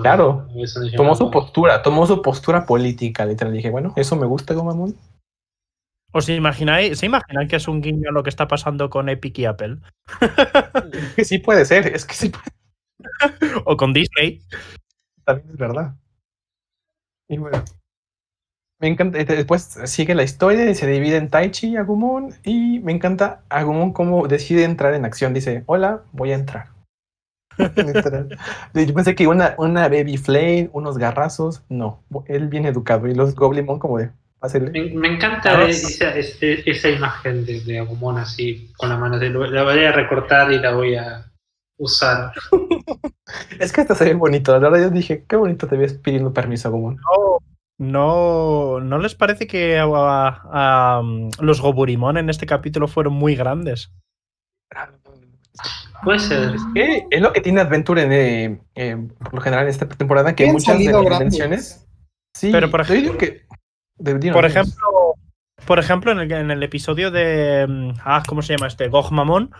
[0.00, 0.48] Claro.
[0.96, 3.52] Tomó su postura, tomó su postura política, literal.
[3.52, 4.96] Dije, bueno, eso me gusta, Gomamon.
[6.12, 6.98] ¿Os imagináis?
[6.98, 9.76] ¿Se imaginan que es un guiño a lo que está pasando con Epic y Apple?
[10.92, 12.50] Es que sí puede ser, es que sí puede,
[13.64, 14.40] O con Disney.
[15.28, 15.94] También es verdad.
[17.28, 17.62] Y bueno,
[18.80, 19.18] me encanta.
[19.18, 22.32] este, Después sigue la historia y se divide en Taichi y Agumon.
[22.44, 25.34] Y me encanta Agumon cómo decide entrar en acción.
[25.34, 26.68] Dice, hola, voy a entrar.
[28.74, 31.62] Yo pensé que una, una baby flame, unos garrazos.
[31.68, 33.08] No, él bien educado.
[33.08, 34.10] Y los Goblimon como de.
[34.70, 39.16] Me, me encanta ver esa, ese- esa imagen de, de Agumon así con la mano.
[39.18, 41.27] La voy a recortar y la voy a
[41.78, 42.32] usar.
[43.58, 44.52] Es que hasta se ve bonito.
[44.52, 46.96] La verdad yo dije, qué bonito te ves pidiendo permiso, Agumon.
[46.96, 47.38] No,
[47.78, 53.36] no, ¿no les parece que a- a, um, los Goburimon en este capítulo fueron muy
[53.36, 53.92] grandes?
[56.04, 56.54] Puede ser.
[56.54, 59.88] Es que es lo que tiene Adventure en, eh, eh, por lo general en esta
[59.88, 61.20] temporada, que muchas de las grandes.
[61.34, 61.86] invenciones.
[62.34, 63.46] Sí, Pero, por yo digo que.
[64.32, 65.14] Por ejemplo,
[65.66, 67.66] por ejemplo en, el, en el episodio de.
[67.68, 68.88] mm, Ah, ¿cómo se llama este?
[68.88, 69.50] Gogmamon.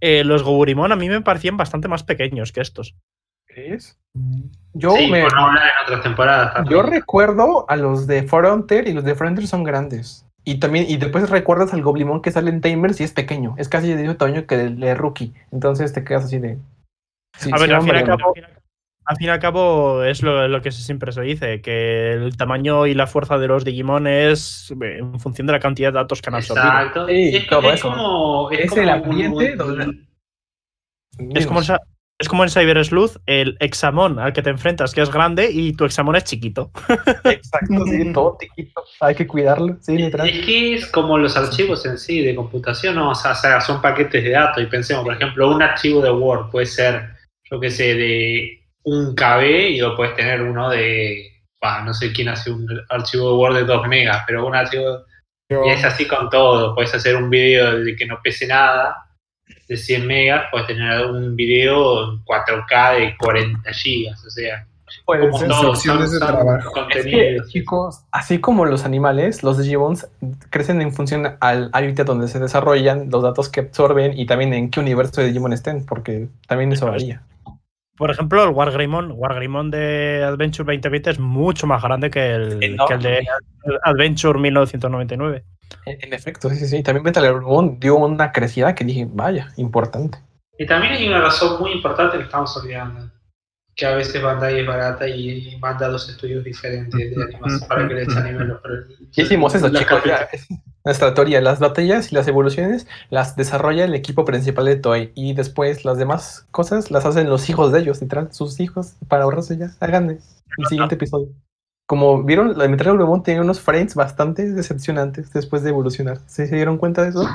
[0.00, 2.94] Eh, los Goburimon a mí me parecían bastante más pequeños que estos.
[3.46, 3.98] ¿Crees?
[4.74, 6.54] Yo, sí, me, por no hablar en otras temporadas.
[6.54, 6.72] también.
[6.72, 10.24] yo recuerdo a los de Frontier y los de Frontier son grandes.
[10.44, 13.54] Y también, y después recuerdas al Goblimon que sale en Tamers y es pequeño.
[13.58, 15.34] Es casi de mismo tamaño que el de Rookie.
[15.52, 16.58] Entonces te quedas así de.
[17.36, 18.34] Sí, a ver, sí, al fin, y al cabo,
[19.10, 22.86] al fin y al cabo es lo, lo que siempre se dice, que el tamaño
[22.86, 26.20] y la fuerza de los Digimon es eh, en función de la cantidad de datos
[26.20, 26.66] que han absorbido.
[26.66, 27.06] Exacto.
[27.08, 27.70] Sí, es, como.
[28.52, 30.08] Es, Es como el un- ambiente un- donde-
[31.34, 31.80] Es como, en, Sa-
[32.20, 35.72] es como en Cyber Sleuth, el Examon al que te enfrentas, que es grande, y
[35.72, 36.70] tu Examon es chiquito.
[37.24, 38.84] Exacto, sí, todo tiquito.
[39.00, 40.28] Hay que cuidarlo, sí, literal.
[40.28, 43.10] Es que es como los archivos en sí de computación, ¿no?
[43.10, 44.62] o, sea, o sea, son paquetes de datos.
[44.62, 47.08] Y pensemos, por ejemplo, un archivo de Word puede ser,
[47.50, 51.30] yo qué sé, de un KB y lo puedes tener uno de,
[51.60, 55.04] bah, no sé quién hace un archivo de Word de 2 megas, pero un archivo,
[55.50, 56.74] y es así con todo.
[56.74, 58.96] Puedes hacer un video de que no pese nada,
[59.68, 64.66] de 100 megas, puedes tener un video en 4K de 40 gigas, o sea,
[65.04, 65.50] Puede como ser.
[65.50, 66.58] Instrucciones de trabajo.
[66.58, 67.48] Es que, contenidos.
[67.48, 70.08] chicos, así como los animales, los Digimons
[70.50, 74.70] crecen en función al hábitat donde se desarrollan, los datos que absorben y también en
[74.70, 77.22] qué universo de Digimon estén, porque también eso varía.
[77.98, 82.86] Por ejemplo, el Wargreymon, Wargreymon de Adventure 2020 es mucho más grande que el, Enorme.
[82.86, 83.26] que el de
[83.82, 85.44] Adventure 1999.
[85.84, 86.82] En, en efecto, sí, sí, sí.
[86.82, 87.42] También Metal Gear
[87.78, 90.18] dio una crecida que dije, vaya, importante.
[90.58, 93.07] Y también hay una razón muy importante que estamos olvidando.
[93.78, 97.86] Que a veces Bandai es barata y manda a dos estudios diferentes de animación para
[97.86, 98.60] que les animen los
[99.14, 100.02] ¿Qué hicimos eso, los chicos?
[100.84, 101.40] nuestra teoría.
[101.40, 105.12] Las batallas y las evoluciones las desarrolla el equipo principal de Toei.
[105.14, 109.22] Y después las demás cosas las hacen los hijos de ellos, literal, sus hijos, para
[109.22, 109.70] ahorrarse ya.
[109.78, 110.18] Háganle
[110.56, 111.28] el siguiente episodio.
[111.86, 116.18] Como vieron, la de Metal Rumon tenía unos frames bastante decepcionantes después de evolucionar.
[116.26, 117.28] ¿Se se dieron cuenta de eso?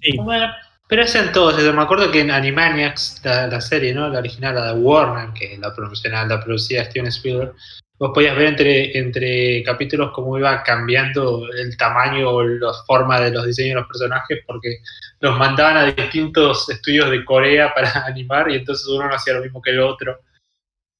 [0.00, 0.46] Sí, Bueno,
[0.92, 1.74] pero en todos.
[1.74, 4.10] Me acuerdo que en Animaniacs, la, la serie, ¿no?
[4.10, 7.54] La original, la de Warner, que la promocional, la producía Steven Spielberg,
[7.98, 13.30] vos podías ver entre, entre capítulos cómo iba cambiando el tamaño o la forma de
[13.30, 14.80] los diseños de los personajes, porque
[15.20, 19.40] los mandaban a distintos estudios de Corea para animar y entonces uno no hacía lo
[19.40, 20.20] mismo que el otro.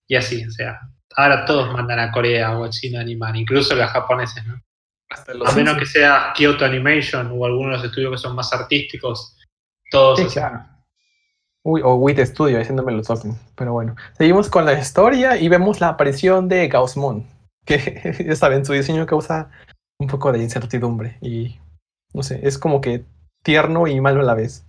[0.09, 0.81] Y así, o sea,
[1.17, 4.59] ahora todos mandan a Corea o a China a animar, incluso los japoneses, ¿no?
[5.11, 8.35] Hasta los A menos que sea Kyoto Animation o algunos de los estudios que son
[8.35, 9.37] más artísticos,
[9.93, 10.65] todos Sí, hacen- claro.
[11.65, 13.37] Uy, o Wit Studio, haciéndome los token.
[13.55, 17.25] Pero bueno, seguimos con la historia y vemos la aparición de Gaussmon,
[17.65, 19.49] que ya saben, su diseño causa
[20.01, 21.61] un poco de incertidumbre y
[22.13, 23.05] no sé, es como que
[23.45, 24.65] tierno y malo a la vez.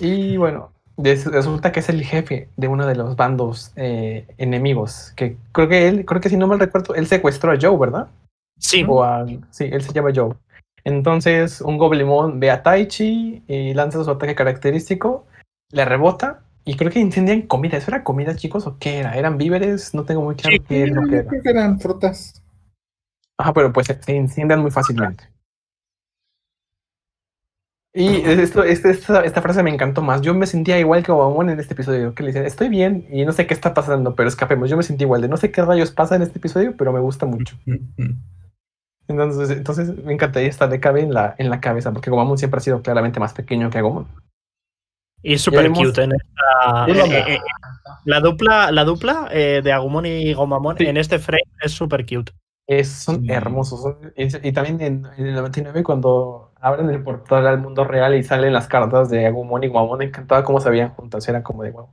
[0.00, 5.36] Y bueno, resulta que es el jefe de uno de los bandos eh, enemigos, que
[5.52, 8.08] creo que él, creo que si no mal recuerdo, él secuestró a Joe, ¿verdad?
[8.58, 8.84] sí.
[8.88, 10.34] O a- sí, él se llama Joe.
[10.84, 15.26] Entonces, un Goblimon ve a Taichi y lanza su ataque característico,
[15.70, 17.76] le rebota y creo que incendian comida.
[17.76, 19.16] ¿Eso era comida, chicos, o qué era?
[19.16, 19.94] ¿Eran víveres?
[19.94, 21.28] No tengo muy claro Sí, qué es lo que Yo era.
[21.28, 22.42] creo que eran frutas.
[23.38, 25.24] Ajá, pero pues se incendian muy fácilmente.
[27.94, 30.22] Y esto, este- esta, esta frase me encantó más.
[30.22, 33.24] Yo me sentía igual que Obamón en este episodio, que le decían, estoy bien y
[33.26, 34.70] no sé qué está pasando, pero escapemos.
[34.70, 37.00] Yo me sentí igual de no sé qué rayos pasa en este episodio, pero me
[37.00, 37.56] gusta mucho.
[39.08, 42.58] Entonces, entonces me encantaría estar de cabe en la, en la cabeza, porque Gomamon siempre
[42.58, 44.06] ha sido claramente más pequeño que Agumon.
[45.22, 46.86] Y es súper cute en esta.
[46.88, 47.38] Es eh, eh, eh,
[48.06, 50.86] la dupla, la dupla eh, de Agumon y Gomamon Sí.
[50.86, 52.32] en este frame es súper cute.
[52.66, 53.30] Es, son Sí.
[53.30, 53.82] hermosos.
[53.82, 58.14] son- y, y también en, en el 99, cuando abren el portal al mundo real
[58.14, 61.28] y salen las cartas de Agumon y Gomamon, me encantaba cómo se veían juntas.
[61.28, 61.86] Era como de wow.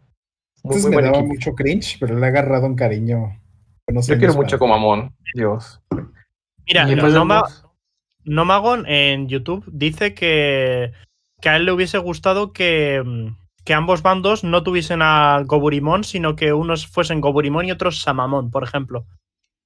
[0.64, 1.34] Muy, Entonces muy me daba equipo.
[1.34, 3.40] mucho cringe, pero le he agarrado un cariño.
[3.88, 4.66] Yo quiero mucho acá.
[4.66, 5.14] Gomamon.
[5.34, 5.82] Dios.
[6.70, 7.44] Mira, Noma-
[8.24, 10.92] Nomagon en YouTube dice que,
[11.42, 13.04] que a él le hubiese gustado que,
[13.66, 18.52] que ambos bandos no tuviesen a Goburimon, sino que unos fuesen Goburimon y otros Samamon,
[18.52, 19.06] por ejemplo.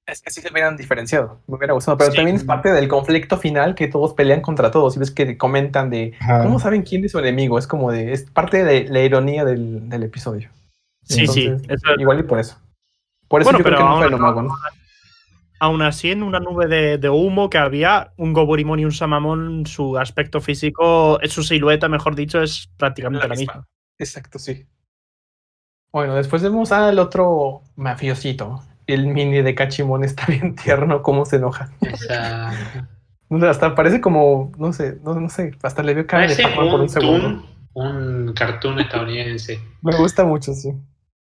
[0.06, 1.40] Es que sí se hubieran diferenciado.
[1.46, 1.96] Me hubiera gustado.
[1.96, 2.16] Pero Sí.
[2.16, 4.96] también es parte del conflicto final que todos pelean contra todos.
[4.96, 6.42] Y ves que comentan de Ajá.
[6.42, 7.58] ¿Cómo saben quién es su enemigo?
[7.58, 8.12] Es como de.
[8.12, 10.50] Es parte de la ironía del, del episodio.
[11.04, 11.46] Sí, sí.
[11.68, 12.58] Eso- Igual y por eso.
[13.28, 14.48] Por eso Bueno, yo creo que no fue Nomagon.
[15.58, 19.66] Aún así, en una nube de, de humo que había, un Goburimon y un Samamon,
[19.66, 23.66] su aspecto físico, eh, su silueta, mejor dicho, es prácticamente la, misma.
[23.98, 24.66] Exacto, sí.
[25.92, 28.62] Bueno, después vemos al otro mafiosito.
[28.86, 31.70] El mini de Cachimón está bien tierno, cómo se enoja.
[31.80, 32.52] Esa-
[33.48, 36.80] Hasta parece como, no sé, no, no sé, hasta le veo cara de por un
[36.82, 37.42] un, segundo.
[37.72, 39.60] toon, un cartoon estadounidense.
[39.82, 40.72] Me gusta mucho, sí.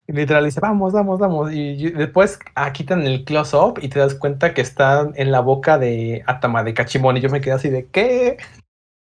[0.06, 1.52] Literal dice, vamos, vamos, vamos.
[1.52, 5.40] Y y después ah, quitan el close-up y te das cuenta que está en la
[5.40, 7.16] boca de Atama, de Cachimón.
[7.16, 8.36] Y yo me quedé así de, ¿qué?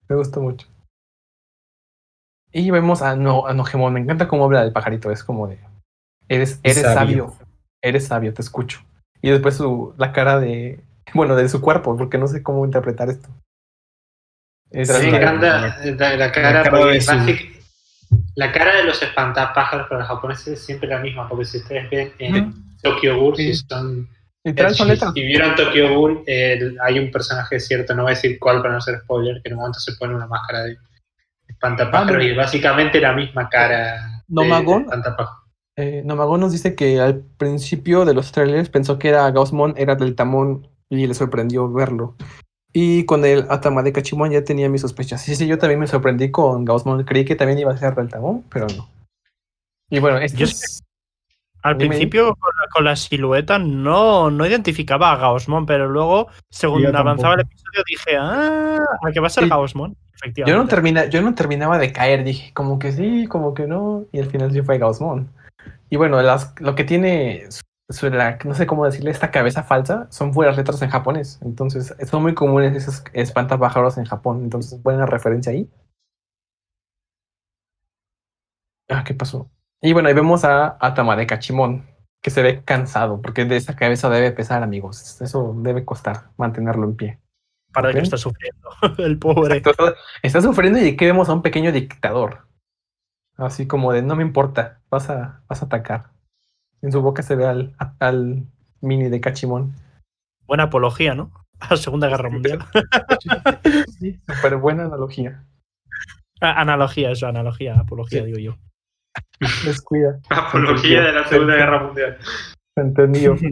[0.07, 0.67] Me gusta mucho.
[2.53, 3.93] Y vemos a, no, a Nogemon.
[3.93, 5.11] Me encanta cómo habla el pajarito.
[5.11, 5.59] Es como de,
[6.29, 7.29] eres, eres sabio.
[7.31, 7.35] Sabio.
[7.81, 8.79] Eres sabio, te escucho.
[9.21, 10.79] Y después su, la cara de,
[11.13, 13.27] bueno, de su cuerpo, porque no sé cómo interpretar esto.
[14.71, 17.11] Sí, la- encanta la, la cara, La cara de su-
[18.37, 21.89] la cara de los espantapájaros para los japoneses es siempre la misma, porque si ustedes
[21.89, 22.53] ven en
[22.83, 23.63] Tokyo Ghoul, si Sí.
[23.67, 24.07] son
[24.43, 26.23] Literal son si, si vieron Tokyo Ghoul,
[26.81, 29.55] hay un personaje cierto, no voy a decir cuál para no hacer spoiler, que en
[29.55, 30.77] un momento se pone una máscara de
[31.47, 34.49] espantapájaros Ah, y es básicamente la misma cara ¿No, de-
[34.83, 35.43] espantapájaros.
[35.75, 39.95] Eh, Nomagon nos dice que al principio de los trailers pensó que era Gaussmon, era
[39.95, 42.15] del Tamón y le sorprendió verlo.
[42.79, 45.19] Y con el Atama de Cachimón ya tenía mis sospechas.
[45.23, 47.03] Sí, sí, yo también me sorprendí con Gaussmon.
[47.05, 48.87] Creí que también iba a ser del Tamón, pero no.
[49.89, 50.83] Y bueno, esto Yo es-
[51.63, 51.89] Al Dime.
[51.89, 56.89] principio, con la, con la silueta, no, no identificaba a Gaussmon, pero luego, según Yo
[56.95, 57.55] avanzaba el tampoco.
[57.61, 58.77] episodio, dije, ah,
[59.07, 59.49] ¿a qué va a ser Sí.
[59.49, 59.91] Gaussmon?
[59.93, 60.57] yo, Efectivamente.
[60.63, 62.23] no termina, yo no terminaba de caer.
[62.23, 64.05] Dije, como que sí, como que no.
[64.11, 65.27] Y al final sí fue Gaussmon.
[65.89, 67.47] Y bueno, las, lo que tiene,
[67.89, 71.39] su- la- no sé cómo decirle, esta cabeza falsa, son puras letras en japonés.
[71.41, 74.41] Entonces, son muy comunes esos espantapájaros en Japón.
[74.43, 75.69] Entonces, buena referencia ahí.
[78.89, 79.49] Ah, ¿qué pasó?
[79.81, 81.85] Y bueno, ahí vemos a Atama de Cachimón,
[82.21, 85.21] que se ve cansado, porque de esa cabeza debe pesar, amigos.
[85.21, 87.19] Eso debe costar mantenerlo en pie.
[87.73, 88.03] Para que Ok.
[88.03, 89.57] está sufriendo, el pobre.
[89.57, 92.47] Exacto, Está, está sufriendo y aquí vemos a un pequeño dictador.
[93.35, 96.11] Así como de no me importa, vas a, vas a atacar.
[96.81, 98.43] En su boca se ve al, al
[98.81, 99.73] mini de Cachimón.
[100.45, 101.31] Buena apología, ¿no?
[101.59, 102.59] A la Segunda Guerra Mundial.
[103.99, 105.43] Sí, súper buena analogía.
[106.39, 108.25] Ah, Analogía, eso, analogía, apología, Sí.
[108.27, 108.57] digo yo.
[109.65, 110.19] Descuida.
[110.29, 112.17] Apología de la Segunda Guerra Mundial.
[112.75, 113.35] Entendido.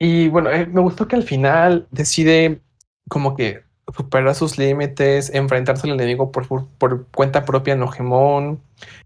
[0.00, 2.62] Y bueno, eh, me gustó que al final decide
[3.08, 3.64] como que
[3.96, 8.60] superar sus límites, enfrentarse al enemigo por, por, por cuenta propia en Ojemon.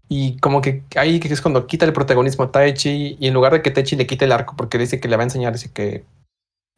[0.09, 3.17] Y como que ahí que es cuando quita el protagonismo a Taichi.
[3.19, 5.23] Y en lugar de que Taichi le quite el arco porque dice que le va
[5.23, 6.03] a enseñar, dice que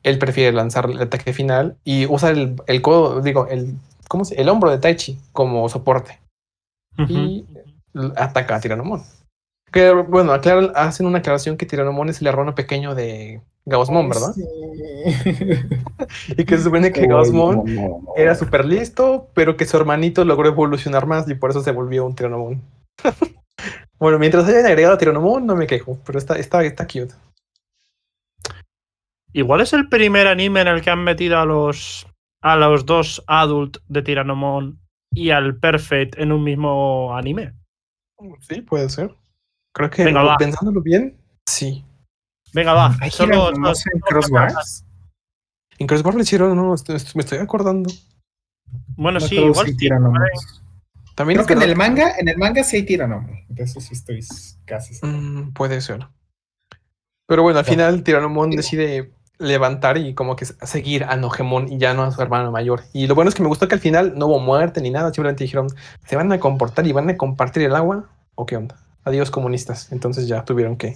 [0.03, 3.75] él prefiere lanzar el ataque final y usa el, el codo, digo, el,
[4.07, 4.39] ¿cómo se?
[4.39, 6.19] el hombro de Taichi como soporte
[7.09, 7.45] y
[8.15, 9.03] ataca a Tiranomon.
[9.75, 14.31] Que bueno, aclaran- hacen una aclaración que Tiranomon es el hermano pequeño de Gaussmon, ¿verdad?
[14.33, 14.43] Sí.
[16.37, 18.13] Y que se supone que Gaussmon no, no, no.
[18.15, 22.05] era súper listo, pero que su hermanito logró evolucionar más y por eso se volvió
[22.05, 22.61] un Tiranomon.
[23.99, 27.13] bueno, mientras hayan agregado a Tiranomon, no me quejo, pero está, está, está cute.
[29.33, 32.07] Igual es el primer anime en el que han metido a los
[32.41, 34.79] a los dos adult de Tiranomon
[35.11, 37.51] y al Perfect en un mismo anime.
[38.39, 39.13] Sí, puede ser.
[39.75, 40.37] Creo que Venga, va.
[40.37, 41.83] pensándolo bien, sí.
[42.53, 42.95] Venga, va.
[43.01, 44.85] ¿Hay Solo, solo- en Crossbars?
[45.77, 47.91] En Crossbar le hicieron, no, me estoy acordando.
[48.95, 49.75] Bueno, No sí, igual sí.
[51.15, 53.41] También Creo es que en el manga, en el manga sí hay Tiranomon.
[53.49, 54.21] De eso sí estoy
[54.63, 55.05] casi.
[55.05, 56.07] Mm, puede ser.
[57.27, 61.93] Pero bueno, al final Tiranomon decide levantar y como que seguir a Nogemon y ya
[61.93, 62.83] no a su hermano mayor.
[62.93, 65.11] Y lo bueno es que me gustó que al final no hubo muerte ni nada,
[65.13, 65.67] simplemente dijeron,
[66.07, 68.09] ¿se van a comportar y van a compartir el agua?
[68.35, 68.77] ¿O qué onda?
[69.05, 69.91] Adiós comunistas.
[69.91, 70.95] Entonces ya tuvieron que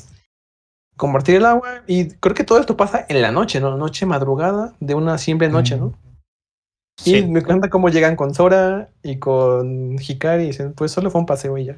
[0.98, 3.77] compartir el agua y creo que todo esto pasa en la noche, ¿no?
[3.77, 5.94] Noche madrugada de una simple noche, ¿no?
[7.06, 11.22] Y me encanta cómo llegan con Sora y con Hikari y dicen, pues solo fue
[11.22, 11.77] un paseo y ya.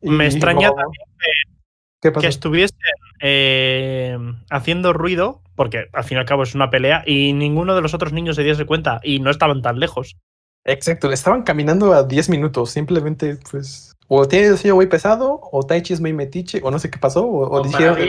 [0.00, 1.06] Me extraña como- también
[2.02, 2.22] ¿Qué pasó?
[2.22, 2.76] que estuviesen
[3.20, 4.18] eh,
[4.50, 7.94] haciendo ruido, porque al fin y al cabo es una pelea, y ninguno de los
[7.94, 10.16] otros niños se diese cuenta y no estaban tan lejos.
[10.64, 15.62] Exacto, estaban caminando a 10 minutos, simplemente pues o tiene el sello muy pesado o
[15.64, 18.04] Taichi es muy metiche o no sé qué pasó o, o O dijeron para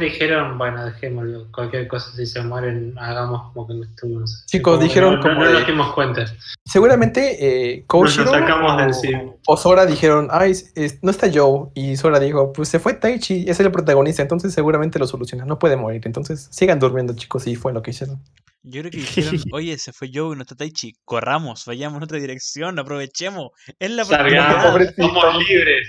[0.00, 4.44] dijeron, bueno, dejémoslo, cualquier cosa si se mueren, hagamos como que no estuvimos.
[4.46, 6.24] Chicos, Como que dijeron no, como no, no de- nos dimos cuenta.
[6.64, 7.36] seguramente
[7.74, 9.22] eh, Nos Koshiro lo sacamos de o, encima.
[9.46, 12.94] O Sora dijeron, ay, es- es- no está Joe y Sora dijo, pues se fue
[12.94, 17.46] Taichi, es el protagonista, entonces seguramente lo soluciona, no puede morir, entonces sigan durmiendo chicos
[17.46, 18.22] y fue lo que hicieron.
[18.62, 22.02] Yo creo que dijeron, oye, se fue Joe y no está Taichi, corramos, vayamos en
[22.04, 23.50] otra dirección, aprovechemos.
[23.78, 24.70] Es la oportunidad.
[24.72, 25.02] pobrecito.
[25.08, 25.88] somos libres.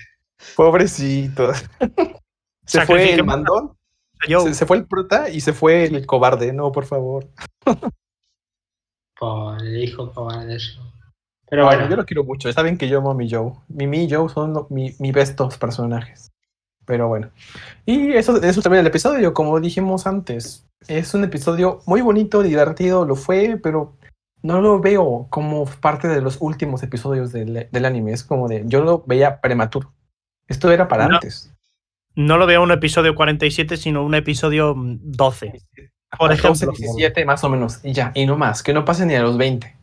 [0.56, 1.64] Pobrecitos.
[2.66, 3.76] se fue el mandón,
[4.28, 7.28] Yo, se, se fue el prota y se fue el cobarde, no, por favor.
[9.20, 10.86] Por el hijo cobarde de Joe.
[11.50, 12.52] Pero Bueno, bueno, yo lo quiero mucho.
[12.52, 13.54] Saben que yo amo a mi Joe.
[13.70, 16.32] Mimi y Joe son lo- mi, mi bestos personajes.
[16.86, 17.30] Pero bueno.
[17.86, 20.66] Y eso, eso también el episodio, como dijimos antes.
[20.88, 23.94] Es un episodio muy bonito, divertido, lo fue, pero
[24.42, 28.12] no lo veo como parte de los últimos episodios del, del anime.
[28.14, 29.92] Es como de, yo lo veía prematuro.
[30.48, 31.16] Esto era para No.
[31.16, 31.54] antes.
[32.16, 35.62] no lo veo un episodio 47, sino un episodio mm, 12.
[36.18, 36.72] Por Ajá, 12, ejemplo.
[36.78, 37.80] 17 más o menos.
[37.84, 38.64] Y ya, y no más.
[38.64, 39.76] Que no pase ni a los 20.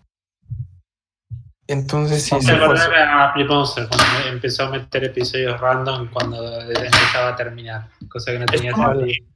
[1.67, 6.61] Entonces sí, se fue- acordaba a Flip Monster cuando empezó a meter episodios random cuando
[6.61, 7.89] empezaba a terminar.
[8.09, 9.09] Cosa que no Es tenía como, sentido.
[9.09, 9.27] si,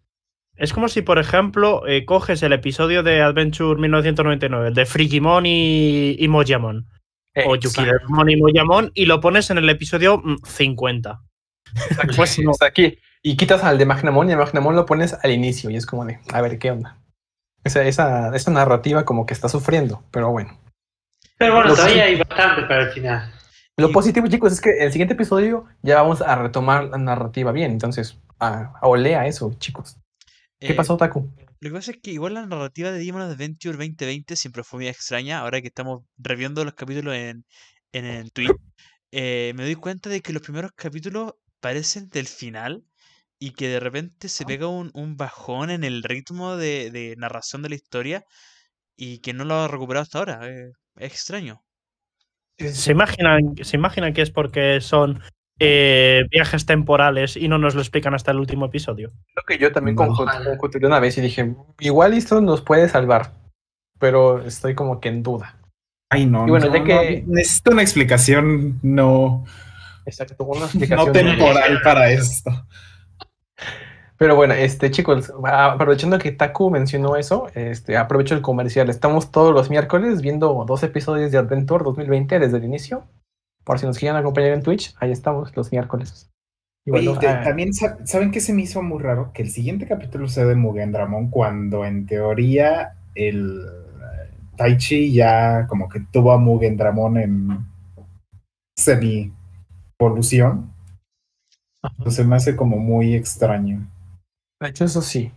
[0.56, 5.46] es como si, por ejemplo, eh, coges el episodio de Adventure 1999, el de Frigimon
[5.46, 6.86] y, y Mojamon,
[7.46, 7.56] o Exacto.
[7.56, 11.20] Yukidemon y Mojamon, y lo pones en el episodio mm, 50.
[11.88, 12.12] Exacto.
[12.16, 12.50] Pues no.
[12.50, 15.70] O sea, aquí, y quitas al de Magnamon y el Magnamon lo pones al inicio
[15.70, 16.98] y es como de, a ver, ¿qué onda?
[17.64, 20.58] Esa, esa, esa narrativa como que está sufriendo, pero bueno.
[21.38, 23.32] Pero bueno, todavía hay bastante para el final.
[23.76, 27.70] Lo positivo, chicos, es que el siguiente episodio ya vamos a retomar la narrativa bien,
[27.70, 29.96] entonces, a, a olea eso, chicos.
[30.64, 31.30] ¿Qué Eh, pasó, Taku?
[31.60, 34.88] Lo que pasa es que igual la narrativa de Demon Adventure 2020 siempre fue muy
[34.88, 35.40] extraña.
[35.40, 37.44] Ahora que estamos reviendo los capítulos en,
[37.92, 38.56] en, en Twitch,
[39.12, 42.84] eh, me doy cuenta de que los primeros capítulos parecen del final
[43.40, 47.62] y que de repente se pega un, un bajón en el ritmo de, de narración
[47.62, 48.24] de la historia
[48.96, 50.48] y que no lo ha recuperado hasta ahora.
[50.48, 51.62] eh, es extraño.
[52.58, 55.20] ¿Se imaginan, ¿Se imaginan que es porque son
[55.60, 59.12] eh, viajes temporales y no nos lo explican hasta el último episodio?
[59.36, 60.06] Lo que yo también No.
[60.06, 63.32] conjunté una vez y dije, igual esto nos puede salvar,
[63.98, 65.60] pero estoy como que en duda.
[66.10, 66.46] Ay, no.
[66.46, 69.44] Y bueno, no, ya que- no, necesito una explicación no,
[70.06, 71.12] Exacto, una No explicación.
[71.12, 72.50] temporal para esto.
[74.18, 78.90] Pero bueno, este chicos, aprovechando que Taku mencionó eso, este, aprovecho el comercial.
[78.90, 83.04] Estamos todos los miércoles viendo dos episodios de Adventure 2020 desde el inicio.
[83.64, 86.28] Por si nos quieren acompañar en Twitch, ahí estamos los miércoles.
[86.84, 89.42] Y Oye, bueno, te- ah, también sa- saben que se me hizo muy raro que
[89.42, 95.88] el siguiente capítulo sea de Mugen Dramon cuando en teoría el eh, Taichi ya como
[95.88, 97.58] que tuvo a Mugen Dramon en
[98.76, 99.32] semi
[100.00, 100.72] evolución.
[101.98, 103.86] Entonces me hace como muy extraño.
[104.60, 105.32] De hecho, eso sí.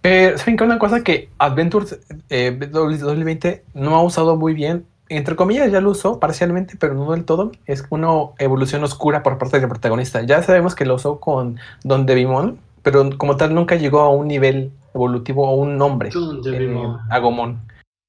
[0.00, 2.00] Pero, ¿saben que Una cosa que Adventures
[2.30, 7.10] eh, 2020 no ha usado muy bien, entre comillas ya lo usó parcialmente, pero no
[7.12, 8.08] del todo, es una
[8.38, 10.22] evolución oscura por parte del protagonista.
[10.22, 14.28] Ya sabemos que lo usó con Don Devimon, pero como tal nunca llegó a un
[14.28, 17.00] nivel evolutivo o un nombre ¿Dónde en vimos?
[17.10, 17.60] Agumon.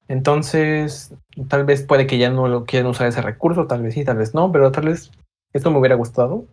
[0.08, 1.14] Entonces,
[1.48, 4.16] tal vez puede que ya no lo quieran usar ese recurso, tal vez sí, tal
[4.16, 5.10] vez no, pero tal vez
[5.52, 6.44] esto me hubiera gustado.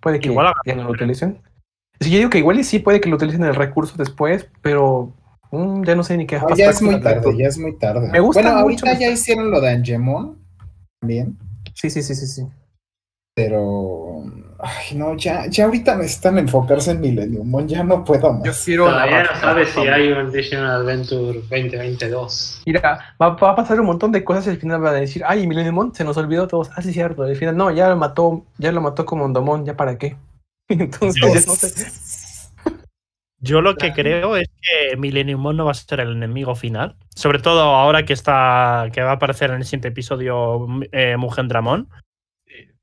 [0.00, 1.40] Puede que Igual ya no lo utilicen.
[2.00, 5.12] Sí, yo digo que igual y sí puede que lo utilicen el recurso después, pero
[5.52, 8.08] mm, ya no sé ni qué No, ya es muy tarde, ya es muy tarde.
[8.10, 10.38] Me gusta bueno, mucho, ahorita ya hicieron lo de Angemon
[11.00, 11.36] también,
[11.74, 12.46] Sí, sí, sí, sí, sí.
[13.34, 14.24] pero
[14.58, 18.44] ay, no, ya, ya ahorita necesitan enfocarse en Millennium Mon, ya no puedo más.
[18.44, 18.84] Yo quiero.
[18.86, 22.62] Todavía no la- sabe si hay un Digimon Adventure 2022.
[22.66, 25.22] Mira, va, va a pasar un montón de cosas y al final van a decir,
[25.26, 26.70] ay, Millennium Mon, se nos olvidó a todos.
[26.76, 27.22] Ah, sí, cierto.
[27.22, 30.16] Al final, no, ya lo mató, ya lo mató como Mondomon, ya para qué.
[30.70, 32.10] Entonces, ya no sé.
[33.42, 36.96] Yo lo que creo es que Millennium Mon no va a ser el enemigo final.
[37.14, 38.88] Sobre todo ahora que está.
[38.92, 41.88] que va a aparecer en el siguiente episodio eh, Mugen Dramon.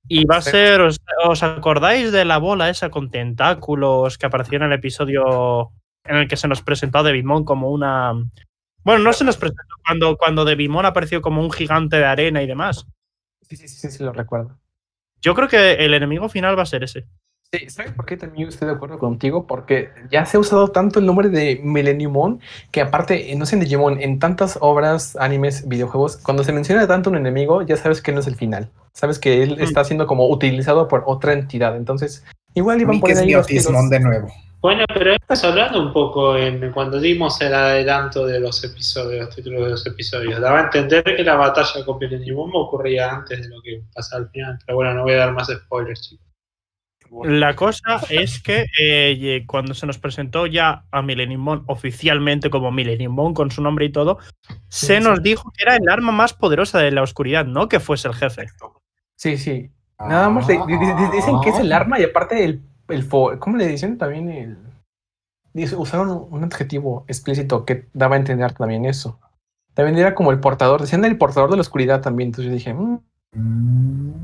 [0.07, 0.81] Y va a ser.
[0.81, 5.71] ¿os, os acordáis de la bola esa con tentáculos que apareció en el episodio
[6.07, 8.13] en el que se nos presentó a Devimon como una.
[8.83, 12.47] Bueno, no se nos presentó cuando, cuando Devimon apareció como un gigante de arena y
[12.47, 12.85] demás.
[13.41, 14.57] Sí, sí, sí, sí, sí, lo recuerdo.
[15.21, 17.05] Yo creo que el enemigo final va a ser ese.
[17.53, 19.47] Sí, ¿sabes por qué también estoy de acuerdo contigo?
[19.47, 22.41] Porque ya se ha usado tanto el nombre de Millenniumon
[22.71, 26.85] que aparte, eh, no sé en Digimon, en tantas obras, animes, videojuegos, cuando se menciona
[26.87, 28.69] tanto un enemigo, ya sabes que no es el final.
[28.91, 29.61] Sabes que él Mm.
[29.61, 31.77] está siendo como utilizado por otra entidad.
[31.77, 34.27] Entonces, igual iban por ahí los de nuevo.
[34.59, 39.35] Bueno, pero estás hablando un poco en cuando dimos el adelanto de los episodios, los
[39.35, 40.41] títulos de los episodios.
[40.41, 44.29] Daba a entender que la batalla con Millennium ocurría antes de lo que pasa al
[44.31, 44.59] final.
[44.65, 46.26] Pero bueno, no voy a dar más spoilers, chicos.
[47.23, 52.71] La cosa es que eh, cuando se nos presentó ya a Millennium Mon oficialmente como
[52.71, 54.17] Millennium Mon con su nombre y todo,
[54.69, 55.23] se Sí, nos sí.
[55.23, 58.45] dijo que era el arma más poderosa de la oscuridad, no que fuese el jefe.
[59.15, 59.71] Sí, sí.
[59.99, 60.59] Nada más le-
[61.11, 61.77] dicen que es el Ah.
[61.77, 64.57] arma y aparte el, el fo- ¿cómo le dicen también el
[65.75, 69.19] usaron un adjetivo explícito que daba a entender también eso.
[69.73, 72.73] También era como el portador, decían el portador de la oscuridad también, entonces yo dije,
[72.75, 72.99] "Mm, Mm,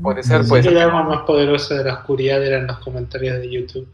[0.02, 0.48] Puede ser, sí.
[0.48, 0.76] puede Así ser.
[0.78, 3.88] que el arma más poderosa de la oscuridad eran los comentarios de YouTube.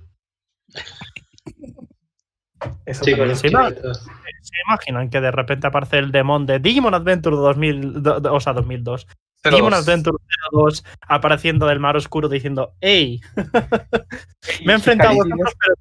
[2.87, 3.29] eso Chicos, también".
[3.29, 4.03] los chiquitos.
[4.43, 8.41] ¿Se imaginan que de repente aparece el demon de Digimon Adventure 2000, do- do- o
[8.41, 9.07] sea, 2002?
[9.43, 9.81] Pero Digimon dos.
[9.89, 10.17] Adventure
[10.53, 13.21] 02 apareciendo del mar oscuro diciendo, ¡Ey!
[14.65, 15.75] Me he enfrentado a vosotros, pero,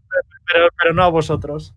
[0.51, 1.73] pero- pero no a vosotros.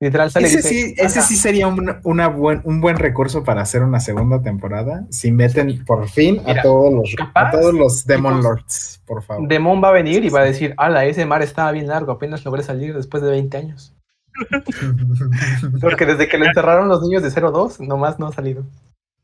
[0.00, 1.28] Literal sale y Ese dice, sí, ese "Ajá".
[1.28, 5.04] sí sería un, una buen, un buen recurso para hacer una segunda temporada.
[5.10, 9.24] Si meten por fin Mira, a todos los capaz, a todos los Demon Lords, por
[9.24, 9.48] favor.
[9.48, 12.44] Demon va a venir y va a decir, ala, ese mar estaba bien largo, apenas
[12.44, 13.92] logré salir después de 20 años.
[15.80, 18.62] Porque desde que lo enterraron los niños de 02, nomás no ha salido.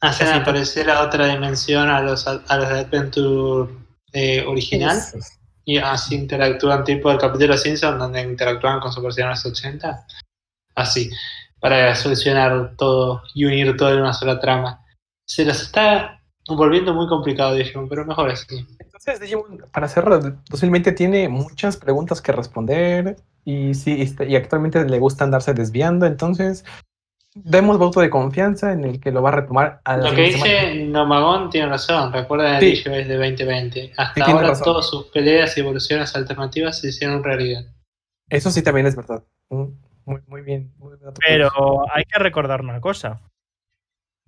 [0.00, 3.72] Hacen aparecer a otra dimensión a los, a los Adventure
[4.12, 5.00] eh, original
[5.64, 10.06] y así interactúan tipo el capítulo de Simpson donde interactúan con Super Sentai 80.
[10.74, 11.10] Así,
[11.60, 14.84] para solucionar todo y unir todo en una sola trama.
[15.26, 18.66] Se las está volviendo muy complicado Digimon, pero mejor así.
[18.78, 20.20] Entonces, Digimon, para cerrar,
[20.50, 26.06] 2020 tiene muchas preguntas que responder y sí, este, y actualmente le gusta andarse desviando,
[26.06, 26.64] entonces
[27.36, 30.32] demos voto de confianza en el que lo va a retomar a la Lo que
[30.32, 30.72] siguiente semana.
[30.72, 32.66] dice Nomagón tiene razón, recuerda el Sí.
[32.70, 33.92] Digibase de 2020.
[33.96, 34.64] Hasta Sí, ahora razón.
[34.64, 37.64] todas sus peleas y evoluciones alternativas se hicieron realidad.
[38.28, 39.22] Eso sí también es verdad.
[39.50, 39.64] Mm,
[40.06, 40.72] Muy, muy bien.
[40.78, 41.50] muy bien Pero
[41.92, 43.20] hay que recordar una cosa.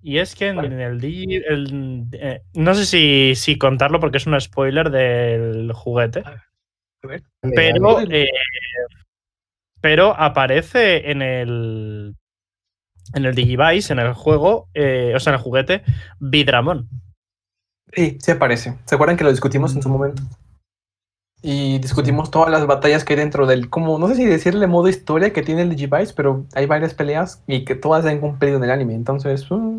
[0.01, 0.73] Y es que en ¿Cuál?
[0.73, 6.23] el, Digi- el- eh, no sé si, si contarlo porque es un spoiler del juguete.
[6.25, 6.41] A
[7.07, 8.27] ver, Pero, eh,
[9.81, 12.15] pero aparece en el
[13.13, 15.83] en el Digivice, en el juego, eh, o sea, en el juguete,
[16.19, 16.89] Vidramon.
[17.93, 18.77] Sí, sí aparece.
[18.85, 20.21] ¿Se acuerdan que lo discutimos en su momento?
[21.41, 24.87] Y discutimos todas las batallas que hay dentro del, como, no sé si decirle modo
[24.89, 28.57] historia que tiene el Digivice, pero hay varias peleas y que todas se han cumplido
[28.57, 28.95] en el anime.
[28.95, 29.77] Entonces, mm,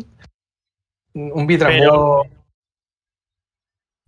[1.13, 1.79] un Vidramon.
[1.79, 2.23] Pero-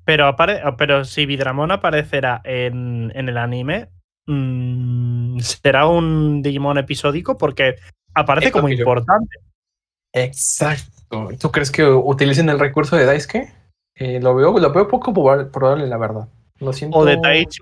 [0.04, 3.90] Pero, apare- pero si Vidramon aparecerá en, en el anime,
[4.26, 7.76] mm, será un Digimon episódico porque
[8.16, 9.36] aparece como yo- importante.
[10.14, 11.30] Exacto.
[11.40, 13.54] ¿Tú crees que utilicen el recurso de Daisuke?
[13.96, 16.28] Eh, lo veo, lo veo poco proba- probable, la verdad.
[16.62, 16.98] Lo siento.
[16.98, 17.60] O de Taichi.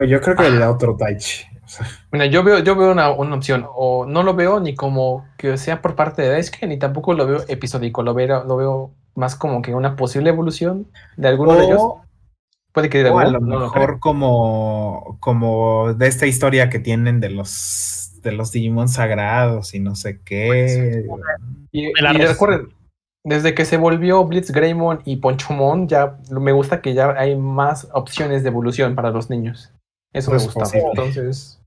[0.00, 1.44] Yo creo que el otro Taichi.
[1.64, 3.66] o sea, Mira, yo veo, yo veo una, una opción.
[3.74, 7.26] O no lo veo ni como que sea por parte de Daisuke, ni tampoco lo
[7.26, 8.02] veo episódico.
[8.02, 11.80] Lo veo, lo veo más como que una posible evolución de alguno de ellos.
[11.80, 12.02] o,
[12.72, 16.78] Puede que de o a alguno, lo no mejor como, como de esta historia que
[16.78, 21.04] tienen de los de los Digimon sagrados y no sé qué.
[21.72, 22.68] Y, de la y res- recuerden,
[23.24, 27.88] desde que se volvió Blitz Greymon y Ponchomon, ya me gusta que ya hay más
[27.92, 29.72] opciones de evolución para los niños.
[30.12, 30.60] Eso Pues me gusta.
[30.60, 30.86] posible.
[30.90, 31.62] Entonces,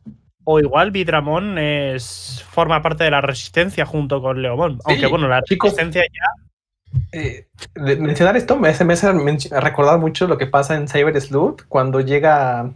[0.46, 4.80] O igual Vidramon es, forma parte de la resistencia junto con Leomon.
[4.84, 5.72] Aunque bueno, la chicos.
[5.72, 7.00] resistencia ya.
[7.12, 10.88] eh, de- mencionar esto me hace, me hace menci- recordar mucho lo que pasa en
[10.88, 12.72] Cyber Sleuth cuando llega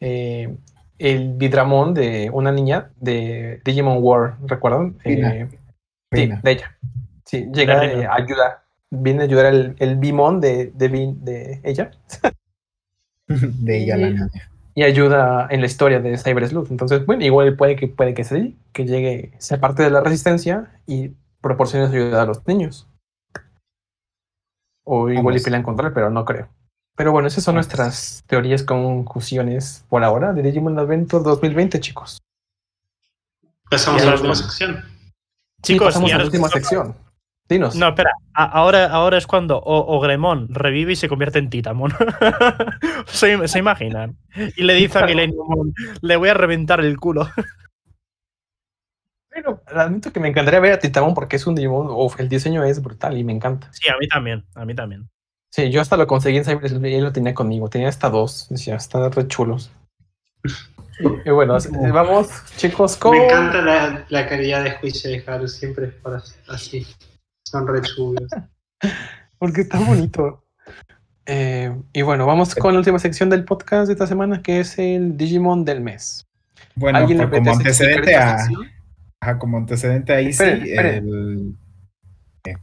[0.00, 0.54] eh,
[0.98, 4.96] el Vidramon de una niña de Digimon War, ¿recuerdan?
[5.04, 5.48] Eh,
[6.12, 6.76] sí, de ella.
[7.24, 8.62] Sí, llega De eh, a ayudar.
[8.90, 11.90] Viene a ayudar el, el Bimon de, de, de ella
[13.26, 14.28] de ella la Y- niña.
[14.74, 16.70] y ayuda en la historia de Cyber Sleuth.
[16.70, 20.70] Entonces, bueno, igual puede que puede que sí, que llegue, sea parte de la resistencia
[20.86, 22.86] y proporcione su ayuda a los niños.
[24.84, 25.42] O igual y Vamos.
[25.44, 26.48] pelean contra él, pero no creo.
[26.96, 27.66] Pero bueno, esas son Vamos.
[27.68, 32.18] nuestras teorías conclusiones por ahora de Digimon Adventure 2020, chicos.
[33.70, 34.84] Pasamos Y a la última sección.
[35.62, 36.94] Sí, Chicos, pasamos y a la última sección.
[37.52, 37.76] Dinos.
[37.76, 38.10] No, espera.
[38.34, 41.92] a- ahora, ahora es cuando O- Ogremon revive y se convierte en Titamon.
[43.06, 44.16] se, se imaginan.
[44.56, 47.28] Y le dice a Millennium le voy a reventar el culo.
[49.30, 52.64] Pero admito que me encantaría ver a Titamon porque es un Digimon, uf, el diseño
[52.64, 53.68] es brutal y me encanta.
[53.72, 54.44] Sí, a mí también.
[54.54, 55.08] A mí también.
[55.50, 57.68] Sí, yo hasta lo conseguí en Cyber y él lo tenía conmigo.
[57.68, 58.46] Tenía hasta dos.
[58.50, 59.70] Decía, están re chulos.
[61.24, 61.56] Y bueno,
[61.92, 63.16] vamos, chicos, con.
[63.16, 66.86] Me encanta la, la calidad de juicio de Haru, siempre es por así.
[67.52, 68.30] Son re chulos.
[69.38, 70.42] Porque está bonito.
[71.26, 74.78] Eh, y bueno, vamos con la última sección del podcast de esta semana, que es
[74.78, 76.26] el Digimon del mes.
[76.74, 78.38] Bueno, ¿Alguien le pues, como antecedente a,
[79.20, 81.54] ajá, como antecedente ahí sí, el-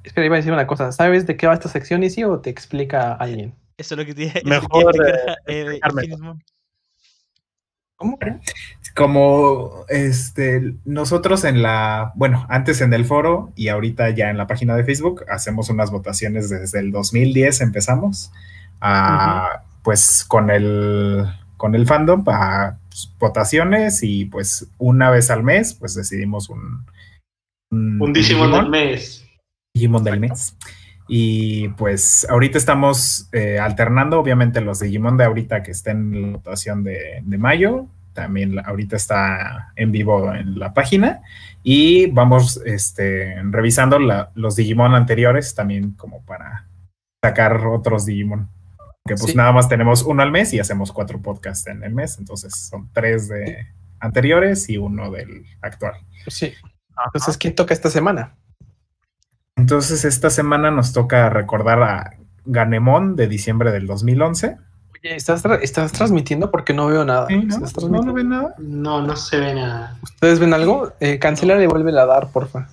[0.04, 0.92] Espera, iba a decir una cosa.
[0.92, 3.54] ¿Sabes de qué va esta sección, Isi, o te explica alguien?
[3.78, 6.40] Eso es lo que te eso Mejor, eh, explicar, eh, explicarme.
[8.00, 8.18] ¿Cómo?
[8.96, 14.48] como este nosotros en la, bueno, antes en el foro y ahorita ya en la
[14.48, 18.32] página de Facebook hacemos unas votaciones desde el 2010 empezamos
[18.82, 21.26] a, pues con el
[21.58, 26.86] con el fandom a pues, votaciones y pues una vez al mes pues decidimos un
[27.72, 29.26] Un Digimon del mes.
[29.74, 30.56] Digimon del mes.
[31.12, 36.38] Y pues ahorita estamos eh, alternando, obviamente, los Digimon de ahorita que estén en la
[36.38, 37.88] votación de, de mayo.
[38.14, 41.22] También ahorita está en vivo en la página.
[41.64, 46.68] Y vamos este, revisando la- los Digimon anteriores también como para
[47.24, 48.48] sacar otros Digimon.
[49.06, 49.36] Que pues Sí.
[49.38, 52.20] nada más tenemos uno al mes y hacemos cuatro podcasts en el mes.
[52.20, 53.66] Entonces son tres de
[54.00, 55.94] anteriores y uno del actual.
[56.28, 56.54] Sí.
[57.06, 58.36] Entonces, ¿quién toca esta semana?
[59.60, 64.58] Entonces, esta semana nos toca recordar a Ganemon de diciembre del 2011.
[64.94, 66.50] Oye, ¿estás, tra- estás transmitiendo?
[66.52, 67.28] Porque no veo nada.
[67.28, 67.56] Sí, ¿no?
[67.56, 68.14] ¿Estás ¿No transmitiendo?
[68.14, 68.56] ven nada?
[68.58, 69.98] No, no se ve nada.
[70.02, 70.94] ¿Ustedes ven algo?
[71.00, 72.68] Eh, cancela y vuelve a dar, porfa.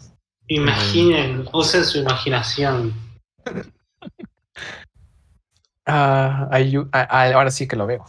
[0.48, 2.94] Imaginen, usen su imaginación.
[5.88, 8.04] Ah, ah, ah, ahora sí que lo veo.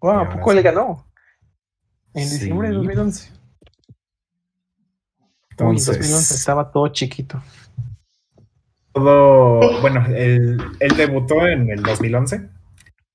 [0.00, 0.56] Wow, ¿a ahora poco sí.
[0.56, 1.06] le ganó?
[2.14, 2.38] En Sí.
[2.38, 3.30] diciembre de 2011.
[3.30, 3.36] Uy, en
[5.58, 7.42] 2011 Entonces, estaba todo chiquito.
[8.92, 12.48] Todo, bueno, él, él debutó en el 2011.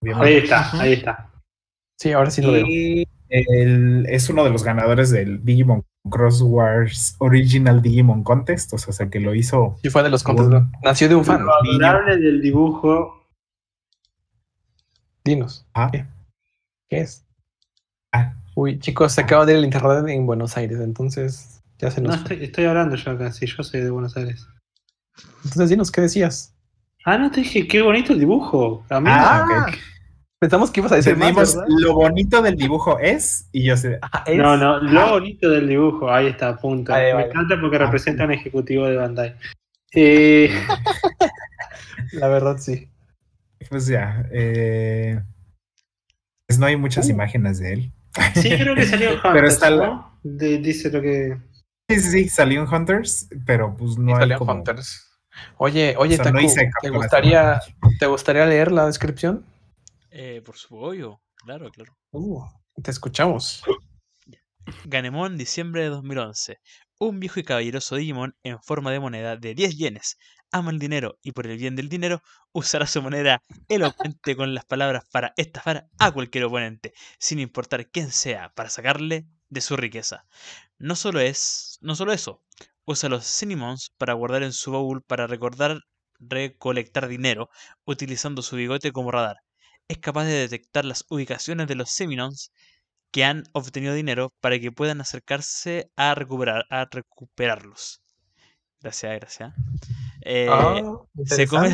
[0.01, 0.27] obviamente.
[0.29, 1.29] Ahí está, ahí está.
[1.97, 2.65] Sí, ahora sí lo veo.
[2.67, 8.77] Y él es uno de los ganadores del Digimon Cross Wars Original Digimon Contest, o
[8.77, 9.77] sea, que lo hizo.
[9.81, 10.45] Sí, fue de los contes.
[10.47, 11.43] Un- Nació de un fan.
[11.45, 13.27] Lo adorable del dibujo.
[15.23, 15.65] Dinos.
[15.73, 15.89] Ah.
[15.91, 16.05] ¿Qué?
[16.89, 17.25] ¿Qué es?
[18.11, 18.35] Ah.
[18.55, 22.09] Uy, chicos, se acaba de ir el internet en Buenos Aires, entonces ya se No,
[22.09, 22.33] nos fue.
[22.35, 24.47] estoy, estoy hablando yo acá, sí, yo soy de Buenos Aires.
[25.43, 26.53] Entonces, dinos, ¿qué decías?
[27.05, 28.83] Ah, no te dije, qué bonito el dibujo.
[28.89, 29.77] A mí Ah, Ah, ok.
[30.39, 34.23] Pensamos que ibas a decir más, lo bonito del dibujo es, y yo sé, Ah,
[34.27, 36.93] es- No, no, lo bonito del dibujo, ahí está, punto.
[36.93, 37.27] Ahí, Me vale.
[37.27, 39.35] encanta porque Ah, representa a un ejecutivo de Bandai.
[39.93, 40.49] Eh,
[42.11, 42.89] La verdad, sí.
[43.69, 44.27] pues ya.
[44.31, 45.21] eh,
[46.47, 47.11] pues no hay muchas Uh.
[47.11, 47.91] imágenes de él.
[48.35, 50.19] sí, creo que salió Hunters, Pero está la- ¿no?
[50.23, 51.37] De- dice lo que.
[51.89, 54.51] Sí, sí, sí, salió en Hunters, pero pues no hay salió como...
[54.53, 55.04] Hunters.
[55.57, 57.59] Oye, oye, Taku, hice ¿te gustaría,
[57.99, 59.45] ¿te gustaría leer la descripción?
[60.11, 61.97] Eh, por supuesto, claro, claro.
[62.11, 62.43] Uh,
[62.81, 63.63] te escuchamos.
[64.85, 66.59] Ganemon, diciembre de 2011.
[66.99, 70.17] Un viejo y caballeroso Digimon en forma de moneda de 10 yenes.
[70.51, 72.21] Ama el dinero y por el bien del dinero
[72.53, 78.11] usará su moneda elocuente con las palabras para estafar a cualquier oponente, sin importar quién
[78.11, 80.25] sea, para sacarle de su riqueza.
[80.77, 82.41] No solo es, no solo eso,
[82.85, 85.79] usa los Cinnamons para guardar en su baúl para recordar
[86.19, 87.49] recolectar dinero
[87.85, 89.37] utilizando su bigote como radar.
[89.87, 92.51] Es capaz de detectar las ubicaciones de los Seminons
[93.11, 98.01] que han obtenido dinero para que puedan acercarse a recuperar a recuperarlos.
[98.81, 99.53] Gracias, gracias.
[100.21, 100.81] Eh, Ah,
[101.25, 101.69] se come-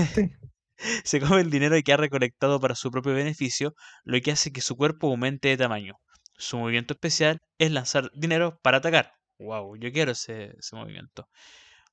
[1.03, 4.61] se come el dinero que ha recolectado para su propio beneficio, lo que hace que
[4.61, 5.95] su cuerpo aumente de tamaño.
[6.37, 9.13] Su movimiento especial es lanzar dinero para atacar.
[9.41, 11.27] Wow, yo quiero ese, ese movimiento.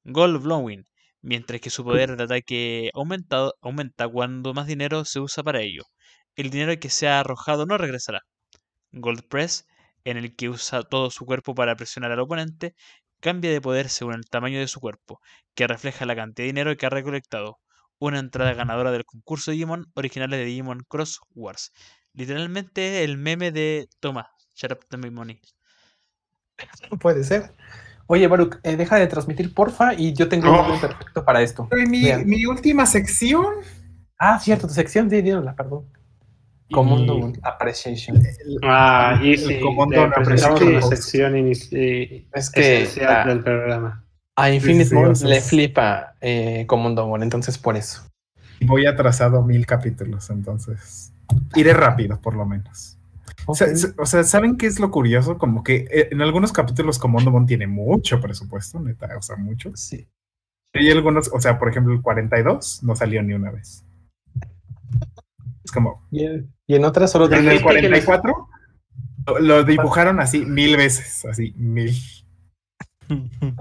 [0.05, 0.85] Gold Blowing,
[1.23, 5.85] mientras que su poder de ataque aumentado, aumenta cuando más dinero se usa para ello.
[6.37, 8.23] El dinero que se ha arrojado no regresará.
[8.93, 9.67] Gold Press,
[10.05, 12.75] en el que usa todo su cuerpo para presionar al oponente,
[13.21, 15.21] cambia de poder según el tamaño de su cuerpo,
[15.55, 17.59] que refleja la cantidad de dinero que ha recolectado.
[17.99, 21.73] Una entrada ganadora del concurso Digimon originales de Digimon Cross Wars.
[22.13, 25.41] Literalmente el meme de Toma, shut up my money.
[27.01, 27.53] Puede ser.
[28.07, 30.63] Oye, Baruch, eh, deja de transmitir, porfa, y yo tengo un Oh.
[30.69, 31.69] nombre perfecto para esto.
[31.89, 33.47] Mi, última sección.
[34.19, 35.85] Ah, cierto, tu sección, sí, dínosla, perdón.
[36.71, 38.23] Commando Y- Appreciation.
[38.63, 40.75] Ah, y El sí, presentamos Appreciation.
[40.75, 44.05] la sección eh, Es que esencial del programa.
[44.37, 48.03] a Infinite sea, le flipa eh, Commando entonces por eso.
[48.63, 51.13] Voy atrasado mil capítulos, entonces
[51.55, 52.98] iré rápido, por lo menos.
[53.47, 53.73] O sea, Ok.
[53.73, 55.39] s- o sea, ¿saben qué es lo curioso?
[55.39, 59.71] Como que eh, en algunos capítulos Comando tiene mucho presupuesto, neta, o sea, mucho.
[59.77, 60.07] Sí.
[60.75, 63.85] Hay algunos, o sea, por ejemplo, el 42 no salió ni una vez.
[65.65, 68.49] Es como, Y en, y en otras solo en el gente que les- 44
[69.27, 71.95] lo, lo dibujaron así mil veces, así, mil.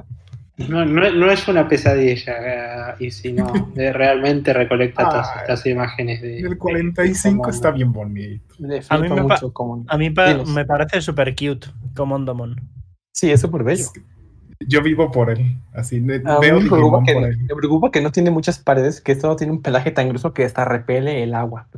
[0.58, 5.42] No, no, no es una pesadilla, eh, y si no, de- realmente recolecta todas Ay.
[5.42, 6.40] estas imágenes de.
[6.40, 8.56] El de- 45 de está bien bonito.
[8.90, 9.86] A mí me pa- mucho Commando.
[9.92, 12.56] A mí pa- me parece súper cute Comondomon.
[13.14, 13.84] Sí, es súper bello.
[13.84, 14.02] Es que
[14.68, 17.38] Yo vivo por él, así, ne- A mí veo me preocupa, que, por él.
[17.38, 20.44] me preocupa que no tiene muchas paredes, que esto tiene un pelaje tan grueso que
[20.46, 21.70] hasta repele el agua.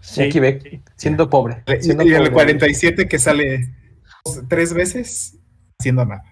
[0.00, 0.22] Sí.
[0.22, 1.62] Aquí ve, siendo pobre.
[1.66, 2.32] Y, siendo y en el pobre.
[2.32, 3.74] 47 que sale
[4.48, 5.38] tres veces
[5.78, 6.22] haciendo nada.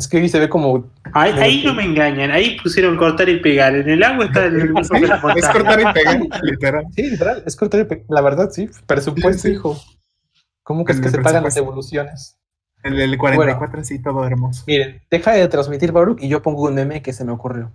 [0.00, 3.38] Es que hoy se ve como Ahí, ahí no me engañan, ahí pusieron cortar y
[3.38, 3.74] pegar.
[3.76, 4.72] En el agua está el.
[4.82, 4.94] Sí,
[5.36, 6.86] es cortar y pegar, literal.
[6.96, 9.54] Sí, literal, es cortar y pe- La verdad, sí, presupuesto, Sí, sí.
[9.56, 9.76] hijo.
[10.62, 12.38] ¿Cómo crees El que se pagan las evoluciones?
[12.82, 14.64] El 44 sí, todo hermoso.
[14.66, 17.70] Miren, deja de transmitir Baruch y yo pongo un meme que se me ocurrió.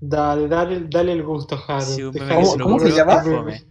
[0.00, 1.80] Dale, dale, dale el gusto, Haru.
[1.82, 3.22] Sí, que ¿Cómo- cómo se llama?
[3.52, 3.64] es.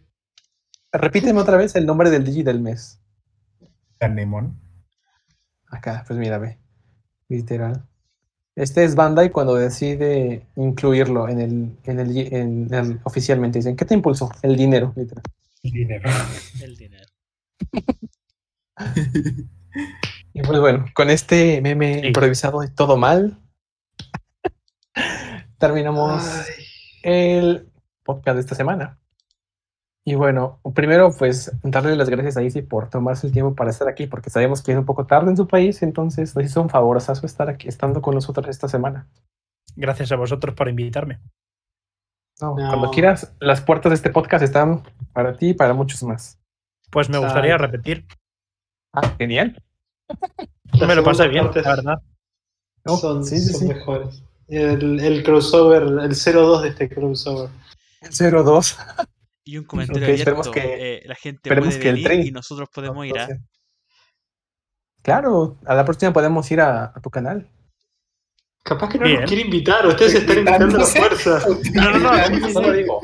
[0.94, 3.02] Repíteme otra vez el nombre del Digi del mes.
[4.00, 4.58] Anemon.
[5.68, 6.58] Acá, pues mira, ve.
[7.32, 7.86] Literal.
[8.56, 13.60] Este es Bandai cuando decide incluirlo en el, en el, en el- oficialmente.
[13.60, 14.30] Dicen, ¿qué te impulsó?
[14.42, 15.24] El dinero, literal.
[15.64, 16.10] Dinero.
[16.62, 17.08] El dinero.
[20.34, 22.08] Y pues bueno, con este meme Sí.
[22.08, 23.38] improvisado de todo mal,
[25.58, 26.54] terminamos Ay.
[27.04, 27.70] el
[28.04, 28.98] podcast de esta semana.
[30.04, 33.88] Y bueno, primero pues darle las gracias a Izzy por tomarse el tiempo para estar
[33.88, 36.70] aquí, porque sabemos que es un poco tarde en su país, entonces nos hizo un
[36.70, 39.08] favorosazo estar aquí, estando con nosotros esta semana.
[39.76, 41.20] Gracias a vosotros por invitarme.
[42.42, 42.68] No, No.
[42.70, 44.84] Cuando quieras, las puertas de este podcast están
[45.14, 46.40] para ti y para muchos más.
[46.90, 48.06] Pues me gustaría repetir.
[48.94, 49.62] Ah, genial.
[50.88, 52.02] Me lo pasé bien, la verdad.
[52.84, 53.68] No, son, sí, sí, son sí.
[53.68, 54.24] mejores.
[54.48, 57.50] El, el crossover, el 02 de este crossover.
[58.02, 58.78] 02.
[59.52, 60.70] Y un comentario Ok, esperemos abierto.
[60.70, 63.28] que- eh, la gente esperemos puede que el tren- y nosotros podemos ir a.
[65.02, 67.50] Claro, a la próxima podemos ir a, a tu canal.
[68.64, 69.22] Capaz que no Bien.
[69.22, 71.40] nos quiere invitar, ustedes están invitando a la fuerza.
[71.74, 73.00] No, no, no, solo digo.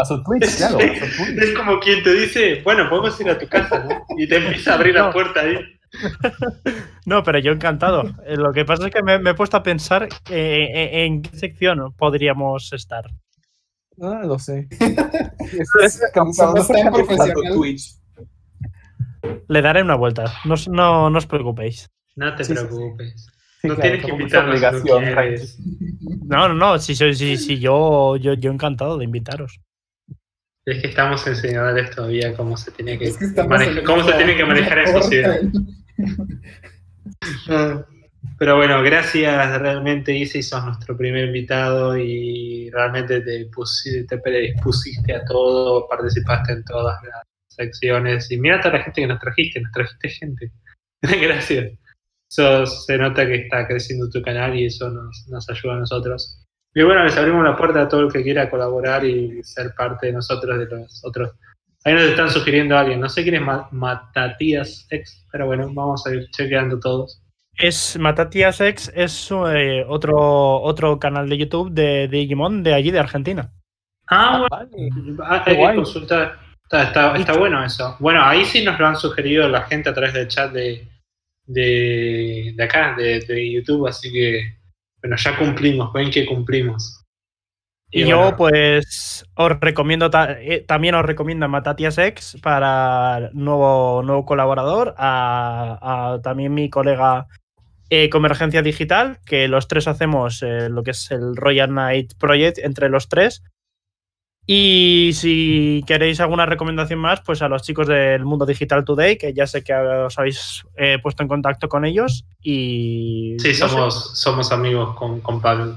[0.00, 1.42] A su Twitch, claro, a su Twitch.
[1.42, 4.06] Es como quien te dice, bueno, podemos ir a tu casa, ¿no?
[4.16, 5.58] Y te empieza a abrir la puerta ahí.
[7.06, 8.04] No, pero yo encantado.
[8.24, 11.22] Eh, Lo que pasa es que me, me he puesto a pensar eh, en, en
[11.22, 13.04] qué sección podríamos estar.
[13.96, 14.68] No lo sé.
[15.44, 17.54] Es, es Somos cansado, tan fíjate para tu profesional.
[17.54, 17.94] Twitch.
[19.48, 20.24] Le daré una vuelta.
[20.44, 21.88] No, os- no, no os preocupéis.
[22.16, 23.26] No te Sí, preocupes.
[23.60, 25.58] Sí, no claro, tienes que invitarnos si no obligación, quieres.
[26.26, 26.78] No, no, no.
[26.78, 29.60] Si, soy, si, si yo, yo, yo encantado de invitaros.
[30.66, 34.12] Es que estamos enseñándoles todavía cómo se tiene que, Es que estamos manejar, cómo se
[34.14, 35.40] tiene que manejar en sociedad.
[38.38, 45.14] Pero bueno, gracias realmente, Easy, sos nuestro primer invitado y realmente te, pusi- te predispusiste
[45.14, 49.60] a todo, participaste en todas las secciones y mira toda la gente que nos trajiste,
[49.60, 50.52] nos trajiste gente.
[51.02, 51.72] gracias.
[52.28, 56.40] Eso se nota que está creciendo tu canal y eso nos, nos ayuda a nosotros.
[56.74, 60.08] Y bueno, les abrimos la puerta a todo el que quiera colaborar y ser parte
[60.08, 61.30] de nosotros, de los otros.
[61.84, 65.70] Ahí nos están sugiriendo a alguien, no sé quién es Ma- Matatías X, pero bueno,
[65.72, 67.20] vamos a ir chequeando todos.
[67.56, 72.90] Es Matatias X, es eh, otro, otro canal de YouTube de, de Digimon de allí,
[72.90, 73.52] de Argentina.
[74.08, 74.68] Ah, Vale.
[74.72, 76.38] bueno, ah, Qué hay que consultar.
[76.64, 77.96] Está, está- está bueno eso.
[78.00, 80.88] Bueno, ahí sí nos lo han sugerido la gente a través del chat de,
[81.46, 84.58] de, de acá, de, de YouTube, así que,
[85.00, 87.02] bueno, ya cumplimos, ven que cumplimos.
[87.90, 93.30] Y, bueno, yo, pues, os recomiendo, ta- eh, también os recomiendo a Matatias X para
[93.34, 97.28] nuevo, nuevo colaborador, a, a también mi colega
[97.94, 102.58] eh, Convergencia Digital, que los tres hacemos eh, lo que es el Royal Knight Project
[102.58, 103.44] entre los tres.
[104.46, 109.32] Y si queréis alguna recomendación más, pues a los chicos del Mundo Digital Today, que
[109.32, 112.26] ya sé que os habéis eh, puesto en contacto con ellos.
[112.42, 115.76] Y Sí, no sé, somos, amigos con, con Pablo.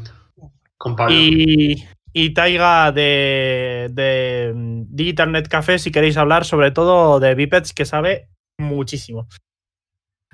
[0.76, 1.16] Con Pablo.
[1.16, 4.54] y, y Taiga de, de
[4.90, 8.28] Digital Net Café, si queréis hablar sobre todo de Bipeds, que sabe
[8.58, 9.28] muchísimo.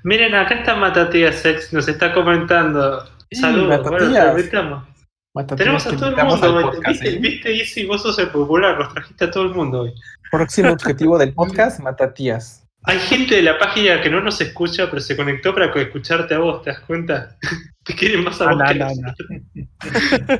[0.04, 3.06] Miren, acá está Matatías Sex, nos está comentando.
[3.32, 4.26] Sí, Saludos, bueno, Matatías.
[4.36, 4.88] te invitamos.
[5.34, 7.18] Matatías, Tenemos a todo el mundo, podcast, ¿viste, ¿eh?
[7.20, 9.94] viste, Easy, vos sos el popular, los trajiste a todo el mundo hoy.
[10.32, 12.60] Próximo objetivo del podcast, Matatías.
[12.86, 16.40] Hay gente de la página que no nos escucha, pero se conectó para escucharte a
[16.40, 17.38] vos, ¿te das cuenta?
[17.86, 20.40] Te quieren más a Ah, vos no, que no, nosotros.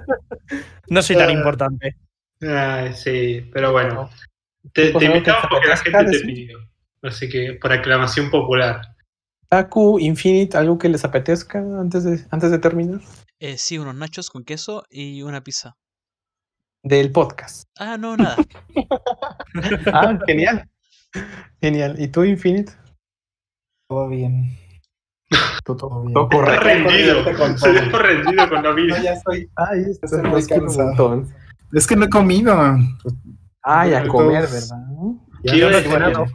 [0.90, 1.32] No soy tan Ah.
[1.34, 1.96] importante.
[2.42, 4.10] Ay, sí, pero bueno.
[4.74, 6.58] Te, te invitamos porque la gente te pidió.
[7.02, 8.82] Así que, por aclamación popular.
[9.54, 13.02] Taku, Infinite, algo que les apetezca antes de, antes de terminar.
[13.40, 15.78] Eh, sí, unos nachos con queso y una pizza.
[16.82, 17.66] Del podcast.
[17.78, 18.36] Ah, no, nada.
[19.94, 20.68] Ah, genial.
[21.62, 21.96] Genial.
[22.00, 22.72] ¿Y tú, Infinite?
[23.88, 24.58] Todo bien.
[25.64, 26.14] Tú, Todo bien.
[26.16, 27.24] todo rendido.
[27.58, 29.04] Se rendido con la No, vida.
[29.04, 29.48] ya estoy.
[29.56, 31.28] Ay, esto Estoy muy cansado.
[31.74, 32.56] Es que no he comido.
[33.62, 34.80] Ay, a comer, ¿verdad?
[35.44, 36.26] ¿Qué iba a no?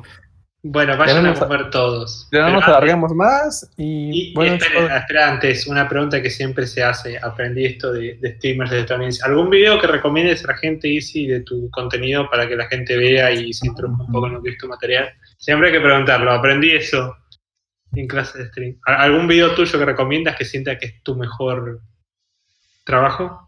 [0.63, 2.29] Bueno, vayan a comer todos.
[2.33, 6.31] Ya no nos alargamos más y, Y, bueno, espera, chicos, espera, antes, una pregunta que
[6.31, 7.17] siempre se hace.
[7.19, 9.13] Aprendí esto de, de streamers de también.
[9.25, 12.97] ¿Algún video que recomiendes a la gente, Easy, de tu contenido para que la gente
[12.97, 15.09] vea y se introduzca un poco en lo que es tu material?
[15.39, 16.33] Siempre hay que preguntarlo.
[16.33, 17.17] Aprendí eso
[17.95, 18.77] en clase de stream.
[18.85, 21.81] ¿Al- ¿Algún video tuyo que recomiendas que sienta que es tu mejor
[22.85, 23.48] trabajo?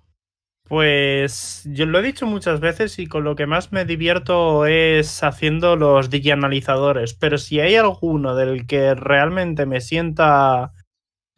[0.71, 5.21] Pues yo lo he dicho muchas veces y con lo que más me divierto es
[5.25, 7.13] haciendo los digianalizadores.
[7.15, 10.71] Pero si hay alguno del que realmente me sienta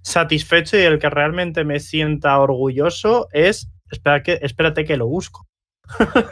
[0.02, 3.70] satisfecho y del que realmente me sienta orgulloso es.
[3.90, 5.46] Espera que, espérate que lo busco.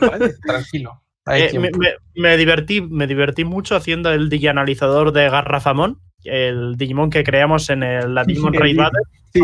[0.03, 1.03] vale, tranquilo.
[1.27, 1.79] Eh, me, tiempo.
[1.79, 7.71] me- me divertí, me divertí mucho haciendo el digianalizador de Garrafamón, el Digimon que creamos
[7.71, 9.01] en el, la Digimon Raid Battle.
[9.33, 9.41] Sí,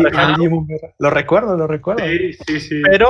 [0.99, 2.05] lo recuerdo, lo recuerdo.
[2.05, 2.81] Sí, sí, sí.
[2.83, 3.07] Pero,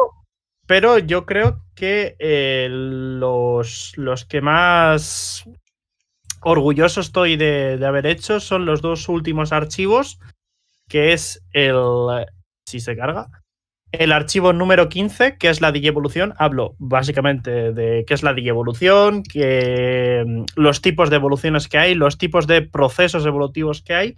[0.67, 5.45] pero yo creo que eh, los, los que más
[6.41, 10.19] orgulloso estoy de, haber hecho son los dos últimos archivos,
[10.87, 11.75] que es el,
[12.67, 13.29] si se carga,
[13.91, 16.33] el archivo número 15, que es la digievolución.
[16.37, 21.95] Hablo básicamente de qué es la digievolución, que mm, los tipos de evoluciones que hay,
[21.95, 24.15] los tipos de procesos evolutivos que hay.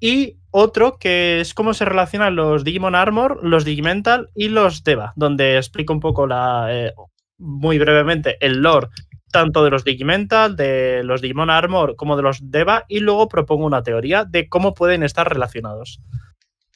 [0.00, 5.12] Y otro que es cómo se relacionan los Digimon Armor, los Digimental y los Deva,
[5.16, 6.92] donde explico un poco la, eh,
[7.38, 8.88] muy brevemente el lore
[9.34, 13.66] tanto de los Digimental, de los Digimon Armor como de los Deva y luego propongo
[13.66, 16.00] una teoría de cómo pueden estar relacionados.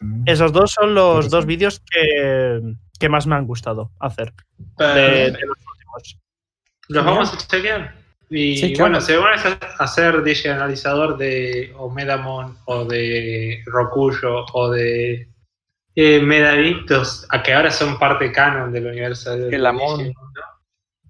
[0.01, 0.25] Mm.
[0.27, 2.61] Esos dos son los dos vídeos que,
[2.99, 4.33] que más me han gustado hacer
[4.77, 6.19] de, de los últimos.
[6.89, 7.95] Los vamos a chequear.
[8.31, 8.91] Y Sí, claro.
[8.91, 15.29] bueno, si van a hacer DJ analizador de o Medamon o de Rokuyo o de
[15.95, 16.21] eh,
[17.31, 19.99] a que ahora son parte canon del universo de El Amon.
[19.99, 20.43] Digimon, ¿no?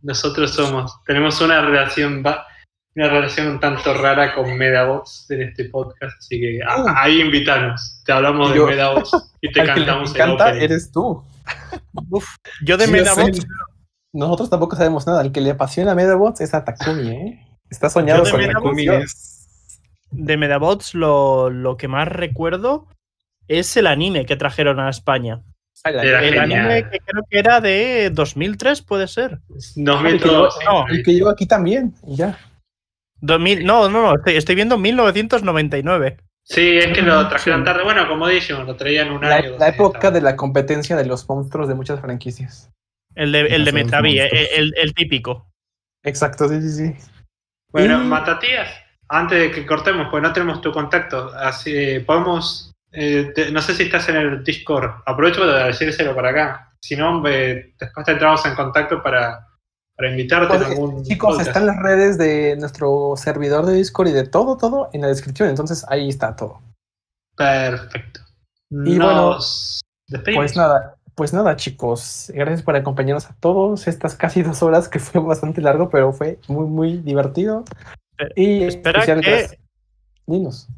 [0.03, 2.23] Nosotros somos, tenemos una relación
[2.95, 6.87] una relación un tanto rara con Medabots en este podcast, así que a- Uh.
[6.97, 10.63] ahí invitanos, te hablamos Yo- de Medabots y te Al que cantamos el encanta opening.
[10.63, 11.23] eres tú.
[12.65, 13.47] Yo de Medabots.
[14.13, 15.23] Nosotros tampoco sabemos nada.
[15.23, 17.47] El que le apasiona a Medabots es a Takumi, ¿eh?
[17.71, 18.89] Está soñado con Takumi.
[18.89, 19.35] Es-
[20.11, 22.87] de Medabots lo, lo que más recuerdo
[23.47, 25.43] es el anime que trajeron a España.
[25.85, 26.51] Era El genial.
[26.71, 29.39] anime que creo que era de 2003, puede ser.
[29.77, 31.95] 2002, No, El que llegó aquí también.
[32.07, 32.39] y ya.
[33.21, 36.17] 2000, no, no, no, estoy, estoy viendo 1999.
[36.43, 37.85] Sí, es que lo trajeron tarde.
[37.85, 39.57] Bueno, como Digimon, lo traían un La, año.
[39.59, 42.71] la época de la competencia de los monstruos de muchas franquicias.
[43.19, 45.51] El de, el de Metaví, el, el típico.
[46.05, 47.09] Exacto, sí, sí, sí.
[47.73, 48.71] Bueno, Y- Matatías,
[49.09, 53.61] antes de que cortemos, pues no tenemos tu contacto, así eh, podemos, eh, te- no
[53.61, 58.07] sé si estás en el Discord, aprovecho para decírselo para acá, si no, eh, después
[58.07, 59.47] te entramos en contacto para,
[59.97, 61.49] para invitarte Pues, en algún chicos, podcast.
[61.49, 65.49] están las redes de nuestro servidor de Discord y de todo, todo en la descripción.
[65.49, 66.63] Entonces ahí está todo.
[67.37, 68.21] Perfecto.
[68.71, 70.43] Y Nos despedimos.
[70.43, 72.31] Pues nada, pues nada, chicos.
[72.33, 76.39] Gracias por acompañarnos a todos estas casi dos horas que fue bastante largo, pero fue
[76.49, 77.65] muy, muy divertido.
[78.19, 79.61] Eh, Y espera especial que- gracias-
[80.27, 80.69] Dinos.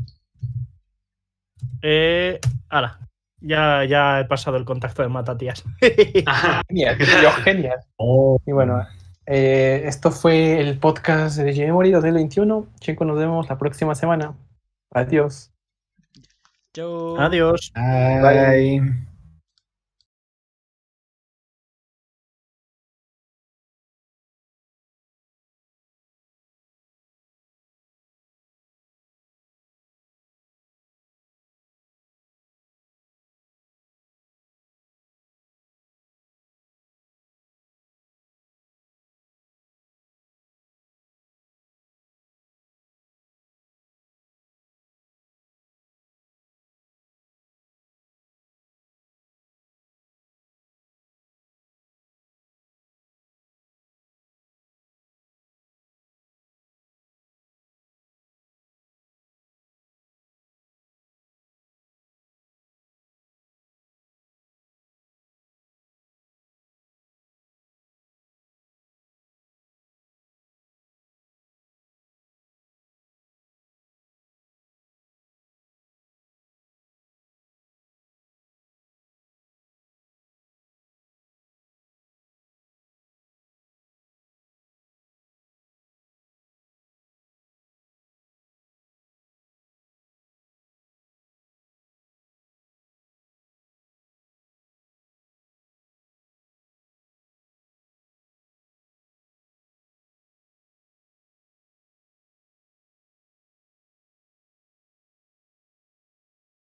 [1.82, 2.98] Eh, ahora,
[3.40, 5.62] ya, ya he pasado el contacto de Matatías.
[6.26, 6.62] Ajá.
[6.68, 7.78] Genial, yo, genial.
[7.96, 8.82] Oh, Y bueno,
[9.26, 12.66] eh, esto fue el podcast de Memory 2021.
[12.80, 14.34] Chicos, nos vemos la próxima semana.
[14.92, 15.50] Adiós.
[16.74, 17.18] Chao.
[17.20, 17.72] Adiós.
[17.74, 19.09] Bye.